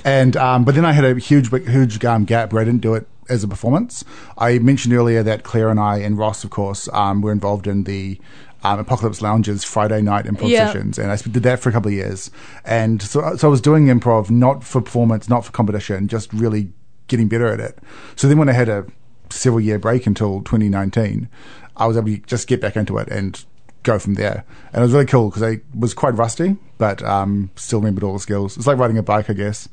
and 0.04 0.36
um, 0.36 0.64
but 0.64 0.74
then 0.74 0.84
I 0.84 0.92
had 0.92 1.04
a 1.04 1.18
huge, 1.18 1.50
huge 1.50 2.04
um, 2.04 2.24
gap 2.24 2.52
where 2.52 2.60
I 2.60 2.64
didn't 2.64 2.82
do 2.82 2.94
it 2.94 3.06
as 3.30 3.44
a 3.44 3.48
performance. 3.48 4.04
I 4.36 4.58
mentioned 4.58 4.92
earlier 4.92 5.22
that 5.22 5.42
Claire 5.44 5.70
and 5.70 5.80
I 5.80 5.98
and 5.98 6.18
Ross, 6.18 6.44
of 6.44 6.50
course, 6.50 6.88
um, 6.92 7.22
were 7.22 7.32
involved 7.32 7.66
in 7.66 7.84
the 7.84 8.18
um, 8.62 8.78
Apocalypse 8.78 9.20
Lounge's 9.22 9.64
Friday 9.64 10.02
night 10.02 10.26
improv 10.26 10.48
Yeah. 10.50 10.66
sessions, 10.66 10.98
and 10.98 11.10
I 11.10 11.16
did 11.16 11.42
that 11.44 11.60
for 11.60 11.68
a 11.68 11.72
couple 11.72 11.88
of 11.88 11.94
years. 11.94 12.30
And 12.64 13.00
so, 13.02 13.36
so 13.36 13.48
I 13.48 13.50
was 13.50 13.60
doing 13.60 13.86
improv 13.86 14.30
not 14.30 14.64
for 14.64 14.80
performance, 14.80 15.28
not 15.28 15.44
for 15.44 15.52
competition, 15.52 16.08
just 16.08 16.32
really 16.32 16.72
getting 17.08 17.28
better 17.28 17.46
at 17.48 17.60
it. 17.60 17.78
So 18.16 18.28
then 18.28 18.38
when 18.38 18.48
I 18.48 18.52
had 18.52 18.68
a 18.68 18.86
several 19.30 19.60
year 19.60 19.78
break 19.78 20.06
until 20.06 20.40
2019, 20.42 21.28
I 21.76 21.86
was 21.86 21.96
able 21.96 22.08
to 22.08 22.18
just 22.18 22.46
get 22.46 22.60
back 22.60 22.76
into 22.76 22.98
it 22.98 23.08
and 23.08 23.42
go 23.82 23.98
from 23.98 24.14
there. 24.14 24.44
And 24.72 24.80
it 24.80 24.84
was 24.84 24.92
really 24.92 25.06
cool 25.06 25.30
because 25.30 25.42
I 25.42 25.60
was 25.74 25.94
quite 25.94 26.14
rusty, 26.14 26.56
but 26.76 27.02
um, 27.02 27.50
still 27.56 27.78
remembered 27.80 28.04
all 28.04 28.12
the 28.12 28.20
skills. 28.20 28.56
It's 28.58 28.66
like 28.66 28.76
riding 28.76 28.98
a 28.98 29.02
bike, 29.02 29.30
I 29.30 29.32
guess. 29.32 29.68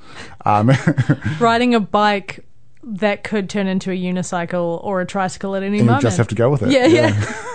Um, 0.45 0.71
Riding 1.39 1.75
a 1.75 1.79
bike 1.81 2.45
that 2.83 3.25
could 3.25 3.49
turn 3.49 3.67
into 3.67 3.91
a 3.91 3.95
unicycle 3.97 4.81
or 4.83 5.01
a 5.01 5.05
tricycle 5.05 5.55
at 5.57 5.63
any 5.63 5.79
and 5.79 5.89
you 5.89 5.99
just 5.99 6.17
have 6.17 6.29
to 6.29 6.35
go 6.35 6.49
with 6.49 6.63
it. 6.63 6.71
Yeah, 6.71 6.85
yeah. 6.85 7.43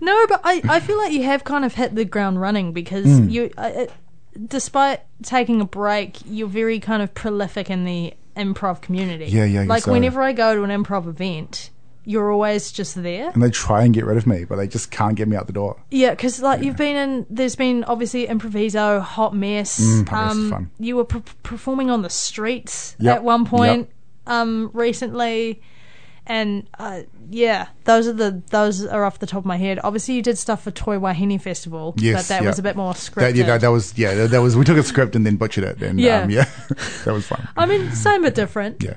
no, 0.00 0.26
but 0.28 0.40
I, 0.44 0.62
I 0.68 0.80
feel 0.80 0.96
like 0.98 1.12
you 1.12 1.22
have 1.24 1.44
kind 1.44 1.64
of 1.64 1.74
hit 1.74 1.94
the 1.94 2.04
ground 2.04 2.40
running 2.40 2.72
because 2.72 3.04
Hmm. 3.06 3.28
you, 3.28 3.50
uh, 3.56 3.86
despite 4.46 5.00
taking 5.22 5.60
a 5.60 5.64
break, 5.64 6.18
you're 6.26 6.48
very 6.48 6.78
kind 6.80 7.02
of 7.02 7.14
prolific 7.14 7.70
in 7.70 7.84
the 7.84 8.14
improv 8.36 8.80
community. 8.82 9.26
Yeah, 9.26 9.44
yeah, 9.44 9.60
I 9.60 9.62
guess 9.64 9.68
Like 9.70 9.82
so. 9.84 9.92
whenever 9.92 10.20
I 10.22 10.32
go 10.32 10.54
to 10.54 10.62
an 10.62 10.70
improv 10.70 11.06
event, 11.08 11.70
you're 12.04 12.30
always 12.30 12.70
just 12.70 13.02
there. 13.02 13.30
And 13.30 13.42
they 13.42 13.50
try 13.50 13.82
and 13.82 13.92
get 13.94 14.04
rid 14.04 14.16
of 14.16 14.26
me, 14.26 14.44
but 14.44 14.56
they 14.56 14.68
just 14.68 14.90
can't 14.90 15.16
get 15.16 15.26
me 15.26 15.36
out 15.36 15.46
the 15.46 15.52
door. 15.52 15.80
Yeah, 15.90 16.10
because 16.10 16.40
like 16.40 16.62
you've 16.62 16.76
been 16.76 16.96
in, 16.96 17.26
there's 17.30 17.56
been 17.56 17.82
obviously 17.84 18.26
improviso, 18.26 19.00
hot 19.00 19.34
mess. 19.34 19.80
Mm, 19.80 20.08
Hot 20.08 20.26
Mess 20.26 20.36
is 20.36 20.42
um, 20.44 20.50
fun. 20.50 20.70
You 20.78 20.96
were 20.96 21.04
per- 21.04 21.22
performing 21.42 21.90
on 21.90 22.02
the 22.02 22.10
streets 22.10 22.94
Yep, 23.00 23.16
at 23.16 23.24
one 23.24 23.44
point 23.46 23.88
yep. 23.88 24.32
um, 24.34 24.70
recently, 24.72 25.60
and 26.26 26.68
uh, 26.78 27.02
yeah, 27.30 27.68
those 27.84 28.06
are 28.08 28.12
the 28.12 28.42
those 28.50 28.84
are 28.84 29.04
off 29.04 29.18
the 29.18 29.26
top 29.26 29.38
of 29.40 29.44
my 29.46 29.56
head. 29.56 29.78
Obviously, 29.84 30.14
you 30.14 30.22
did 30.22 30.36
stuff 30.38 30.62
for 30.62 30.70
Toi 30.70 30.98
Wahine 30.98 31.40
Festival, 31.40 31.94
Yes, 31.96 32.22
but 32.22 32.28
that 32.34 32.42
yep. 32.42 32.50
was 32.50 32.58
a 32.58 32.62
bit 32.62 32.76
more 32.76 32.92
scripted. 32.94 33.14
That, 33.20 33.34
yeah, 33.36 33.46
that, 33.46 33.60
that 33.62 33.68
was 33.70 33.96
yeah, 33.98 34.14
that, 34.14 34.30
that 34.30 34.40
was. 34.42 34.56
We 34.56 34.64
took 34.64 34.76
a 34.78 34.82
script 34.82 35.14
and 35.16 35.24
then 35.24 35.36
butchered 35.36 35.64
it, 35.64 35.82
and 35.82 36.00
Yeah. 36.00 36.22
um, 36.22 36.30
yeah, 36.30 36.44
that 37.04 37.12
was 37.12 37.26
fun. 37.26 37.48
I 37.56 37.66
mean, 37.66 37.92
same 37.92 38.22
but 38.22 38.34
different. 38.34 38.82
Yeah, 38.82 38.94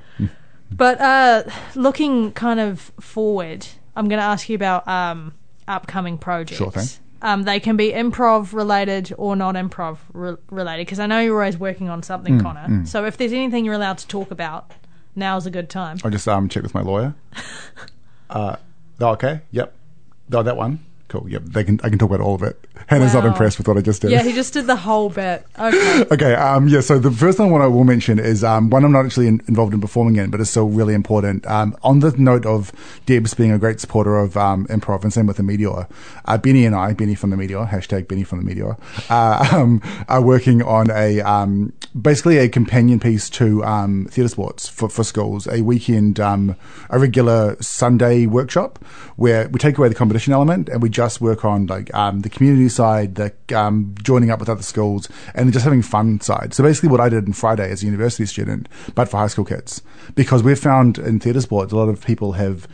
But 0.72 1.00
uh, 1.02 1.44
looking 1.76 2.32
kind 2.34 2.60
of 2.60 2.92
forward, 3.00 3.66
I'm 3.96 4.08
going 4.08 4.20
to 4.20 4.26
ask 4.26 4.50
you 4.50 4.56
about 4.56 4.88
um, 4.88 5.34
upcoming 5.68 6.18
projects. 6.18 6.58
Sure 6.58 6.72
thing. 6.72 6.88
Um, 7.22 7.44
they 7.44 7.60
can 7.60 7.76
be 7.76 7.92
improv 7.92 8.54
related 8.54 9.14
or 9.18 9.36
not 9.36 9.56
improv 9.56 9.98
re- 10.14 10.38
related 10.50 10.86
because 10.88 11.00
I 11.00 11.06
know 11.06 11.20
you're 11.20 11.36
always 11.42 11.58
working 11.58 11.90
on 11.90 12.02
something, 12.02 12.40
Mm, 12.40 12.42
Connor. 12.42 12.86
So 12.86 13.04
if 13.06 13.18
there's 13.18 13.34
anything 13.34 13.66
you're 13.66 13.74
allowed 13.74 13.98
to 13.98 14.08
talk 14.08 14.32
about, 14.32 14.72
now's 15.20 15.46
a 15.46 15.52
good 15.52 15.70
time. 15.70 15.98
I 16.04 16.10
just 16.10 16.28
um 16.28 16.50
check 16.50 16.64
with 16.64 16.74
my 16.74 16.82
lawyer. 16.82 17.14
Uh, 18.32 18.56
okay, 19.02 19.42
yep. 19.50 19.74
Oh, 20.32 20.44
that 20.44 20.56
one. 20.56 20.86
Cool. 21.10 21.28
Yep. 21.28 21.42
They 21.46 21.64
can. 21.64 21.80
I 21.84 21.90
can 21.90 21.98
talk 21.98 22.10
about 22.10 22.22
all 22.22 22.36
of 22.36 22.44
it. 22.44 22.56
Hannah's 22.88 23.14
not 23.14 23.24
Wow. 23.24 23.32
impressed 23.32 23.58
with 23.58 23.68
what 23.68 23.78
I 23.78 23.82
just 23.82 24.02
did. 24.02 24.12
Yeah, 24.12 24.24
he 24.24 24.32
just 24.32 24.54
did 24.54 24.66
the 24.68 24.76
whole 24.76 25.10
bit. 25.10 25.46
Okay. 25.60 26.06
Okay, 26.12 26.34
um, 26.34 26.68
yeah, 26.68 26.82
so 26.82 26.98
the 26.98 27.12
first 27.12 27.38
one 27.40 27.62
I 27.62 27.68
will 27.68 27.84
mention 27.84 28.20
is 28.20 28.44
um, 28.44 28.70
one 28.70 28.84
I'm 28.86 28.92
not 28.92 29.06
actually 29.06 29.28
in, 29.28 29.42
involved 29.48 29.74
in 29.74 29.82
performing 29.82 30.16
in, 30.16 30.30
but 30.32 30.40
it's 30.40 30.50
still 30.50 30.70
really 30.70 30.94
important. 30.94 31.46
Um, 31.46 31.76
on 31.84 32.00
the 32.00 32.12
note 32.18 32.46
of 32.46 32.72
Debs 33.06 33.34
being 33.34 33.52
a 33.52 33.60
great 33.60 33.80
supporter 33.80 34.18
of 34.18 34.36
um, 34.38 34.66
improv, 34.68 35.04
and 35.04 35.12
same 35.14 35.28
with 35.28 35.38
the 35.38 35.44
Meteor, 35.44 35.88
uh, 36.26 36.38
Benny 36.38 36.66
and 36.66 36.76
I, 36.76 36.94
Benny 36.94 37.16
from 37.16 37.30
the 37.32 37.38
Meteor, 37.38 37.66
hashtag 37.66 38.08
Benny 38.08 38.24
from 38.24 38.40
the 38.40 38.46
Meteor, 38.46 38.78
uh, 39.10 39.50
um, 39.54 39.82
are 40.08 40.22
working 40.22 40.62
on 40.64 40.90
a 40.92 41.22
um, 41.22 41.74
basically 42.00 42.38
a 42.38 42.48
companion 42.50 43.00
piece 43.00 43.30
to 43.32 43.64
um, 43.64 44.06
theatre 44.10 44.30
sports 44.30 44.68
for, 44.68 44.90
for 44.90 45.04
schools, 45.04 45.48
a 45.48 45.62
weekend, 45.62 46.20
um, 46.20 46.56
a 46.90 46.98
regular 47.00 47.56
Sunday 47.62 48.26
workshop 48.26 48.80
where 49.16 49.48
we 49.50 49.60
take 49.60 49.78
away 49.78 49.90
the 49.90 49.96
competition 49.96 50.34
element 50.34 50.70
and 50.70 50.82
we 50.82 50.90
just 51.00 51.22
work 51.22 51.46
on 51.46 51.66
like 51.68 51.94
um, 51.94 52.20
the 52.24 52.30
community 52.30 52.68
side, 52.68 53.16
the 53.16 53.32
um, 53.56 53.96
joining 54.04 54.32
up 54.32 54.40
with 54.42 54.50
other 54.50 54.62
schools, 54.62 55.08
and 55.34 55.54
just 55.54 55.64
having 55.64 55.82
fun 55.82 56.20
side. 56.20 56.54
So 56.54 56.62
basically, 56.62 56.90
what 56.90 57.00
I 57.00 57.08
did 57.08 57.26
on 57.26 57.32
Friday 57.32 57.72
as 57.72 57.82
a 57.84 57.86
university 57.86 58.26
student, 58.26 58.68
but 58.96 59.08
for 59.08 59.16
high 59.16 59.28
school 59.28 59.46
kids, 59.46 59.82
because 60.16 60.44
we've 60.44 60.60
found 60.60 60.98
in 60.98 61.22
theatre 61.22 61.40
sports 61.40 61.72
a 61.72 61.78
lot 61.78 61.88
of 61.88 62.06
people 62.06 62.34
have 62.34 62.68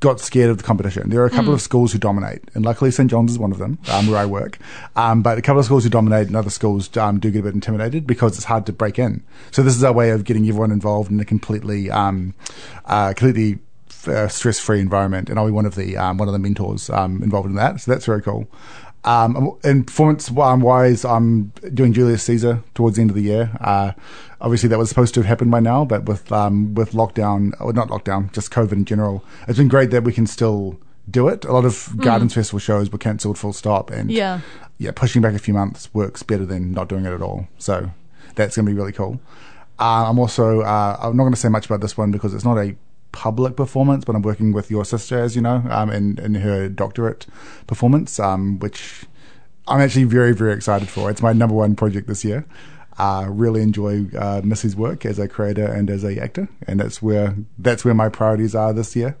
got 0.00 0.18
scared 0.18 0.50
of 0.50 0.58
the 0.58 0.64
competition. 0.64 1.08
There 1.08 1.20
are 1.22 1.26
a 1.26 1.30
couple 1.30 1.54
of 1.54 1.60
schools 1.60 1.92
who 1.92 2.00
dominate, 2.00 2.42
and 2.54 2.64
luckily 2.64 2.90
St 2.90 3.08
John's 3.08 3.30
is 3.30 3.38
one 3.38 3.52
of 3.52 3.58
them, 3.58 3.78
um, 3.92 4.08
where 4.08 4.18
I 4.18 4.26
work. 4.26 4.58
Um, 4.96 5.22
but 5.22 5.38
a 5.38 5.42
couple 5.42 5.60
of 5.60 5.64
schools 5.64 5.84
who 5.84 5.90
dominate, 5.90 6.26
and 6.26 6.34
other 6.34 6.50
schools 6.50 6.94
um, 6.96 7.20
do 7.20 7.30
get 7.30 7.38
a 7.38 7.42
bit 7.44 7.54
intimidated 7.54 8.08
because 8.08 8.34
it's 8.34 8.46
hard 8.46 8.66
to 8.66 8.72
break 8.72 8.98
in. 8.98 9.22
So 9.52 9.62
this 9.62 9.76
is 9.76 9.84
our 9.84 9.92
way 9.92 10.10
of 10.10 10.24
getting 10.24 10.48
everyone 10.48 10.72
involved 10.72 11.12
in 11.12 11.20
a 11.20 11.24
completely, 11.24 11.92
um, 11.92 12.34
uh, 12.86 13.12
completely 13.14 13.60
uh, 14.06 14.28
stress-free 14.28 14.80
environment, 14.80 15.28
and 15.30 15.38
I'll 15.38 15.46
be 15.46 15.52
one 15.52 15.66
of 15.66 15.74
the 15.74 15.96
um, 15.96 16.18
one 16.18 16.28
of 16.28 16.32
the 16.32 16.38
mentors 16.38 16.90
um, 16.90 17.22
involved 17.22 17.48
in 17.48 17.54
that. 17.56 17.80
So 17.80 17.90
that's 17.90 18.06
very 18.06 18.22
cool. 18.22 18.48
Um, 19.04 19.58
and 19.64 19.86
performance 19.86 20.30
um, 20.30 20.60
wise, 20.60 21.04
I'm 21.04 21.52
doing 21.74 21.92
Julius 21.92 22.22
Caesar 22.24 22.62
towards 22.74 22.96
the 22.96 23.02
end 23.02 23.10
of 23.10 23.16
the 23.16 23.22
year. 23.22 23.50
Uh, 23.60 23.92
obviously, 24.40 24.68
that 24.68 24.78
was 24.78 24.88
supposed 24.88 25.14
to 25.14 25.20
have 25.20 25.26
happened 25.26 25.50
by 25.50 25.58
now, 25.60 25.84
but 25.84 26.04
with 26.04 26.30
um, 26.30 26.74
with 26.74 26.92
lockdown, 26.92 27.52
or 27.60 27.72
not 27.72 27.88
lockdown, 27.88 28.32
just 28.32 28.50
COVID 28.52 28.72
in 28.72 28.84
general, 28.84 29.24
it's 29.48 29.58
been 29.58 29.68
great 29.68 29.90
that 29.90 30.04
we 30.04 30.12
can 30.12 30.26
still 30.26 30.78
do 31.10 31.26
it. 31.26 31.44
A 31.44 31.52
lot 31.52 31.64
of 31.64 31.92
Gardens 31.98 32.34
Festival 32.34 32.60
shows 32.60 32.90
were 32.92 32.98
cancelled 32.98 33.36
full 33.38 33.52
stop, 33.52 33.90
and 33.90 34.08
Yeah. 34.10 34.40
yeah, 34.78 34.92
pushing 34.94 35.20
back 35.20 35.34
a 35.34 35.38
few 35.40 35.52
months 35.52 35.92
works 35.92 36.22
better 36.22 36.46
than 36.46 36.70
not 36.70 36.88
doing 36.88 37.04
it 37.04 37.12
at 37.12 37.22
all. 37.22 37.48
So 37.58 37.90
that's 38.36 38.54
going 38.54 38.66
to 38.66 38.72
be 38.72 38.76
really 38.76 38.92
cool. 38.92 39.20
Uh, 39.80 40.08
I'm 40.08 40.18
also 40.20 40.60
uh, 40.60 40.96
I'm 41.00 41.16
not 41.16 41.24
going 41.24 41.34
to 41.34 41.40
say 41.40 41.48
much 41.48 41.66
about 41.66 41.80
this 41.80 41.96
one 41.98 42.12
because 42.12 42.34
it's 42.34 42.44
not 42.44 42.56
a 42.56 42.76
public 43.12 43.56
performance, 43.56 44.04
but 44.04 44.16
I'm 44.16 44.22
working 44.22 44.52
with 44.52 44.70
your 44.70 44.84
sister, 44.84 45.18
as 45.18 45.36
you 45.36 45.42
know, 45.42 45.62
um, 45.70 45.90
in 45.90 46.18
in 46.18 46.34
her 46.36 46.68
doctorate 46.68 47.26
performance, 47.66 48.18
um, 48.18 48.58
which 48.58 49.04
I'm 49.68 49.80
actually 49.80 50.04
very 50.04 50.32
very 50.32 50.52
excited 50.52 50.88
for. 50.88 51.10
It's 51.10 51.22
my 51.22 51.32
number 51.32 51.54
one 51.54 51.76
project 51.76 52.08
this 52.08 52.24
year. 52.24 52.44
Uh, 52.98 53.26
really 53.28 53.62
enjoy 53.62 54.04
uh, 54.18 54.42
Missy's 54.44 54.76
work 54.76 55.06
as 55.06 55.18
a 55.18 55.26
creator 55.26 55.64
and 55.64 55.88
as 55.90 56.04
a 56.04 56.18
actor, 56.20 56.48
and 56.66 56.80
that's 56.80 57.00
where 57.00 57.34
that's 57.58 57.84
where 57.84 57.94
my 57.94 58.08
priorities 58.08 58.54
are 58.54 58.72
this 58.72 58.94
year. 58.96 59.16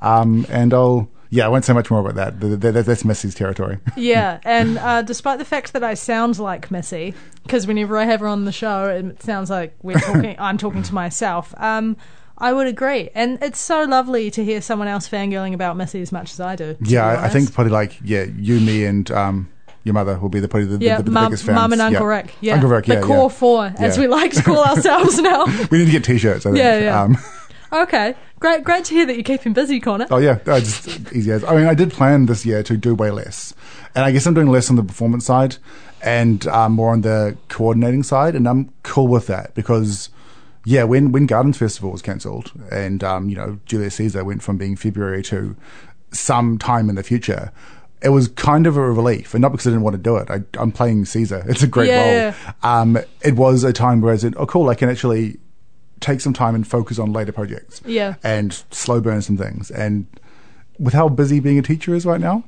Um, 0.00 0.46
and 0.48 0.74
I'll 0.74 1.08
yeah, 1.30 1.46
I 1.46 1.48
won't 1.48 1.64
say 1.64 1.72
much 1.72 1.90
more 1.90 2.00
about 2.00 2.14
that. 2.14 2.40
Th- 2.40 2.60
th- 2.60 2.74
th- 2.74 2.86
That's 2.86 3.04
Missy's 3.04 3.34
territory. 3.34 3.78
Yeah, 3.96 4.38
and 4.44 4.78
uh, 4.78 5.02
despite 5.02 5.38
the 5.38 5.44
fact 5.44 5.72
that 5.72 5.82
I 5.82 5.94
sound 5.94 6.38
like 6.38 6.70
Missy, 6.70 7.14
because 7.42 7.66
whenever 7.66 7.96
I 7.98 8.04
have 8.04 8.20
her 8.20 8.28
on 8.28 8.44
the 8.44 8.52
show, 8.52 8.84
it 8.88 9.22
sounds 9.22 9.50
like 9.50 9.74
we're 9.82 9.98
talking. 9.98 10.36
I'm 10.38 10.58
talking 10.58 10.82
to 10.84 10.94
myself. 10.94 11.52
Um, 11.56 11.96
I 12.38 12.52
would 12.52 12.66
agree, 12.66 13.10
and 13.14 13.38
it's 13.42 13.60
so 13.60 13.84
lovely 13.84 14.30
to 14.32 14.44
hear 14.44 14.60
someone 14.60 14.88
else 14.88 15.08
fangirling 15.08 15.54
about 15.54 15.76
Missy 15.76 16.00
as 16.02 16.10
much 16.12 16.32
as 16.32 16.40
I 16.40 16.56
do. 16.56 16.76
Yeah, 16.80 17.06
I- 17.06 17.26
I 17.26 17.28
think 17.28 17.52
probably 17.52 17.72
like 17.72 17.98
yeah, 18.02 18.24
you, 18.24 18.58
me, 18.60 18.84
and 18.84 19.08
um, 19.12 19.48
Your 19.84 19.94
mother 19.94 20.18
will 20.18 20.30
be 20.30 20.40
the 20.40 20.48
probably 20.48 20.66
the, 20.68 20.78
the- 20.78 20.84
Yeah, 20.84 21.00
the, 21.00 21.10
mum, 21.10 21.26
biggest 21.26 21.44
fans. 21.44 21.54
mum 21.56 21.72
and 21.72 21.80
Uncle 21.82 22.02
yeah. 22.06 22.16
Rick. 22.16 22.34
Yeah, 22.40 22.54
Uncle 22.54 22.70
Rick. 22.70 22.88
yeah, 22.88 22.94
the 22.96 23.00
Yeah, 23.02 23.06
core 23.06 23.24
yeah. 23.30 23.36
four, 23.36 23.72
as 23.78 23.96
Yeah. 23.96 24.00
we 24.02 24.08
like 24.08 24.32
to 24.32 24.42
call 24.42 24.64
ourselves 24.70 25.18
now. 25.20 25.44
We 25.70 25.78
need 25.78 25.84
to 25.86 25.90
get 25.92 26.04
t-shirts. 26.04 26.44
I 26.46 26.50
think. 26.50 26.58
Yeah, 26.58 26.78
yeah. 26.78 27.02
Um, 27.02 27.18
okay, 27.72 28.14
great, 28.40 28.64
great 28.64 28.84
to 28.86 28.94
hear 28.94 29.06
that 29.06 29.14
you're 29.14 29.22
keeping 29.22 29.52
busy, 29.52 29.78
Connor. 29.80 30.06
Oh 30.10 30.18
yeah, 30.18 30.38
uh, 30.46 30.58
just 30.60 30.88
easy 31.12 31.30
as. 31.32 31.44
I 31.44 31.54
mean, 31.54 31.66
I 31.66 31.74
did 31.74 31.92
plan 31.92 32.26
this 32.26 32.44
year 32.46 32.62
to 32.64 32.76
do 32.76 32.94
way 32.94 33.10
less, 33.10 33.54
and 33.94 34.04
I 34.04 34.10
guess 34.10 34.26
I'm 34.26 34.34
doing 34.34 34.48
less 34.48 34.70
on 34.70 34.76
the 34.76 34.82
performance 34.82 35.24
side 35.26 35.56
and 36.02 36.46
um, 36.48 36.72
more 36.72 36.90
on 36.92 37.02
the 37.02 37.36
coordinating 37.48 38.02
side, 38.02 38.34
and 38.34 38.48
I'm 38.48 38.72
cool 38.82 39.06
with 39.08 39.26
that 39.28 39.54
because, 39.54 40.08
yeah, 40.64 40.84
when 40.84 41.12
when 41.12 41.26
Gardens 41.26 41.58
Festival 41.58 41.90
was 41.92 42.02
cancelled, 42.02 42.52
and 42.70 43.02
um, 43.04 43.28
you 43.28 43.36
know 43.36 43.58
Julius 43.66 43.96
Caesar 43.96 44.24
went 44.24 44.42
from 44.42 44.56
being 44.56 44.76
February 44.76 45.22
to 45.24 45.56
some 46.12 46.58
time 46.58 46.88
in 46.88 46.94
the 46.96 47.02
future. 47.02 47.52
It 48.02 48.10
was 48.10 48.28
kind 48.28 48.66
of 48.66 48.76
a 48.76 48.92
relief, 48.92 49.32
and 49.34 49.40
not 49.42 49.52
because 49.52 49.66
I 49.66 49.70
didn't 49.70 49.82
want 49.82 49.96
to 49.96 50.02
do 50.02 50.16
it. 50.16 50.30
I, 50.30 50.42
I'm 50.60 50.72
playing 50.72 51.04
Caesar; 51.06 51.42
it's 51.48 51.62
a 51.62 51.66
great 51.66 51.88
Yeah. 51.88 52.26
role. 52.26 52.54
Um, 52.62 52.98
it 53.22 53.34
was 53.36 53.64
a 53.64 53.72
time 53.72 54.00
where 54.00 54.12
I 54.12 54.16
said, 54.16 54.34
"Oh, 54.36 54.46
cool! 54.46 54.68
I 54.68 54.74
can 54.74 54.88
actually 54.90 55.38
take 56.00 56.20
some 56.20 56.32
time 56.34 56.54
and 56.54 56.66
focus 56.66 56.98
on 56.98 57.12
later 57.12 57.32
projects." 57.32 57.80
Yeah. 57.86 58.14
and 58.22 58.52
slow 58.70 59.00
burn 59.00 59.22
some 59.22 59.36
things. 59.38 59.70
And 59.70 60.06
with 60.78 60.92
how 60.92 61.08
busy 61.08 61.40
being 61.40 61.58
a 61.58 61.62
teacher 61.62 61.94
is 61.94 62.04
right 62.04 62.20
now, 62.20 62.44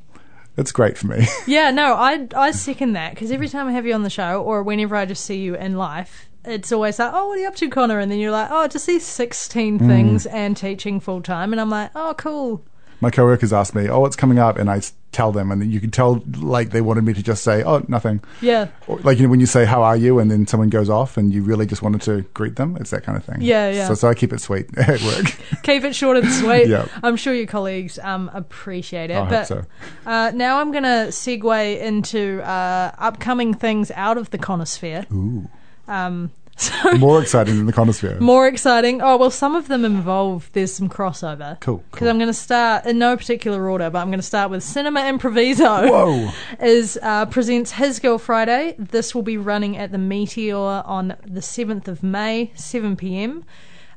it's 0.59 0.73
great 0.73 0.99
for 0.99 1.07
me. 1.07 1.27
Yeah, 1.47 1.71
no, 1.71 1.95
I 1.95 2.29
I 2.37 2.51
second 2.51 2.93
that 2.95 3.14
because 3.14 3.31
every 3.31 3.49
time 3.49 3.67
I 3.69 3.73
have 3.73 3.87
you 3.87 3.95
on 3.95 4.03
the 4.03 4.11
show, 4.11 4.43
or 4.43 4.62
whenever 4.62 4.95
I 4.97 5.07
just 5.07 5.25
see 5.25 5.39
you 5.39 5.55
in 5.55 5.77
life, 5.79 6.26
it's 6.47 6.72
always 6.72 6.99
like, 6.99 7.11
oh, 7.12 7.28
what 7.28 7.38
are 7.38 7.42
you 7.42 7.49
up 7.49 7.57
to, 7.57 7.68
Connor? 7.68 7.99
And 7.99 8.11
then 8.11 8.18
you're 8.18 8.30
like, 8.30 8.49
oh, 8.51 8.66
just 8.68 8.86
these 8.86 9.05
sixteen 9.05 9.78
Mm. 9.78 9.86
things 9.86 10.26
and 10.26 10.57
teaching 10.57 11.01
full 11.01 11.20
time, 11.22 11.53
and 11.53 11.61
I'm 11.61 11.70
like, 11.70 11.90
oh, 11.94 12.14
cool. 12.16 12.64
My 12.99 13.11
coworkers 13.11 13.53
ask 13.53 13.74
me, 13.74 13.90
"Oh, 13.90 14.01
what's 14.01 14.16
coming 14.16 14.38
up?" 14.38 14.57
and 14.57 14.70
I 14.70 14.78
s- 14.78 14.94
tell 15.12 15.30
them, 15.30 15.53
and 15.53 15.70
you 15.70 15.80
can 15.80 15.90
tell 15.90 16.22
like 16.38 16.70
they 16.70 16.80
wanted 16.80 17.05
me 17.05 17.12
to 17.12 17.22
just 17.22 17.44
say, 17.44 17.62
"Oh, 17.62 17.84
nothing." 17.88 18.22
Yeah, 18.40 18.68
Or, 18.86 18.97
like 19.01 19.18
you 19.18 19.24
know 19.24 19.28
when 19.28 19.38
you 19.38 19.44
say, 19.44 19.66
"How 19.66 19.82
are 19.82 19.99
you?" 19.99 20.18
and 20.18 20.30
then 20.30 20.47
someone 20.47 20.70
goes 20.70 20.88
off, 20.88 21.18
and 21.18 21.30
you 21.30 21.42
really 21.42 21.66
just 21.66 21.82
wanted 21.82 22.01
to 22.03 22.22
greet 22.32 22.57
them. 22.57 22.74
It's 22.80 22.88
that 22.92 23.03
kind 23.03 23.18
of 23.18 23.22
thing. 23.22 23.42
Yeah, 23.42 23.70
yeah. 23.70 23.88
So, 23.88 23.94
so 23.97 24.09
I 24.09 24.14
keep 24.14 24.32
it 24.32 24.40
sweet 24.40 24.66
at 24.78 25.03
work. 25.03 25.26
keep 25.62 25.84
it 25.84 25.94
short 25.94 26.16
and 26.16 26.32
sweet. 26.32 26.68
Yeah. 26.68 26.86
I'm 27.03 27.16
sure 27.16 27.34
your 27.34 27.47
colleagues 27.47 27.99
um 27.99 28.30
appreciate 28.32 29.11
it. 29.11 29.16
I 29.16 29.20
hope 29.20 29.28
but 29.28 29.44
so. 29.47 29.64
uh, 30.07 30.32
now 30.34 30.61
I'm 30.61 30.72
gonna 30.72 31.09
segue 31.11 31.78
into 31.78 32.40
uh, 32.42 32.92
upcoming 32.97 33.53
things 33.53 33.90
out 33.90 34.16
of 34.16 34.30
the 34.30 34.38
conosphere. 34.38 35.05
Ooh, 35.12 35.51
Um, 35.89 36.30
so 36.59 36.93
more 36.93 37.20
exciting 37.20 37.57
than 37.59 37.66
the 37.66 37.72
conosphere. 37.72 38.18
more 38.18 38.47
exciting. 38.49 39.03
Oh 39.03 39.18
well, 39.18 39.30
some 39.30 39.55
of 39.55 39.68
them 39.68 39.84
involve 39.84 40.49
there's 40.55 40.72
some 40.72 40.89
crossover. 40.89 41.61
Cool, 41.61 41.84
Because 41.91 41.99
cool. 42.01 42.09
I'm 42.09 42.16
going 42.16 42.28
to 42.28 42.32
start 42.34 42.87
in 42.87 42.99
no 42.99 43.14
particular 43.16 43.68
order, 43.68 43.91
but 43.91 43.99
I'm 43.99 44.09
going 44.09 44.18
to 44.20 44.22
start 44.26 44.51
with 44.51 44.62
Cinema 44.62 45.01
Improviso. 45.03 45.91
Whoa. 45.91 46.30
Is 46.64 46.99
uh, 47.03 47.26
presents 47.26 47.72
His 47.72 48.01
Girl 48.01 48.16
Friday. 48.16 48.74
This 48.78 49.14
will 49.14 49.22
be 49.22 49.37
running 49.37 49.76
at 49.76 49.93
the 49.93 49.99
Meteor 49.99 50.57
on 50.57 51.09
the 51.26 51.41
7th 51.41 51.89
of 51.89 52.03
May, 52.03 52.53
7 52.55 52.97
p.m. 52.97 53.45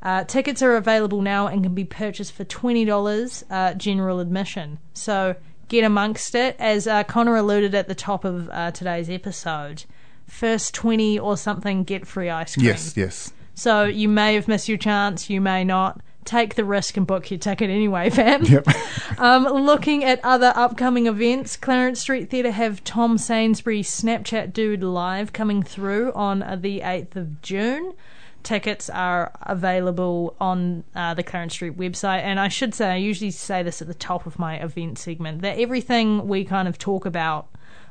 Uh, 0.04 0.26
tickets 0.26 0.62
are 0.62 0.76
available 0.76 1.22
now 1.22 1.48
and 1.48 1.64
can 1.64 1.74
be 1.74 1.84
purchased 1.86 2.32
for 2.34 2.44
twenty 2.46 2.86
dollars 2.86 3.44
uh, 3.50 3.74
general 3.74 4.20
admission. 4.22 4.80
So 4.94 5.36
get 5.68 5.84
amongst 5.84 6.36
it. 6.36 6.56
As 6.60 6.88
uh, 6.88 7.04
Connor 7.04 7.36
alluded 7.36 7.74
at 7.76 7.88
the 7.90 7.96
top 7.96 8.24
of 8.24 8.50
uh, 8.50 8.72
today's 8.72 9.10
episode, 9.10 9.84
first 10.30 10.74
twenty 10.74 11.20
or 11.20 11.38
something 11.38 11.84
get 11.84 12.08
free 12.08 12.30
ice 12.30 12.56
cream. 12.56 12.68
Yes, 12.68 12.96
yes. 12.96 13.34
So 13.60 13.84
you 13.84 14.08
may 14.08 14.36
have 14.36 14.48
missed 14.48 14.70
your 14.70 14.78
chance, 14.78 15.30
you 15.30 15.42
may 15.42 15.66
not. 15.66 16.00
Take 16.24 16.56
the 16.56 16.64
risk 16.64 16.96
and 16.96 17.08
book 17.08 17.30
your 17.32 17.40
ticket 17.40 17.70
anyway, 17.70 18.10
fam. 18.12 18.44
Yep. 18.44 18.68
Um, 19.18 19.44
looking 19.44 20.06
at 20.06 20.24
other 20.24 20.54
upcoming 20.56 21.06
events, 21.06 21.58
Clarence 21.58 22.00
Street 22.00 22.30
Theatre 22.30 22.52
have 22.52 22.82
Tom 22.86 23.18
Sainsbury's 23.18 23.90
Snapchat 23.90 24.54
Dude 24.54 24.82
live 24.82 25.34
coming 25.34 25.62
through 25.62 26.14
on 26.14 26.42
uh, 26.42 26.56
the 26.56 26.80
8th 26.80 27.18
of 27.18 27.42
June. 27.42 27.96
Tickets 28.44 28.90
are 28.90 29.34
available 29.42 30.38
on 30.40 30.86
uh, 30.96 31.14
the 31.16 31.24
Clarence 31.24 31.54
Street 31.54 31.76
website. 31.76 32.22
And 32.22 32.40
I 32.40 32.48
should 32.48 32.74
say, 32.74 32.92
I 32.92 32.96
usually 32.96 33.32
say 33.32 33.62
this 33.62 33.82
at 33.82 33.90
the 33.90 33.94
top 33.94 34.26
of 34.26 34.40
my 34.40 34.56
event 34.56 35.00
segment, 35.00 35.42
that 35.42 35.58
everything 35.60 36.26
we 36.30 36.46
kind 36.46 36.70
of 36.70 36.78
talk 36.78 37.06
about 37.06 37.50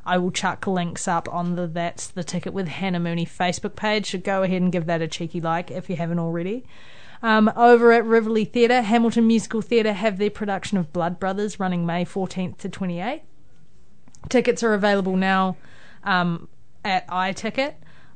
I 0.08 0.16
will 0.16 0.30
chuck 0.30 0.66
links 0.66 1.06
up 1.06 1.28
on 1.32 1.56
the 1.56 1.66
That's 1.66 2.06
the 2.06 2.24
Ticket 2.24 2.54
with 2.54 2.66
Hannah 2.66 2.98
Mooney 2.98 3.26
Facebook 3.26 3.76
page. 3.76 4.10
So 4.10 4.18
go 4.18 4.42
ahead 4.42 4.62
and 4.62 4.72
give 4.72 4.86
that 4.86 5.02
a 5.02 5.06
cheeky 5.06 5.40
like 5.40 5.70
if 5.70 5.90
you 5.90 5.96
haven't 5.96 6.18
already. 6.18 6.64
Um, 7.22 7.52
over 7.54 7.92
at 7.92 8.06
Rivoli 8.06 8.46
Theatre, 8.46 8.80
Hamilton 8.80 9.26
Musical 9.26 9.60
Theatre 9.60 9.92
have 9.92 10.16
their 10.16 10.30
production 10.30 10.78
of 10.78 10.92
Blood 10.94 11.20
Brothers 11.20 11.60
running 11.60 11.84
May 11.84 12.06
14th 12.06 12.56
to 12.58 12.70
28th. 12.70 13.20
Tickets 14.30 14.62
are 14.62 14.72
available 14.72 15.16
now 15.16 15.56
um, 16.04 16.48
at 16.84 17.06
iTicket. 17.08 17.74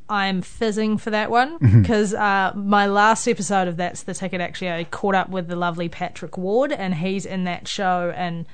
I'm 0.08 0.40
fizzing 0.40 0.96
for 0.98 1.10
that 1.10 1.30
one 1.30 1.58
because 1.82 2.14
uh, 2.14 2.52
my 2.54 2.86
last 2.86 3.28
episode 3.28 3.68
of 3.68 3.76
That's 3.76 4.02
the 4.02 4.14
Ticket 4.14 4.40
actually 4.40 4.70
I 4.70 4.84
caught 4.84 5.14
up 5.14 5.28
with 5.28 5.48
the 5.48 5.56
lovely 5.56 5.90
Patrick 5.90 6.38
Ward 6.38 6.72
and 6.72 6.94
he's 6.94 7.26
in 7.26 7.44
that 7.44 7.68
show 7.68 8.12
and 8.16 8.46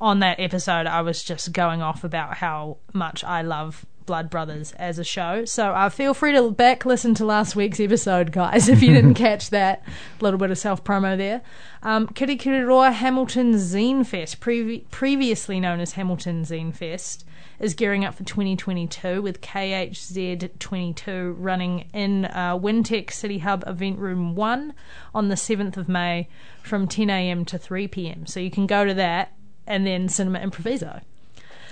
on 0.00 0.20
that 0.20 0.40
episode, 0.40 0.86
I 0.86 1.02
was 1.02 1.22
just 1.22 1.52
going 1.52 1.82
off 1.82 2.04
about 2.04 2.38
how 2.38 2.78
much 2.92 3.22
I 3.22 3.42
love 3.42 3.84
Blood 4.06 4.30
Brothers 4.30 4.72
as 4.72 4.98
a 4.98 5.04
show. 5.04 5.44
So 5.44 5.70
uh, 5.72 5.88
feel 5.88 6.14
free 6.14 6.32
to 6.32 6.50
back 6.50 6.84
listen 6.84 7.14
to 7.14 7.24
last 7.24 7.54
week's 7.54 7.78
episode, 7.78 8.32
guys, 8.32 8.68
if 8.68 8.82
you 8.82 8.92
didn't 8.92 9.14
catch 9.26 9.50
that. 9.50 9.84
A 9.86 10.24
little 10.24 10.38
bit 10.38 10.50
of 10.50 10.58
self 10.58 10.82
promo 10.82 11.16
there. 11.16 11.42
Um, 11.82 12.08
Kirikiriroa 12.08 12.92
Hamilton 12.92 13.54
Zine 13.54 14.04
Fest, 14.04 14.40
previ- 14.40 14.90
previously 14.90 15.60
known 15.60 15.78
as 15.80 15.92
Hamilton 15.92 16.42
Zine 16.44 16.74
Fest, 16.74 17.24
is 17.60 17.74
gearing 17.74 18.04
up 18.04 18.14
for 18.14 18.24
2022 18.24 19.22
with 19.22 19.40
KHZ22 19.42 21.34
running 21.38 21.88
in 21.92 22.24
uh, 22.24 22.58
Wintec 22.58 23.12
City 23.12 23.38
Hub 23.38 23.62
Event 23.66 23.98
Room 23.98 24.34
1 24.34 24.74
on 25.14 25.28
the 25.28 25.34
7th 25.36 25.76
of 25.76 25.88
May 25.88 26.28
from 26.62 26.88
10am 26.88 27.46
to 27.46 27.58
3pm. 27.58 28.28
So 28.28 28.40
you 28.40 28.50
can 28.50 28.66
go 28.66 28.84
to 28.84 28.94
that 28.94 29.34
and 29.66 29.86
then 29.86 30.08
Cinema 30.08 30.40
Improviso. 30.40 31.02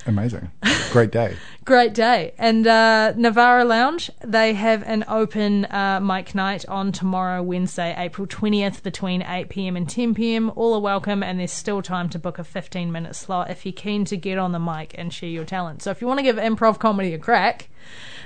Amazing. 0.09 0.51
Great 0.91 1.11
day. 1.11 1.37
Great 1.67 1.93
day. 1.93 2.33
And 2.39 2.67
uh, 2.67 3.13
Nivara 3.15 3.67
Lounge, 3.67 4.11
they 4.25 4.55
have 4.55 4.83
an 4.85 5.05
open 5.07 5.67
uh, 5.67 6.01
mic 6.01 6.35
night 6.35 6.67
on 6.67 6.93
tomorrow, 6.93 7.43
Wednesday, 7.43 7.95
April 7.95 8.27
20th, 8.27 8.83
between 8.83 9.21
8pm 9.21 9.77
and 9.77 9.87
10pm. 9.87 10.51
All 10.57 10.73
are 10.73 10.81
welcome, 10.81 11.23
and 11.23 11.39
there's 11.39 11.53
still 11.53 11.83
time 11.83 12.09
to 12.09 12.19
book 12.19 12.39
a 12.39 12.45
15 12.45 12.91
minute 12.91 13.17
slot 13.17 13.51
if 13.51 13.67
you're 13.67 13.73
keen 13.75 14.07
to 14.07 14.17
get 14.17 14.39
on 14.39 14.53
the 14.53 14.59
mic 14.59 14.95
and 14.97 15.13
share 15.13 15.29
your 15.29 15.45
talent. 15.45 15.83
So 15.83 15.91
if 15.91 16.01
you 16.01 16.07
want 16.07 16.21
to 16.21 16.25
give 16.25 16.37
improv 16.37 16.79
comedy 16.79 17.13
a 17.13 17.19
crack, 17.19 17.69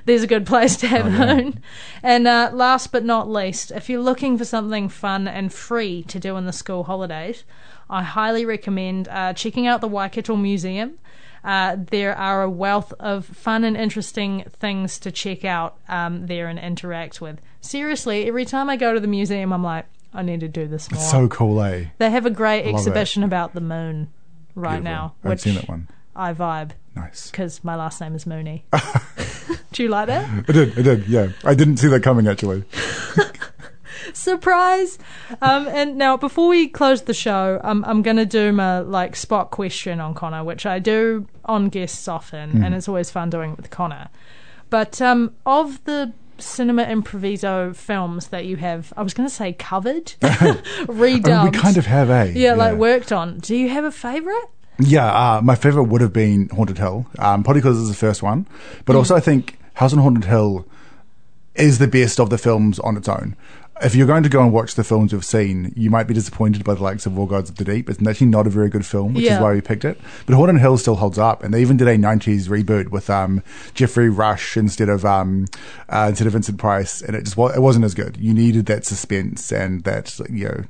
there's 0.05 0.23
a 0.23 0.29
good 0.29 0.47
place 0.47 0.77
to 0.77 0.87
have 0.87 1.07
a 1.07 1.27
loon. 1.27 1.61
And 2.01 2.29
uh, 2.29 2.51
last 2.53 2.93
but 2.93 3.05
not 3.05 3.29
least, 3.29 3.73
if 3.73 3.89
you're 3.89 4.01
looking 4.01 4.39
for 4.39 4.45
something 4.45 4.89
fun 4.89 5.27
and 5.27 5.53
free 5.53 6.05
to 6.05 6.21
do 6.21 6.37
in 6.37 6.47
the 6.47 6.53
school 6.53 6.85
holidays, 6.85 7.43
I 7.93 8.03
highly 8.03 8.47
recommend 8.47 9.07
uh, 9.09 9.35
checking 9.35 9.67
out 9.67 9.83
the 9.83 9.89
Waikato 9.89 10.35
Museum. 10.35 10.99
Uh, 11.45 11.77
there 11.79 12.17
are 12.17 12.43
a 12.43 12.49
wealth 12.49 12.95
of 12.99 13.27
fun 13.27 13.65
and 13.65 13.77
interesting 13.77 14.45
things 14.49 14.99
to 15.01 15.13
check 15.13 15.45
out 15.45 15.77
um, 15.89 16.27
there 16.27 16.49
and 16.49 16.59
interact 16.59 17.21
with. 17.21 17.41
Seriously, 17.61 18.27
every 18.27 18.47
time 18.47 18.71
I 18.71 18.77
go 18.77 18.95
to 18.95 19.01
the 19.01 19.07
museum, 19.07 19.53
I'm 19.53 19.63
like, 19.63 19.85
I 20.15 20.23
need 20.23 20.41
to 20.41 20.49
do 20.49 20.67
this 20.67 20.91
more. 20.91 21.03
So 21.03 21.29
cool, 21.29 21.61
eh? 21.63 21.87
they 21.99 22.11
have 22.11 22.25
a 22.25 22.31
great 22.31 22.65
love 22.65 22.77
exhibition 22.77 23.25
about 23.25 23.53
the 23.53 23.61
moon 23.61 24.11
right 24.55 24.83
Beautiful. 24.83 24.85
now, 24.85 25.15
I 25.23 25.29
haven't 25.29 25.39
seen 25.39 25.55
that 25.57 25.69
one. 25.69 25.89
I 26.17 26.33
vibe 26.33 26.71
Nice. 26.95 27.31
because 27.31 27.63
my 27.63 27.77
last 27.77 28.01
name 28.01 28.15
is 28.15 28.27
Mooney. 28.27 28.65
do 29.73 29.83
you 29.83 29.89
like 29.91 30.07
that? 30.07 30.29
I 30.49 30.53
did, 30.53 30.79
I 30.79 30.83
did, 30.83 31.09
yeah. 31.09 31.29
I 31.45 31.55
didn't 31.55 31.77
see 31.77 31.89
that 31.89 32.03
coming 32.03 32.27
actually. 32.27 32.65
surprise! 34.13 34.99
Um 35.41 35.69
and 35.69 35.97
now 35.97 36.17
before 36.17 36.49
we 36.49 36.69
close 36.69 37.03
the 37.03 37.15
show 37.15 37.61
i'm, 37.65 37.85
I'm 37.85 38.03
gonna 38.03 38.27
do 38.27 38.53
my 38.53 38.81
like 38.81 39.17
spot 39.17 39.51
question 39.51 40.01
on 40.01 40.15
connor 40.15 40.45
which 40.45 40.67
i 40.67 40.79
do 40.79 41.27
on 41.45 41.69
guests 41.69 42.09
often 42.09 42.63
and 42.63 42.75
it's 42.75 42.89
always 42.89 43.11
fun 43.11 43.31
doing 43.31 43.53
it 43.53 43.57
with 43.57 43.71
connor. 43.71 44.09
But 44.71 45.01
um 45.01 45.35
of 45.47 45.83
the 45.85 46.13
cinema 46.39 46.85
improviso 46.85 47.75
films 47.77 48.29
that 48.29 48.45
you 48.47 48.57
have 48.57 48.93
i 48.97 49.03
was 49.03 49.15
gonna 49.15 49.31
say 49.31 49.53
covered 49.53 50.07
redubbed. 50.21 51.29
I 51.29 51.45
mean, 51.45 51.53
we 51.53 51.59
kind 51.59 51.77
of 51.77 51.87
have, 51.87 52.11
eh? 52.11 52.33
yeah, 52.35 52.55
like 52.55 52.77
worked 52.77 53.13
on. 53.13 53.39
Do 53.39 53.55
you 53.57 53.69
have 53.69 53.85
a 53.85 53.93
favorite? 53.93 54.49
Yeah, 54.79 55.07
uh, 55.07 55.41
my 55.43 55.55
favorite 55.55 55.85
would 55.85 56.01
have 56.01 56.13
been 56.13 56.49
Haunted 56.49 56.79
Hill, 56.79 57.07
um, 57.19 57.45
probably 57.45 57.61
because 57.61 57.79
it's 57.79 57.91
the 57.91 57.95
first 58.07 58.23
one, 58.23 58.47
but 58.85 58.97
also 58.97 59.15
I 59.15 59.21
think 59.21 59.59
House 59.75 59.93
on 59.93 59.99
Haunted 60.01 60.25
Hill 60.25 60.67
is 61.55 61.79
the 61.79 61.87
best 61.87 62.19
of 62.19 62.31
the 62.31 62.39
films 62.39 62.79
on 62.81 62.97
its 62.97 63.09
own. 63.09 63.37
If 63.81 63.97
you're 63.97 64.07
going 64.07 64.23
to 64.23 64.29
go 64.29 64.43
and 64.43 64.53
watch 64.53 64.75
the 64.77 64.85
films 64.85 65.11
you've 65.11 65.25
seen, 65.25 65.73
you 65.77 65.91
might 65.91 66.05
be 66.07 66.15
disappointed 66.15 66.63
by 66.63 66.75
the 66.75 66.83
likes 66.83 67.05
of 67.07 67.17
War 67.17 67.27
Gods 67.27 67.51
of 67.51 67.57
the 67.57 67.65
Deep. 67.65 67.89
It's 67.91 68.07
actually 68.07 68.29
not 68.29 68.47
a 68.47 68.51
very 68.51 68.69
good 68.69 68.87
film, 68.87 69.15
which 69.15 69.25
Yeah. 69.25 69.37
is 69.37 69.41
why 69.41 69.55
we 69.55 69.61
picked 69.61 69.85
it. 69.85 70.01
But 70.27 70.37
Haunted 70.37 70.61
Hill 70.61 70.79
still 70.79 70.97
holds 70.97 71.19
up, 71.19 71.43
and 71.43 71.53
they 71.53 71.61
even 71.63 71.79
did 71.79 71.89
a 71.89 71.97
'90s 71.97 72.49
reboot 72.49 72.89
with 72.91 73.11
um, 73.11 73.43
Geoffrey 73.75 74.09
Rush 74.09 74.57
instead 74.57 74.89
of 74.89 75.05
um, 75.05 75.47
uh, 75.89 76.07
instead 76.11 76.27
of 76.29 76.35
Vincent 76.35 76.59
Price, 76.59 77.01
and 77.03 77.17
it 77.17 77.25
just 77.25 77.37
wa- 77.37 77.49
it 77.49 77.61
wasn't 77.61 77.85
as 77.85 77.95
good. 77.95 78.17
You 78.19 78.33
needed 78.35 78.67
that 78.67 78.85
suspense 78.85 79.51
and 79.51 79.83
that 79.85 80.21
you 80.31 80.45
know 80.45 80.65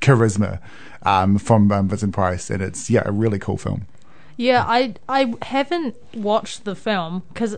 charisma 0.00 0.60
um, 1.02 1.36
from 1.38 1.70
um, 1.72 1.88
Vincent 1.88 2.14
Price, 2.14 2.48
and 2.48 2.62
it's 2.62 2.88
yeah 2.88 3.02
a 3.04 3.12
really 3.12 3.38
cool 3.38 3.58
film. 3.58 3.86
Yeah, 4.38 4.64
I 4.66 4.94
I 5.10 5.34
haven't 5.42 5.96
watched 6.14 6.64
the 6.64 6.74
film 6.74 7.22
because 7.34 7.56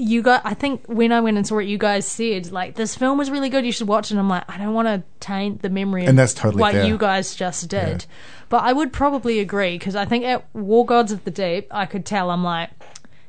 you 0.00 0.22
got 0.22 0.42
I 0.44 0.54
think 0.54 0.84
when 0.86 1.12
I 1.12 1.20
went 1.20 1.36
and 1.36 1.46
saw 1.46 1.58
it, 1.58 1.64
you 1.68 1.78
guys 1.78 2.06
said 2.06 2.50
like 2.50 2.74
this 2.74 2.94
film 2.94 3.18
was 3.18 3.30
really 3.30 3.48
good. 3.48 3.64
You 3.66 3.72
should 3.72 3.88
watch 3.88 4.06
it. 4.06 4.12
And 4.12 4.20
I'm 4.20 4.28
like, 4.28 4.44
I 4.48 4.58
don't 4.58 4.74
want 4.74 4.88
to 4.88 5.02
taint 5.20 5.62
the 5.62 5.68
memory, 5.70 6.06
And 6.06 6.18
that's 6.18 6.34
totally 6.34 6.60
what 6.60 6.72
fair. 6.72 6.84
you 6.84 6.96
guys 6.98 7.34
just 7.34 7.68
did. 7.68 8.06
But 8.48 8.64
I 8.64 8.72
would 8.72 8.92
probably 8.92 9.38
agree 9.38 9.78
because 9.78 9.94
I 9.94 10.04
think 10.04 10.24
at 10.24 10.44
War 10.54 10.84
Gods 10.84 11.12
of 11.12 11.24
the 11.24 11.30
Deep, 11.30 11.68
I 11.70 11.86
could 11.86 12.04
tell. 12.04 12.30
I'm 12.30 12.42
like, 12.42 12.70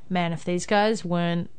man, 0.09 0.33
if 0.33 0.43
these 0.45 0.65
guys 0.65 1.05
weren't 1.05 1.49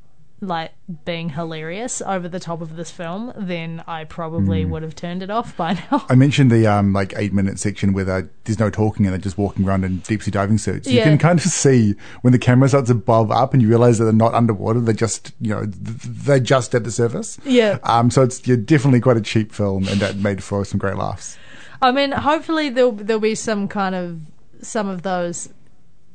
like 0.43 0.73
being 1.05 1.29
hilarious 1.31 2.03
over 2.05 2.29
the 2.29 2.41
top 2.41 2.61
of 2.61 2.75
this 2.75 2.91
film, 2.91 3.33
then 3.37 3.83
I 3.87 4.05
Mm. 4.05 4.09
probably 4.09 4.65
would 4.65 4.83
have 4.83 4.97
turned 4.97 5.23
it 5.23 5.31
off 5.31 5.57
by 5.57 5.75
now. 5.93 6.05
I 6.11 6.17
mentioned 6.17 6.51
the 6.51 6.67
um, 6.67 6.93
like 6.93 7.15
eight 7.17 7.33
minute 7.33 7.61
section 7.61 7.93
where 7.93 8.05
there's 8.45 8.59
no 8.59 8.69
talking 8.69 9.07
and 9.07 9.13
they're 9.13 9.21
just 9.21 9.39
walking 9.39 9.65
around 9.65 9.85
in 9.85 9.99
deep 9.99 10.21
sea 10.21 10.33
diving 10.33 10.59
suits. 10.59 10.89
You 10.91 10.99
Yeah. 10.99 11.05
can 11.05 11.17
kind 11.19 11.39
of 11.39 11.45
see 11.45 11.95
when 12.23 12.33
the 12.33 12.41
camera 12.41 12.69
starts 12.69 12.91
above 12.91 13.31
up 13.31 13.53
and 13.53 13.63
you 13.63 13.69
realize 13.69 13.99
that 13.99 14.05
they're 14.05 14.13
not 14.13 14.35
underwater. 14.35 14.81
They're 14.81 14.93
just 14.95 15.33
you 15.41 15.51
know 15.55 15.65
they're 15.65 16.41
just 16.41 16.75
at 16.75 16.83
the 16.83 16.91
surface. 16.91 17.39
Yeah. 17.45 17.79
Um. 17.85 18.11
So 18.11 18.23
it's 18.23 18.45
yeah, 18.47 18.57
definitely 18.57 19.01
quite 19.01 19.17
a 19.17 19.21
cheap 19.23 19.53
film 19.53 19.87
and 19.87 20.01
that 20.01 20.17
made 20.17 20.43
for 20.43 20.65
some 20.65 20.79
great 20.79 20.97
laughs. 20.97 21.39
I 21.81 21.93
mean, 21.93 22.11
hopefully 22.11 22.69
there'll 22.69 22.91
there'll 22.93 23.21
be 23.21 23.37
some 23.37 23.69
kind 23.69 23.95
of 23.95 24.21
some 24.61 24.89
of 24.89 25.03
those 25.03 25.51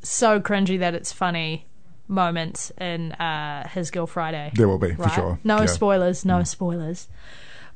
so 0.04 0.40
cringy 0.42 0.78
that 0.80 0.94
it's 0.94 1.12
funny 1.14 1.66
moments 2.08 2.72
in 2.80 3.12
uh, 3.14 3.68
His 3.70 3.92
Girl 3.92 4.08
Friday. 4.08 4.52
There 4.56 4.68
will 4.68 4.78
be 4.78 4.94
for 4.96 5.10
sure. 5.10 5.40
No 5.44 5.60
Yeah. 5.62 5.66
spoilers, 5.66 6.26
no 6.26 6.44
spoilers. 6.44 7.08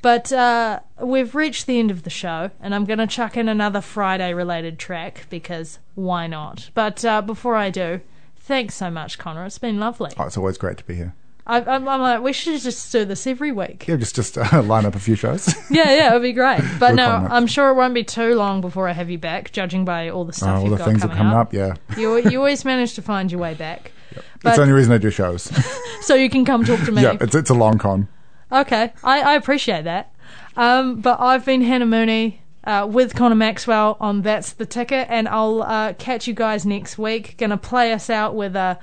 But 0.02 0.34
uh, 0.34 0.80
we've 1.00 1.36
reached 1.36 1.68
the 1.68 1.78
end 1.78 1.92
of 1.92 2.04
the 2.04 2.10
show, 2.10 2.50
and 2.60 2.74
I'm 2.74 2.86
going 2.86 2.98
to 3.00 3.06
chuck 3.08 3.38
in 3.38 3.48
another 3.48 3.82
Friday 3.82 4.34
related 4.34 4.80
track 4.80 5.28
because 5.30 5.78
why 5.94 6.26
not? 6.26 6.72
But 6.74 7.06
uh, 7.06 7.22
before 7.22 7.56
I 7.56 7.70
do, 7.70 8.02
thanks 8.38 8.74
so 8.76 8.90
much, 8.90 9.20
Connor. 9.20 9.46
It's 9.46 9.60
been 9.60 9.80
lovely. 9.80 10.12
Oh, 10.18 10.24
it's 10.26 10.38
always 10.38 10.58
great 10.58 10.78
to 10.80 10.84
be 10.86 10.96
here. 10.96 11.14
I, 11.46 11.58
I'm, 11.62 11.88
I'm 11.88 12.02
like, 12.02 12.22
we 12.22 12.34
should 12.34 12.60
just 12.62 12.92
do 12.92 13.04
this 13.06 13.28
every 13.28 13.52
week. 13.52 13.86
Yeah, 13.88 13.96
just 13.98 14.16
just 14.16 14.38
uh, 14.40 14.62
line 14.64 14.86
up 14.88 14.96
a 14.96 15.00
few 15.00 15.16
shows. 15.16 15.54
Yeah, 15.72 15.92
yeah, 15.96 16.10
it'd 16.10 16.22
be 16.24 16.34
great. 16.34 16.62
But 16.80 16.96
no. 16.96 17.08
I'm 17.08 17.46
sure 17.48 17.70
it 17.70 17.76
won't 17.76 17.94
be 17.94 18.04
too 18.04 18.34
long 18.36 18.62
before 18.62 18.88
I 18.88 18.94
have 18.94 19.10
you 19.10 19.18
back, 19.20 19.52
judging 19.52 19.86
by 19.86 20.10
all 20.10 20.24
the 20.26 20.30
Uh, 20.32 20.36
stuff 20.36 20.56
all 20.58 20.62
you've 20.64 20.72
the 20.72 20.78
got 20.78 20.88
things 20.88 21.02
that 21.02 21.10
coming 21.10 21.18
coming 21.18 21.34
up. 21.34 21.48
up. 21.48 21.54
Yeah, 21.54 21.76
You, 21.98 22.18
you 22.30 22.38
always 22.40 22.64
manage 22.66 22.94
to 22.96 23.02
find 23.04 23.32
your 23.32 23.42
way 23.42 23.54
back, 23.54 23.92
it's 24.12 24.26
But- 24.44 24.56
the 24.56 24.62
only 24.62 24.74
reason 24.74 24.94
I 24.94 24.98
do 24.98 25.10
shows. 25.10 25.44
so 26.02 26.16
you 26.16 26.30
can 26.30 26.46
come 26.46 26.64
talk 26.64 26.80
to 26.86 26.92
me. 26.92 27.02
yeah, 27.04 27.18
it's 27.20 27.36
it's 27.36 27.50
a 27.50 27.54
long 27.54 27.78
con. 27.78 28.08
Okay, 28.52 28.92
I, 29.04 29.22
I 29.22 29.34
appreciate 29.36 29.84
that. 29.86 30.14
Um, 30.58 31.00
but 31.00 31.20
I've 31.22 31.46
been 31.46 31.62
Hannah 31.62 31.86
Mooney 31.86 32.42
uh, 32.66 32.86
with 32.90 33.16
Connor 33.16 33.36
Maxwell 33.36 33.96
on 34.02 34.22
That's 34.24 34.52
the 34.52 34.66
Ticket, 34.66 35.08
and 35.10 35.28
I'll 35.30 35.64
uh, 35.64 35.94
catch 35.94 36.28
you 36.28 36.34
guys 36.34 36.66
next 36.66 36.98
week. 36.98 37.38
Gonna 37.38 37.58
play 37.58 37.94
us 37.94 38.10
out 38.10 38.36
with 38.36 38.56
a, 38.58 38.78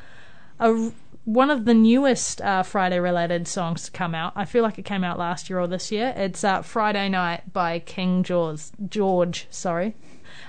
a 0.58 0.90
one 1.26 1.50
of 1.50 1.66
the 1.66 1.74
newest 1.74 2.40
uh, 2.40 2.62
Friday 2.62 2.98
related 2.98 3.46
songs 3.46 3.84
to 3.84 3.90
come 3.90 4.14
out. 4.14 4.32
I 4.34 4.46
feel 4.46 4.62
like 4.62 4.78
it 4.78 4.86
came 4.86 5.04
out 5.04 5.18
last 5.18 5.50
year 5.50 5.60
or 5.60 5.66
this 5.66 5.92
year. 5.92 6.14
It's 6.16 6.42
uh, 6.42 6.62
Friday 6.62 7.10
Night 7.10 7.52
by 7.52 7.80
King 7.80 8.22
George. 8.22 8.62
George, 8.88 9.46
sorry. 9.50 9.94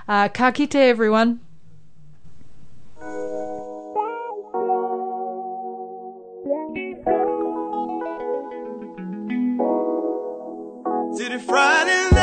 Uh, 0.08 0.28
ka 0.28 0.50
kite, 0.50 0.74
everyone. 0.76 1.40
City 11.20 11.36
Friday 11.36 12.08
night. 12.12 12.19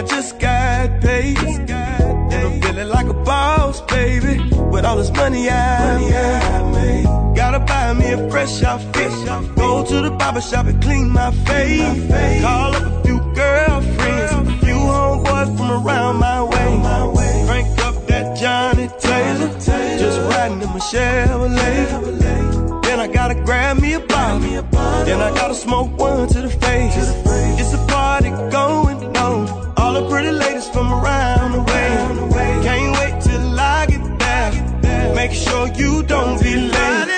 I 0.00 0.02
just 0.02 0.38
got 0.38 1.02
paid. 1.02 1.36
And 1.36 2.32
I'm 2.32 2.62
feeling 2.62 2.88
like 2.88 3.06
a 3.06 3.12
boss, 3.12 3.82
baby. 3.82 4.40
With 4.72 4.86
all 4.86 4.96
this 4.96 5.10
money 5.10 5.50
I 5.50 6.62
made. 6.72 7.04
Gotta 7.36 7.60
buy 7.60 7.92
me 7.92 8.10
a 8.12 8.30
fresh 8.30 8.62
outfit. 8.62 9.12
Go 9.56 9.84
to 9.84 10.00
the 10.00 10.10
barber 10.12 10.40
shop 10.40 10.64
and 10.68 10.82
clean 10.82 11.10
my 11.10 11.30
face. 11.44 12.40
Call 12.40 12.76
up 12.76 12.82
a 12.82 13.02
few 13.04 13.20
girlfriends, 13.34 14.32
a 14.32 14.44
few 14.64 14.78
homeboys 14.92 15.54
from 15.58 15.86
around 15.86 16.16
my 16.16 16.44
way. 16.44 17.44
Crank 17.46 17.78
up 17.80 18.06
that 18.06 18.38
Johnnie 18.38 18.88
Taylor. 18.98 19.48
Just 19.98 20.18
riding 20.30 20.62
in 20.62 20.68
my 20.70 20.78
Chevrolet. 20.78 22.82
Then 22.84 23.00
I 23.00 23.06
gotta 23.06 23.34
grab 23.34 23.78
me 23.78 23.92
a 23.92 24.00
bottle. 24.00 24.40
Then 25.04 25.20
I 25.20 25.30
gotta 25.34 25.54
smoke 25.54 25.94
one 25.98 26.26
to 26.28 26.40
the 26.40 26.48
face. 26.48 26.94
It's 26.96 27.74
a 27.74 27.86
party 27.86 28.30
going 28.50 28.89
pretty 30.20 30.36
ladies 30.36 30.68
from 30.68 30.92
around 30.92 31.52
the 31.52 31.62
way. 31.62 32.60
Can't 32.62 32.92
wait 32.98 33.22
till 33.22 33.58
I 33.58 33.86
get 33.86 34.18
there. 34.18 35.14
Make 35.14 35.32
sure 35.32 35.66
you 35.68 36.02
don't 36.02 36.42
be 36.42 36.56
late. 36.56 37.09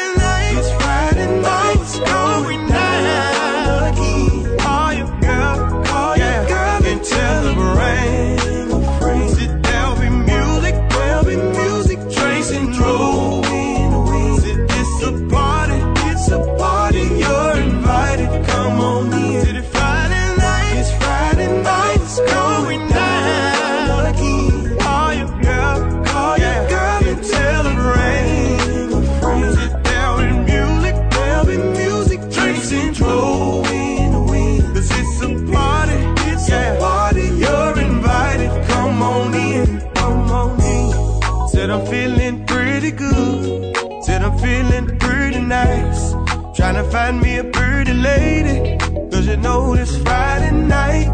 Find 46.92 47.22
me 47.22 47.38
a 47.38 47.44
pretty 47.44 47.94
lady. 47.94 48.76
Cause 49.10 49.26
you 49.26 49.38
know 49.38 49.72
it's 49.72 49.96
Friday 49.96 50.52
night. 50.52 51.08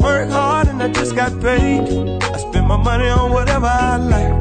Work 0.00 0.30
hard 0.30 0.68
and 0.68 0.82
I 0.82 0.88
just 0.88 1.14
got 1.14 1.32
paid. 1.42 1.82
I 2.34 2.38
spend 2.38 2.66
my 2.66 2.78
money 2.78 3.08
on 3.08 3.30
whatever 3.30 3.66
I 3.66 3.96
like. 4.14 4.34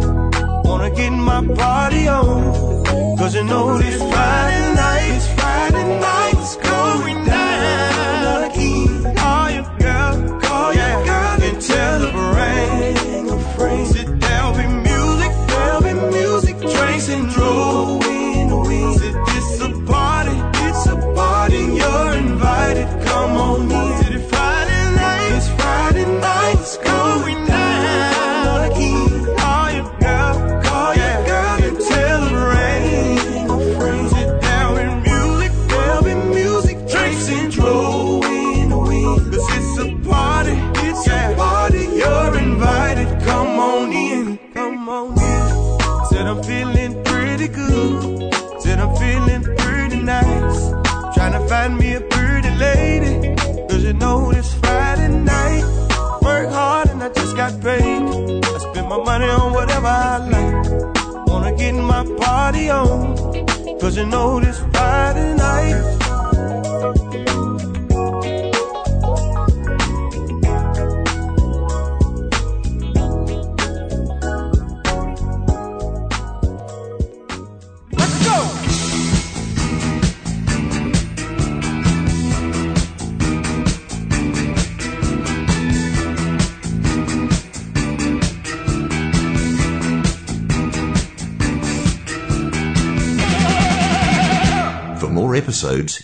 Wanna 0.64 0.90
get 0.96 1.12
my 1.12 1.46
party 1.56 2.08
on. 2.08 2.86
Cause 3.18 3.36
you 3.36 3.44
know 3.44 3.78
this 3.78 3.98
Friday 3.98 4.76
night, 4.76 5.10
it's 5.18 5.28
Friday 5.38 6.00
night, 6.00 6.27